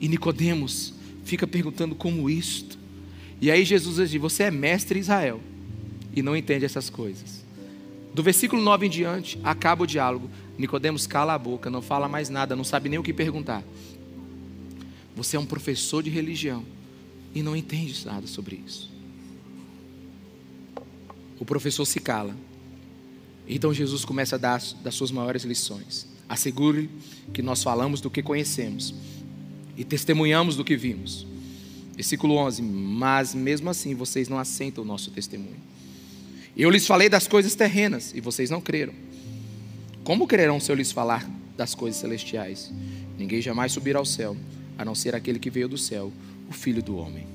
E 0.00 0.08
Nicodemos 0.08 0.94
fica 1.24 1.46
perguntando 1.46 1.94
como 1.94 2.30
isto. 2.30 2.78
E 3.40 3.50
aí 3.50 3.64
Jesus 3.64 4.10
diz: 4.10 4.20
"Você 4.20 4.44
é 4.44 4.50
mestre 4.50 4.98
Israel 4.98 5.40
e 6.14 6.22
não 6.22 6.34
entende 6.36 6.64
essas 6.64 6.88
coisas". 6.88 7.44
Do 8.14 8.22
versículo 8.22 8.62
9 8.62 8.86
em 8.86 8.90
diante, 8.90 9.38
acaba 9.44 9.84
o 9.84 9.86
diálogo. 9.86 10.30
Nicodemos 10.56 11.06
cala 11.06 11.34
a 11.34 11.38
boca, 11.38 11.68
não 11.68 11.82
fala 11.82 12.08
mais 12.08 12.30
nada, 12.30 12.56
não 12.56 12.64
sabe 12.64 12.88
nem 12.88 12.98
o 12.98 13.02
que 13.02 13.12
perguntar. 13.12 13.62
Você 15.14 15.36
é 15.36 15.38
um 15.38 15.44
professor 15.44 16.02
de 16.02 16.08
religião 16.08 16.64
e 17.34 17.42
não 17.42 17.54
entende 17.54 18.06
nada 18.06 18.26
sobre 18.26 18.62
isso. 18.66 18.90
O 21.38 21.44
professor 21.44 21.84
se 21.84 22.00
cala. 22.00 22.34
Então 23.48 23.72
Jesus 23.72 24.04
começa 24.04 24.36
a 24.36 24.38
dar 24.38 24.60
das 24.82 24.94
suas 24.94 25.10
maiores 25.10 25.44
lições. 25.44 26.06
Assegure 26.28 26.90
que 27.32 27.42
nós 27.42 27.62
falamos 27.62 28.00
do 28.00 28.10
que 28.10 28.22
conhecemos 28.22 28.94
e 29.76 29.84
testemunhamos 29.84 30.56
do 30.56 30.64
que 30.64 30.76
vimos. 30.76 31.26
Versículo 31.94 32.34
11: 32.36 32.62
Mas 32.62 33.34
mesmo 33.34 33.70
assim 33.70 33.94
vocês 33.94 34.28
não 34.28 34.38
aceitam 34.38 34.82
o 34.82 34.86
nosso 34.86 35.10
testemunho. 35.10 35.56
Eu 36.56 36.70
lhes 36.70 36.86
falei 36.86 37.08
das 37.08 37.28
coisas 37.28 37.54
terrenas 37.54 38.12
e 38.14 38.20
vocês 38.20 38.50
não 38.50 38.60
creram. 38.60 38.94
Como 40.02 40.26
crerão 40.26 40.58
se 40.58 40.70
eu 40.70 40.76
lhes 40.76 40.90
falar 40.90 41.28
das 41.56 41.74
coisas 41.74 42.00
celestiais? 42.00 42.72
Ninguém 43.18 43.40
jamais 43.40 43.72
subirá 43.72 43.98
ao 43.98 44.04
céu, 44.04 44.36
a 44.78 44.84
não 44.84 44.94
ser 44.94 45.14
aquele 45.14 45.38
que 45.38 45.50
veio 45.50 45.68
do 45.68 45.78
céu, 45.78 46.12
o 46.48 46.52
Filho 46.52 46.82
do 46.82 46.96
Homem. 46.96 47.26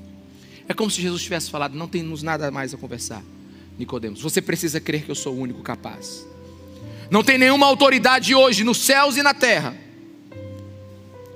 É 0.68 0.74
como 0.74 0.90
se 0.90 1.02
Jesus 1.02 1.22
tivesse 1.24 1.50
falado: 1.50 1.78
Não 1.78 1.88
temos 1.88 2.24
nada 2.24 2.50
mais 2.52 2.74
a 2.74 2.78
conversar. 2.78 3.24
Nicodemos, 3.78 4.22
você 4.22 4.42
precisa 4.42 4.80
crer 4.80 5.04
que 5.04 5.12
eu 5.12 5.16
sou 5.16 5.34
o 5.34 5.40
único 5.40 5.62
capaz. 5.62 6.26
Não 7.10 7.24
tem 7.24 7.38
nenhuma 7.38 7.66
autoridade 7.66 8.34
hoje 8.34 8.64
nos 8.64 8.78
céus 8.78 9.18
e 9.18 9.24
na 9.24 9.34
terra 9.34 9.76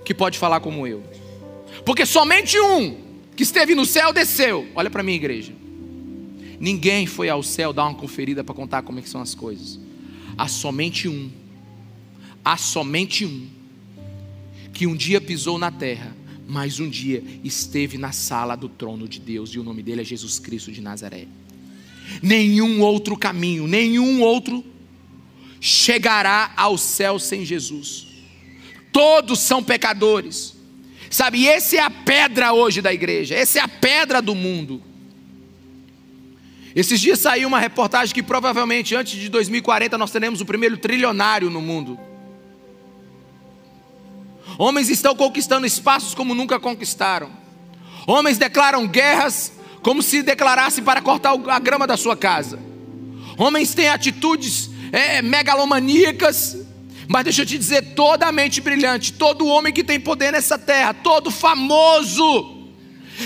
que 0.05 0.13
pode 0.13 0.37
falar 0.37 0.59
como 0.59 0.87
eu. 0.87 1.03
Porque 1.83 2.05
somente 2.05 2.59
um 2.59 2.97
que 3.35 3.43
esteve 3.43 3.75
no 3.75 3.85
céu 3.85 4.13
desceu. 4.13 4.67
Olha 4.75 4.89
para 4.89 5.03
mim, 5.03 5.13
igreja. 5.13 5.53
Ninguém 6.59 7.05
foi 7.05 7.27
ao 7.27 7.43
céu 7.43 7.73
dar 7.73 7.85
uma 7.85 7.95
conferida 7.95 8.43
para 8.43 8.55
contar 8.55 8.83
como 8.83 8.99
é 8.99 9.01
que 9.01 9.09
são 9.09 9.21
as 9.21 9.35
coisas. 9.35 9.79
Há 10.37 10.47
somente 10.47 11.07
um. 11.09 11.29
Há 12.43 12.55
somente 12.55 13.25
um 13.25 13.49
que 14.71 14.85
um 14.85 14.95
dia 14.95 15.19
pisou 15.19 15.57
na 15.57 15.71
terra, 15.71 16.15
mas 16.47 16.79
um 16.79 16.89
dia 16.89 17.23
esteve 17.43 17.97
na 17.97 18.11
sala 18.11 18.55
do 18.55 18.69
trono 18.69 19.07
de 19.07 19.19
Deus 19.19 19.49
e 19.51 19.59
o 19.59 19.63
nome 19.63 19.81
dele 19.81 20.01
é 20.01 20.03
Jesus 20.03 20.37
Cristo 20.37 20.71
de 20.71 20.81
Nazaré. 20.81 21.27
Nenhum 22.21 22.81
outro 22.81 23.17
caminho, 23.17 23.67
nenhum 23.67 24.21
outro 24.21 24.63
chegará 25.59 26.51
ao 26.55 26.77
céu 26.77 27.17
sem 27.17 27.45
Jesus. 27.45 28.07
Todos 28.91 29.39
são 29.39 29.63
pecadores. 29.63 30.55
Sabe, 31.09 31.39
e 31.39 31.47
essa 31.47 31.77
é 31.77 31.79
a 31.79 31.89
pedra 31.89 32.53
hoje 32.53 32.81
da 32.81 32.93
igreja, 32.93 33.35
essa 33.35 33.59
é 33.59 33.61
a 33.61 33.67
pedra 33.67 34.21
do 34.21 34.35
mundo. 34.35 34.81
Esses 36.75 36.99
dias 36.99 37.19
saiu 37.19 37.47
uma 37.47 37.59
reportagem 37.59 38.13
que 38.13 38.21
provavelmente 38.21 38.95
antes 38.95 39.17
de 39.17 39.29
2040 39.29 39.97
nós 39.97 40.11
teremos 40.11 40.41
o 40.41 40.45
primeiro 40.45 40.77
trilionário 40.77 41.49
no 41.49 41.61
mundo. 41.61 41.97
Homens 44.57 44.89
estão 44.89 45.15
conquistando 45.15 45.65
espaços 45.65 46.13
como 46.13 46.35
nunca 46.35 46.59
conquistaram. 46.59 47.31
Homens 48.05 48.37
declaram 48.37 48.87
guerras 48.87 49.53
como 49.85 50.01
se 50.01 50.23
declarasse 50.23 50.81
para 50.81 50.99
cortar 50.99 51.35
a 51.47 51.59
grama 51.59 51.85
da 51.85 51.95
sua 51.95 52.17
casa. 52.17 52.57
Homens 53.37 53.75
têm 53.75 53.87
atitudes 53.87 54.71
é, 54.91 55.21
megalomaníacas, 55.21 56.57
mas 57.07 57.23
deixa 57.23 57.43
eu 57.43 57.45
te 57.45 57.55
dizer: 57.55 57.93
toda 57.93 58.31
mente 58.31 58.59
brilhante, 58.61 59.13
todo 59.13 59.45
homem 59.45 59.71
que 59.71 59.83
tem 59.83 59.99
poder 59.99 60.31
nessa 60.31 60.57
terra, 60.57 60.91
todo 60.91 61.29
famoso, 61.29 62.65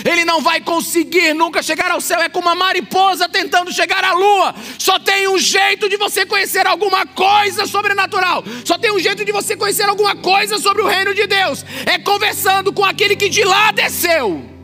ele 0.04 0.26
não 0.26 0.42
vai 0.42 0.60
conseguir 0.60 1.32
nunca 1.32 1.62
chegar 1.62 1.90
ao 1.92 2.00
céu, 2.02 2.20
é 2.20 2.28
como 2.28 2.46
uma 2.46 2.54
mariposa 2.54 3.26
tentando 3.26 3.72
chegar 3.72 4.04
à 4.04 4.12
lua. 4.12 4.54
Só 4.78 4.98
tem 4.98 5.28
um 5.28 5.38
jeito 5.38 5.88
de 5.88 5.96
você 5.96 6.26
conhecer 6.26 6.66
alguma 6.66 7.06
coisa 7.06 7.64
sobrenatural, 7.64 8.44
só 8.66 8.76
tem 8.76 8.92
um 8.92 8.98
jeito 8.98 9.24
de 9.24 9.32
você 9.32 9.56
conhecer 9.56 9.88
alguma 9.88 10.14
coisa 10.14 10.58
sobre 10.58 10.82
o 10.82 10.86
reino 10.86 11.14
de 11.14 11.26
Deus, 11.26 11.64
é 11.86 11.98
conversando 11.98 12.70
com 12.70 12.84
aquele 12.84 13.16
que 13.16 13.30
de 13.30 13.44
lá 13.44 13.72
desceu 13.72 14.59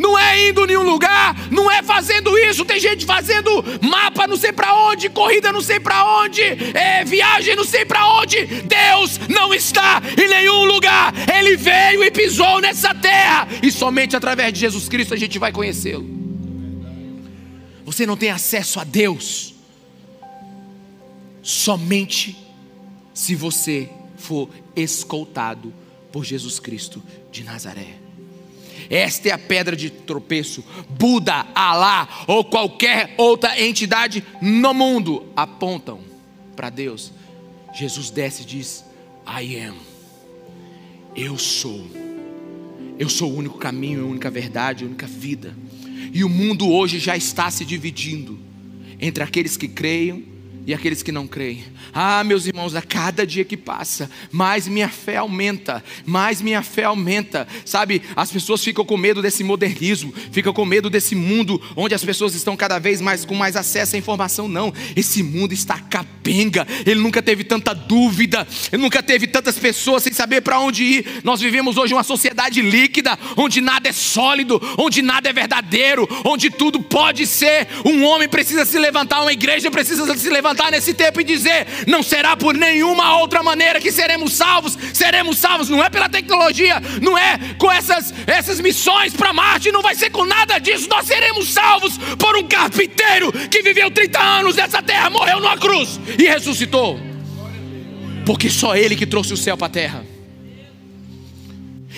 não 0.00 0.18
é 0.18 0.48
indo 0.48 0.66
nenhum 0.66 0.82
lugar, 0.82 1.36
não 1.50 1.70
é 1.70 1.82
fazendo 1.82 2.36
isso. 2.38 2.64
Tem 2.64 2.80
gente 2.80 3.04
fazendo 3.04 3.62
mapa 3.82 4.26
não 4.26 4.36
sei 4.36 4.50
para 4.50 4.74
onde, 4.88 5.10
corrida 5.10 5.52
não 5.52 5.60
sei 5.60 5.78
para 5.78 6.22
onde, 6.22 6.42
é, 6.42 7.04
viagem 7.04 7.54
não 7.54 7.64
sei 7.64 7.84
para 7.84 8.06
onde. 8.06 8.46
Deus 8.46 9.18
não 9.28 9.52
está 9.52 10.02
em 10.18 10.28
nenhum 10.28 10.64
lugar. 10.64 11.12
Ele 11.36 11.56
veio 11.56 12.02
e 12.02 12.10
pisou 12.10 12.60
nessa 12.60 12.94
terra 12.94 13.46
e 13.62 13.70
somente 13.70 14.16
através 14.16 14.52
de 14.52 14.60
Jesus 14.60 14.88
Cristo 14.88 15.12
a 15.12 15.16
gente 15.18 15.38
vai 15.38 15.52
conhecê-lo. 15.52 16.08
Você 17.84 18.06
não 18.06 18.16
tem 18.16 18.30
acesso 18.30 18.80
a 18.80 18.84
Deus 18.84 19.54
somente 21.42 22.36
se 23.12 23.34
você 23.34 23.90
for 24.16 24.48
escoltado 24.74 25.74
por 26.10 26.24
Jesus 26.24 26.58
Cristo 26.58 27.02
de 27.30 27.44
Nazaré. 27.44 27.99
Esta 28.90 29.28
é 29.28 29.32
a 29.32 29.38
pedra 29.38 29.76
de 29.76 29.88
tropeço. 29.88 30.64
Buda, 30.88 31.46
Alá 31.54 32.24
ou 32.26 32.44
qualquer 32.44 33.14
outra 33.16 33.58
entidade 33.62 34.24
no 34.42 34.74
mundo 34.74 35.26
apontam 35.36 36.00
para 36.56 36.68
Deus. 36.68 37.12
Jesus 37.72 38.10
desce 38.10 38.42
e 38.42 38.46
diz: 38.46 38.84
I 39.24 39.56
am. 39.60 39.76
Eu 41.14 41.38
sou. 41.38 41.86
Eu 42.98 43.08
sou 43.08 43.30
o 43.32 43.36
único 43.36 43.58
caminho, 43.58 44.02
a 44.02 44.08
única 44.08 44.28
verdade, 44.28 44.84
a 44.84 44.86
única 44.88 45.06
vida. 45.06 45.56
E 46.12 46.24
o 46.24 46.28
mundo 46.28 46.68
hoje 46.68 46.98
já 46.98 47.16
está 47.16 47.48
se 47.50 47.64
dividindo 47.64 48.38
entre 49.00 49.22
aqueles 49.22 49.56
que 49.56 49.68
creiam 49.68 50.22
e 50.66 50.74
aqueles 50.74 51.02
que 51.02 51.10
não 51.10 51.26
creem. 51.26 51.64
Ah, 51.92 52.22
meus 52.22 52.46
irmãos, 52.46 52.74
a 52.74 52.82
cada 52.82 53.26
dia 53.26 53.44
que 53.44 53.56
passa, 53.56 54.10
mais 54.30 54.68
minha 54.68 54.88
fé 54.88 55.16
aumenta, 55.16 55.82
mais 56.04 56.42
minha 56.42 56.62
fé 56.62 56.84
aumenta. 56.84 57.48
Sabe, 57.64 58.02
as 58.14 58.30
pessoas 58.30 58.62
ficam 58.62 58.84
com 58.84 58.96
medo 58.96 59.22
desse 59.22 59.42
modernismo, 59.42 60.12
ficam 60.30 60.52
com 60.52 60.64
medo 60.64 60.90
desse 60.90 61.14
mundo 61.14 61.60
onde 61.74 61.94
as 61.94 62.04
pessoas 62.04 62.34
estão 62.34 62.56
cada 62.56 62.78
vez 62.78 63.00
mais 63.00 63.24
com 63.24 63.34
mais 63.34 63.56
acesso 63.56 63.96
à 63.96 63.98
informação. 63.98 64.48
Não, 64.48 64.72
esse 64.94 65.22
mundo 65.22 65.52
está 65.52 65.78
capenga. 65.78 66.66
Ele 66.86 67.00
nunca 67.00 67.22
teve 67.22 67.42
tanta 67.42 67.74
dúvida, 67.74 68.46
ele 68.70 68.82
nunca 68.82 69.02
teve 69.02 69.26
tantas 69.26 69.58
pessoas 69.58 70.02
sem 70.02 70.12
saber 70.12 70.42
para 70.42 70.60
onde 70.60 70.84
ir. 70.84 71.20
Nós 71.24 71.40
vivemos 71.40 71.76
hoje 71.76 71.94
uma 71.94 72.04
sociedade 72.04 72.60
líquida, 72.60 73.18
onde 73.36 73.60
nada 73.60 73.88
é 73.88 73.92
sólido, 73.92 74.60
onde 74.78 75.02
nada 75.02 75.28
é 75.28 75.32
verdadeiro, 75.32 76.08
onde 76.24 76.50
tudo 76.50 76.82
pode 76.82 77.26
ser. 77.26 77.66
Um 77.84 78.04
homem 78.04 78.28
precisa 78.28 78.64
se 78.64 78.78
levantar, 78.78 79.22
uma 79.22 79.32
igreja 79.32 79.70
precisa 79.70 80.16
se 80.16 80.28
levantar 80.28 80.49
nesse 80.70 80.94
tempo 80.94 81.20
e 81.20 81.24
dizer: 81.24 81.66
não 81.86 82.02
será 82.02 82.36
por 82.36 82.54
nenhuma 82.54 83.18
outra 83.18 83.42
maneira 83.42 83.80
que 83.80 83.92
seremos 83.92 84.32
salvos. 84.32 84.76
Seremos 84.92 85.38
salvos, 85.38 85.68
não 85.68 85.82
é 85.82 85.90
pela 85.90 86.08
tecnologia, 86.08 86.80
não 87.00 87.16
é 87.16 87.38
com 87.58 87.70
essas, 87.70 88.12
essas 88.26 88.60
missões 88.60 89.14
para 89.14 89.32
Marte, 89.32 89.72
não 89.72 89.82
vai 89.82 89.94
ser 89.94 90.10
com 90.10 90.24
nada 90.24 90.58
disso. 90.58 90.88
Nós 90.88 91.06
seremos 91.06 91.48
salvos 91.48 91.98
por 92.18 92.36
um 92.36 92.46
carpinteiro 92.46 93.32
que 93.48 93.62
viveu 93.62 93.90
30 93.90 94.18
anos 94.18 94.56
nessa 94.56 94.82
terra, 94.82 95.10
morreu 95.10 95.40
numa 95.40 95.56
cruz 95.56 96.00
e 96.18 96.24
ressuscitou. 96.24 96.98
Porque 98.24 98.50
só 98.50 98.76
Ele 98.76 98.96
que 98.96 99.06
trouxe 99.06 99.32
o 99.32 99.36
céu 99.36 99.56
para 99.56 99.66
a 99.66 99.70
terra. 99.70 100.06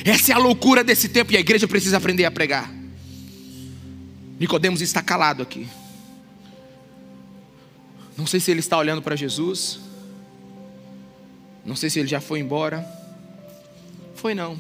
Essa 0.04 0.32
é 0.32 0.34
a 0.34 0.38
loucura 0.38 0.82
desse 0.82 1.08
tempo 1.08 1.32
e 1.32 1.36
a 1.36 1.40
igreja 1.40 1.68
precisa 1.68 1.96
aprender 1.96 2.24
a 2.24 2.30
pregar. 2.30 2.70
Nicodemos 4.38 4.80
está 4.80 5.02
calado 5.02 5.42
aqui. 5.42 5.68
Não 8.16 8.26
sei 8.26 8.40
se 8.40 8.50
ele 8.50 8.60
está 8.60 8.78
olhando 8.78 9.02
para 9.02 9.16
Jesus. 9.16 9.80
Não 11.64 11.76
sei 11.76 11.90
se 11.90 12.00
ele 12.00 12.08
já 12.08 12.20
foi 12.20 12.40
embora. 12.40 12.86
Foi 14.14 14.34
não. 14.34 14.58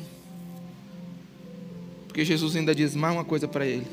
Porque 2.06 2.24
Jesus 2.24 2.56
ainda 2.56 2.74
diz 2.74 2.94
mais 2.94 3.14
uma 3.14 3.24
coisa 3.24 3.48
para 3.48 3.66
ele. 3.66 3.86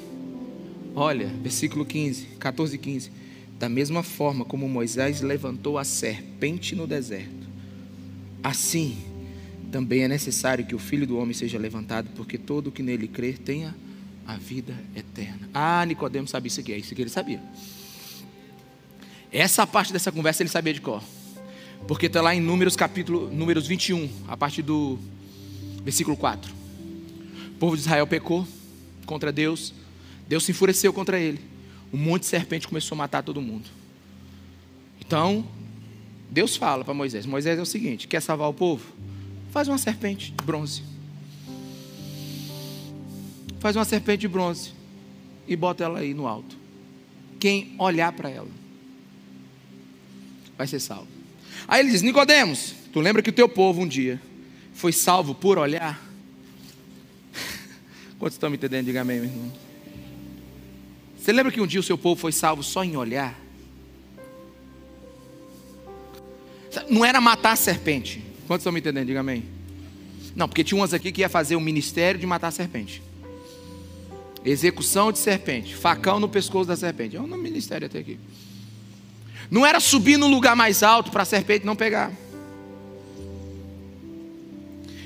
Olha, 0.95 1.27
versículo 1.27 1.85
15, 1.85 2.25
14 2.39 2.75
e 2.75 2.77
15. 2.77 3.11
Da 3.57 3.69
mesma 3.69 4.03
forma 4.03 4.45
como 4.45 4.67
Moisés 4.67 5.21
levantou 5.21 5.77
a 5.77 5.83
serpente 5.83 6.75
no 6.75 6.87
deserto, 6.87 7.47
assim 8.43 8.97
também 9.71 10.03
é 10.03 10.07
necessário 10.07 10.65
que 10.65 10.73
o 10.73 10.79
filho 10.79 11.05
do 11.05 11.17
homem 11.17 11.33
seja 11.33 11.57
levantado, 11.57 12.09
porque 12.15 12.37
todo 12.37 12.67
o 12.67 12.71
que 12.71 12.81
nele 12.81 13.07
crer 13.07 13.37
tenha 13.37 13.75
a 14.25 14.35
vida 14.35 14.73
eterna. 14.95 15.47
Ah, 15.53 15.85
Nicodemos 15.85 16.31
sabia 16.31 16.47
isso 16.47 16.59
aqui, 16.59 16.73
é 16.73 16.77
isso 16.77 16.93
que 16.93 17.01
ele 17.01 17.09
sabia. 17.09 17.41
Essa 19.31 19.67
parte 19.67 19.93
dessa 19.93 20.11
conversa 20.11 20.41
ele 20.41 20.49
sabia 20.49 20.73
de 20.73 20.81
cor. 20.81 21.03
Porque 21.87 22.07
está 22.07 22.21
lá 22.21 22.33
em 22.33 22.41
Números 22.41 22.75
capítulo 22.75 23.29
Números 23.31 23.67
21, 23.67 24.09
a 24.27 24.35
partir 24.35 24.63
do 24.63 24.97
versículo 25.83 26.17
4. 26.17 26.51
O 27.51 27.59
povo 27.59 27.75
de 27.75 27.81
Israel 27.81 28.07
pecou 28.07 28.47
contra 29.05 29.31
Deus. 29.31 29.73
Deus 30.27 30.43
se 30.43 30.51
enfureceu 30.51 30.91
contra 30.91 31.19
ele. 31.19 31.39
Um 31.93 31.97
monte 31.97 32.21
de 32.21 32.27
serpente 32.27 32.67
começou 32.67 32.95
a 32.95 32.97
matar 32.97 33.21
todo 33.21 33.39
mundo. 33.39 33.69
Então, 34.99 35.45
Deus 36.29 36.55
fala 36.55 36.83
para 36.83 36.93
Moisés: 36.93 37.25
Moisés 37.25 37.59
é 37.59 37.61
o 37.61 37.65
seguinte: 37.65 38.07
quer 38.07 38.21
salvar 38.21 38.49
o 38.49 38.53
povo? 38.53 38.83
Faz 39.51 39.67
uma 39.67 39.77
serpente 39.77 40.31
de 40.31 40.43
bronze. 40.43 40.83
Faz 43.59 43.75
uma 43.75 43.85
serpente 43.85 44.21
de 44.21 44.27
bronze 44.27 44.71
e 45.47 45.55
bota 45.55 45.83
ela 45.83 45.99
aí 45.99 46.13
no 46.15 46.27
alto. 46.27 46.57
Quem 47.39 47.75
olhar 47.77 48.11
para 48.11 48.29
ela 48.29 48.58
vai 50.59 50.67
ser 50.67 50.81
salvo. 50.81 51.07
Aí 51.65 51.79
ele 51.79 51.89
diz: 51.89 52.01
Nicodemos, 52.01 52.75
tu 52.91 52.99
lembra 52.99 53.21
que 53.21 53.29
o 53.29 53.33
teu 53.33 53.47
povo 53.47 53.81
um 53.81 53.87
dia 53.87 54.21
foi 54.73 54.91
salvo 54.91 55.33
por 55.33 55.57
olhar? 55.57 56.05
Quantos 58.19 58.35
estão 58.35 58.49
me 58.49 58.57
entendendo? 58.57 58.85
Diga 58.87 58.99
amém, 58.99 59.21
meu 59.21 59.29
irmão. 59.29 59.53
Você 61.17 61.31
lembra 61.31 61.49
que 61.49 61.61
um 61.61 61.67
dia 61.67 61.79
o 61.79 61.83
seu 61.83 61.97
povo 61.97 62.19
foi 62.19 62.33
salvo 62.33 62.61
só 62.61 62.83
em 62.83 62.97
olhar? 62.97 63.39
Não 66.89 67.05
era 67.05 67.21
matar 67.21 67.53
a 67.53 67.55
serpente. 67.55 68.21
Quantos 68.45 68.63
estão 68.63 68.73
me 68.73 68.81
entendendo? 68.81 69.07
Diga 69.07 69.21
amém. 69.21 69.45
Não, 70.35 70.47
porque 70.47 70.63
tinha 70.63 70.79
umas 70.79 70.93
aqui 70.93 71.09
que 71.09 71.21
ia 71.21 71.29
fazer 71.29 71.55
o 71.55 71.61
ministério 71.61 72.19
de 72.19 72.27
matar 72.27 72.49
a 72.49 72.51
serpente. 72.51 73.01
Execução 74.43 75.09
de 75.11 75.19
serpente, 75.19 75.73
facão 75.73 76.19
no 76.19 76.27
pescoço 76.27 76.67
da 76.67 76.75
serpente. 76.75 77.15
É 77.15 77.21
um 77.21 77.27
ministério 77.27 77.87
até 77.87 77.99
aqui. 77.99 78.19
Não 79.49 79.65
era 79.65 79.79
subir 79.79 80.17
no 80.17 80.27
lugar 80.27 80.55
mais 80.55 80.83
alto 80.83 81.11
para 81.11 81.23
a 81.23 81.25
serpente 81.25 81.65
não 81.65 81.75
pegar. 81.75 82.11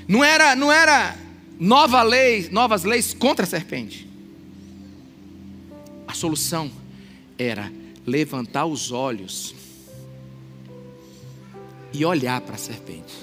Não 0.06 0.22
era, 0.22 0.54
não 0.54 0.70
era 0.70 1.16
nova 1.58 2.02
lei, 2.02 2.48
novas 2.50 2.84
leis 2.84 3.14
contra 3.14 3.44
a 3.44 3.48
serpente. 3.48 4.08
A 6.06 6.12
solução 6.12 6.70
era 7.38 7.72
levantar 8.06 8.66
os 8.66 8.92
olhos 8.92 9.54
e 11.92 12.04
olhar 12.04 12.40
para 12.42 12.56
a 12.56 12.58
serpente. 12.58 13.14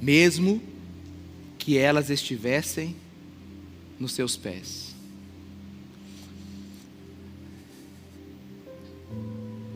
Mesmo 0.00 0.62
que 1.58 1.76
elas 1.76 2.10
estivessem 2.10 2.94
nos 3.98 4.12
seus 4.12 4.36
pés. 4.36 4.91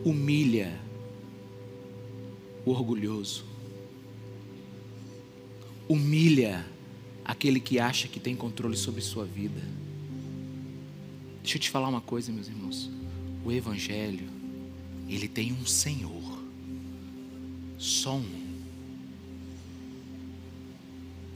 Humilha 0.06 0.80
o 2.64 2.70
orgulhoso. 2.70 3.44
Humilha 5.88 6.64
aquele 7.24 7.58
que 7.58 7.80
acha 7.80 8.06
que 8.06 8.20
tem 8.20 8.36
controle 8.36 8.76
sobre 8.76 9.00
sua 9.00 9.24
vida. 9.24 9.60
Deixa 11.42 11.56
eu 11.56 11.60
te 11.60 11.70
falar 11.70 11.88
uma 11.88 12.00
coisa, 12.00 12.30
meus 12.30 12.46
irmãos. 12.46 12.88
O 13.44 13.50
Evangelho, 13.50 14.28
ele 15.08 15.26
tem 15.26 15.52
um 15.52 15.66
Senhor, 15.66 16.38
só 17.76 18.14
um. 18.14 18.46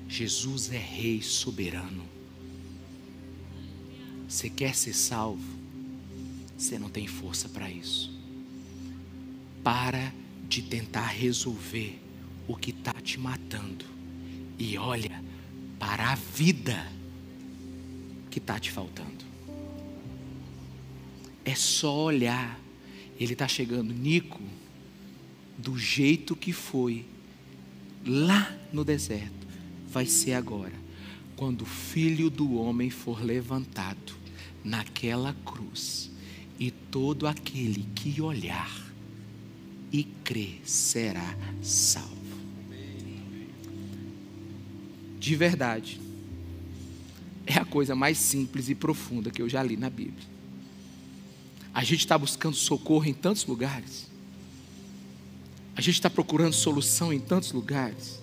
Jesus 0.09 0.71
é 0.73 0.79
Rei 0.79 1.21
soberano. 1.21 2.05
Você 4.29 4.49
quer 4.49 4.77
ser 4.77 4.95
salvo? 4.95 5.59
Você 6.57 6.79
não 6.79 6.89
tem 6.89 7.09
força 7.09 7.49
para 7.49 7.69
isso. 7.69 8.20
Para 9.63 10.13
de 10.49 10.63
tentar 10.63 11.07
resolver 11.07 12.01
o 12.49 12.57
que 12.57 12.71
está 12.71 12.95
te 12.95 13.19
matando 13.19 13.85
e 14.59 14.77
olha 14.77 15.23
para 15.79 16.11
a 16.11 16.15
vida 16.15 16.91
que 18.31 18.39
está 18.39 18.59
te 18.59 18.71
faltando. 18.71 19.25
É 21.45 21.55
só 21.55 21.97
olhar. 21.97 22.59
Ele 23.19 23.33
está 23.33 23.47
chegando, 23.47 23.93
Nico, 23.93 24.41
do 25.57 25.79
jeito 25.79 26.35
que 26.35 26.53
foi 26.53 27.07
lá 28.05 28.57
no 28.73 28.85
deserto, 28.85 29.47
vai 29.89 30.07
ser 30.07 30.33
agora, 30.35 30.73
quando 31.37 31.63
o 31.63 31.67
filho 31.67 32.31
do 32.31 32.55
homem 32.55 32.89
for 32.89 33.23
levantado 33.23 34.15
naquela 34.65 35.35
cruz, 35.45 36.11
e 36.59 36.71
todo 36.71 37.27
aquele 37.27 37.87
que 37.95 38.21
olhar 38.21 38.90
e 39.93 40.05
crer 40.05 40.61
será 40.65 41.37
salvo. 41.63 42.21
de 45.21 45.37
verdade, 45.37 46.01
é 47.47 47.55
a 47.59 47.65
coisa 47.65 47.95
mais 47.95 48.17
simples 48.17 48.71
e 48.71 48.75
profunda 48.75 49.31
que 49.31 49.43
eu 49.43 49.49
já 49.49 49.63
li 49.63 49.77
na 49.77 49.91
Bíblia. 49.91 50.27
A 51.75 51.85
gente 51.85 52.01
está 52.01 52.17
buscando 52.17 52.57
socorro 52.57 53.05
em 53.05 53.13
tantos 53.13 53.45
lugares, 53.45 54.09
a 55.77 55.81
gente 55.81 55.95
está 55.95 56.09
procurando 56.09 56.55
solução 56.55 57.13
em 57.13 57.21
tantos 57.21 57.53
lugares, 57.53 58.19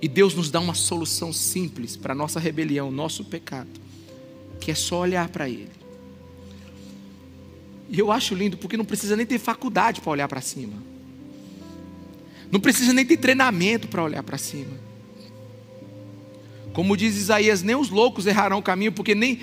e 0.00 0.06
Deus 0.06 0.32
nos 0.32 0.48
dá 0.48 0.60
uma 0.60 0.74
solução 0.74 1.32
simples 1.32 1.96
para 1.96 2.12
a 2.12 2.16
nossa 2.16 2.38
rebelião, 2.38 2.90
nosso 2.90 3.24
pecado, 3.24 3.68
que 4.60 4.70
é 4.70 4.74
só 4.76 5.00
olhar 5.00 5.28
para 5.28 5.48
Ele. 5.50 5.72
E 7.88 7.98
eu 7.98 8.12
acho 8.12 8.34
lindo 8.34 8.56
porque 8.56 8.76
não 8.76 8.84
precisa 8.84 9.16
nem 9.16 9.24
ter 9.24 9.38
faculdade 9.38 10.00
para 10.00 10.10
olhar 10.10 10.28
para 10.28 10.40
cima. 10.40 10.74
Não 12.50 12.60
precisa 12.60 12.92
nem 12.92 13.04
ter 13.04 13.16
treinamento 13.16 13.88
para 13.88 14.02
olhar 14.02 14.22
para 14.22 14.38
cima. 14.38 14.88
Como 16.72 16.96
diz 16.96 17.16
Isaías, 17.16 17.62
nem 17.62 17.74
os 17.74 17.90
loucos 17.90 18.26
errarão 18.26 18.58
o 18.58 18.62
caminho, 18.62 18.92
porque 18.92 19.14
nem 19.14 19.40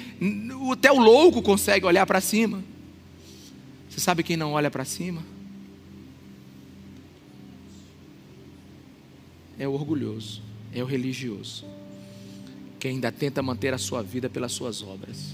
até 0.72 0.92
o 0.92 1.00
louco 1.00 1.42
consegue 1.42 1.86
olhar 1.86 2.06
para 2.06 2.22
cima. 2.22 2.64
Você 3.90 4.00
sabe 4.00 4.24
quem 4.24 4.38
não 4.38 4.54
olha 4.54 4.72
para 4.72 4.86
cima? 4.86 5.22
É 9.58 9.68
o 9.68 9.72
orgulhoso, 9.72 10.42
é 10.74 10.84
o 10.84 10.86
religioso, 10.86 11.66
que 12.80 12.88
ainda 12.88 13.12
tenta 13.12 13.42
manter 13.42 13.74
a 13.74 13.78
sua 13.78 14.04
vida 14.04 14.30
pelas 14.30 14.52
suas 14.52 14.82
obras, 14.82 15.34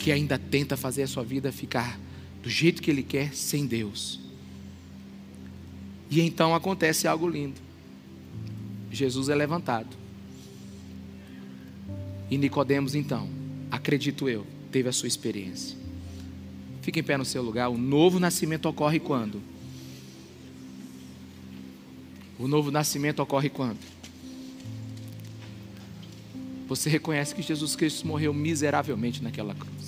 que 0.00 0.10
ainda 0.10 0.38
tenta 0.38 0.78
fazer 0.78 1.02
a 1.02 1.06
sua 1.06 1.22
vida 1.22 1.52
ficar 1.52 2.00
do 2.42 2.48
jeito 2.48 2.80
que 2.80 2.90
ele 2.90 3.02
quer 3.02 3.34
sem 3.34 3.66
Deus. 3.66 4.18
E 6.10 6.22
então 6.22 6.54
acontece 6.54 7.06
algo 7.06 7.28
lindo. 7.28 7.60
Jesus 8.90 9.28
é 9.28 9.34
levantado. 9.34 9.94
E 12.30 12.38
Nicodemos 12.38 12.94
então, 12.94 13.28
acredito 13.70 14.26
eu, 14.26 14.46
teve 14.72 14.88
a 14.88 14.92
sua 14.92 15.06
experiência. 15.06 15.76
Fique 16.80 16.98
em 16.98 17.02
pé 17.02 17.18
no 17.18 17.24
seu 17.24 17.42
lugar. 17.42 17.68
O 17.68 17.76
novo 17.76 18.18
nascimento 18.18 18.66
ocorre 18.66 18.98
quando? 18.98 19.42
O 22.38 22.48
novo 22.48 22.70
nascimento 22.70 23.20
ocorre 23.20 23.50
quando? 23.50 23.78
Você 26.66 26.88
reconhece 26.88 27.34
que 27.34 27.42
Jesus 27.42 27.76
Cristo 27.76 28.06
morreu 28.06 28.32
miseravelmente 28.32 29.22
naquela 29.22 29.54
cruz. 29.54 29.79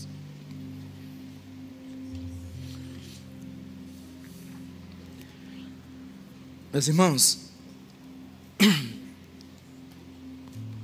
Meus 6.72 6.88
irmãos, 6.88 7.52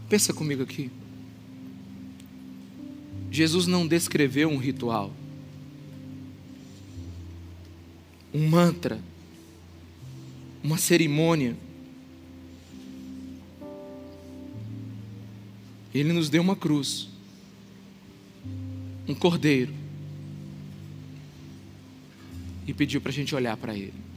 Pensa 0.09 0.32
comigo 0.32 0.62
aqui. 0.62 0.91
Jesus 3.30 3.66
não 3.66 3.86
descreveu 3.86 4.49
um 4.49 4.57
ritual, 4.57 5.12
um 8.32 8.49
mantra, 8.49 8.99
uma 10.62 10.78
cerimônia. 10.78 11.55
Ele 15.95 16.12
nos 16.12 16.30
deu 16.30 16.41
uma 16.41 16.57
cruz, 16.57 17.09
um 19.07 19.14
cordeiro, 19.14 19.74
e 22.66 22.72
pediu 22.72 23.01
para 23.01 23.11
a 23.11 23.14
gente 23.14 23.34
olhar 23.34 23.57
para 23.57 23.76
ele. 23.76 24.08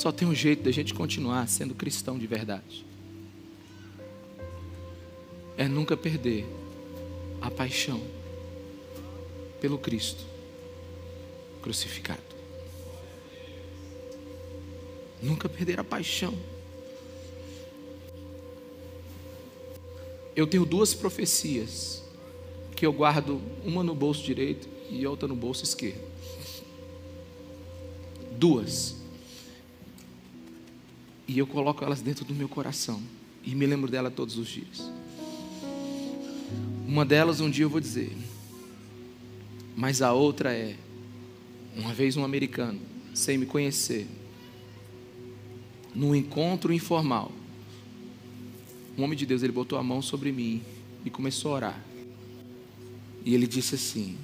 Só 0.00 0.10
tem 0.10 0.26
um 0.26 0.34
jeito 0.34 0.62
da 0.62 0.70
gente 0.70 0.94
continuar 0.94 1.46
sendo 1.46 1.74
cristão 1.74 2.18
de 2.18 2.26
verdade. 2.26 2.86
É 5.58 5.68
nunca 5.68 5.94
perder 5.94 6.46
a 7.38 7.50
paixão 7.50 8.00
pelo 9.60 9.76
Cristo 9.76 10.24
crucificado. 11.60 12.22
Nunca 15.22 15.50
perder 15.50 15.78
a 15.78 15.84
paixão. 15.84 16.32
Eu 20.34 20.46
tenho 20.46 20.64
duas 20.64 20.94
profecias 20.94 22.02
que 22.74 22.86
eu 22.86 22.92
guardo 22.94 23.38
uma 23.62 23.82
no 23.82 23.94
bolso 23.94 24.24
direito 24.24 24.66
e 24.88 25.06
outra 25.06 25.28
no 25.28 25.36
bolso 25.36 25.62
esquerdo. 25.62 26.00
Duas. 28.32 28.99
E 31.30 31.38
eu 31.38 31.46
coloco 31.46 31.84
elas 31.84 32.02
dentro 32.02 32.24
do 32.24 32.34
meu 32.34 32.48
coração. 32.48 33.00
E 33.44 33.54
me 33.54 33.64
lembro 33.64 33.88
dela 33.88 34.10
todos 34.10 34.36
os 34.36 34.48
dias. 34.48 34.90
Uma 36.84 37.04
delas 37.04 37.38
um 37.38 37.48
dia 37.48 37.64
eu 37.64 37.70
vou 37.70 37.78
dizer. 37.78 38.12
Mas 39.76 40.02
a 40.02 40.12
outra 40.12 40.52
é: 40.52 40.76
uma 41.76 41.94
vez 41.94 42.16
um 42.16 42.24
americano, 42.24 42.80
sem 43.14 43.38
me 43.38 43.46
conhecer, 43.46 44.08
num 45.94 46.16
encontro 46.16 46.72
informal, 46.72 47.30
um 48.98 49.04
homem 49.04 49.16
de 49.16 49.24
Deus, 49.24 49.44
ele 49.44 49.52
botou 49.52 49.78
a 49.78 49.84
mão 49.84 50.02
sobre 50.02 50.32
mim 50.32 50.60
e 51.04 51.10
começou 51.10 51.52
a 51.52 51.54
orar. 51.54 51.84
E 53.24 53.36
ele 53.36 53.46
disse 53.46 53.76
assim: 53.76 54.18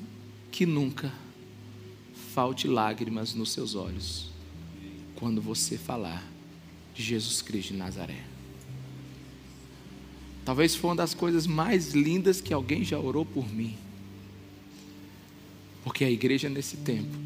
Que 0.50 0.66
nunca 0.66 1.14
falte 2.34 2.66
lágrimas 2.66 3.32
nos 3.32 3.52
seus 3.52 3.76
olhos 3.76 4.28
quando 5.14 5.40
você 5.40 5.78
falar 5.78 6.34
Jesus 7.02 7.42
Cristo 7.42 7.72
de 7.72 7.78
Nazaré. 7.78 8.24
Talvez 10.44 10.74
foi 10.74 10.90
uma 10.90 10.96
das 10.96 11.12
coisas 11.12 11.46
mais 11.46 11.92
lindas 11.92 12.40
que 12.40 12.54
alguém 12.54 12.84
já 12.84 12.98
orou 12.98 13.24
por 13.24 13.52
mim. 13.52 13.76
Porque 15.82 16.04
a 16.04 16.10
igreja 16.10 16.48
nesse 16.48 16.76
tempo, 16.78 17.16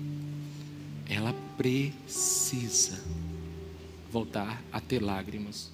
ela 1.09 1.35
precisa 1.57 3.03
voltar 4.11 4.63
a 4.73 4.81
ter 4.81 5.03
lágrimas. 5.03 5.71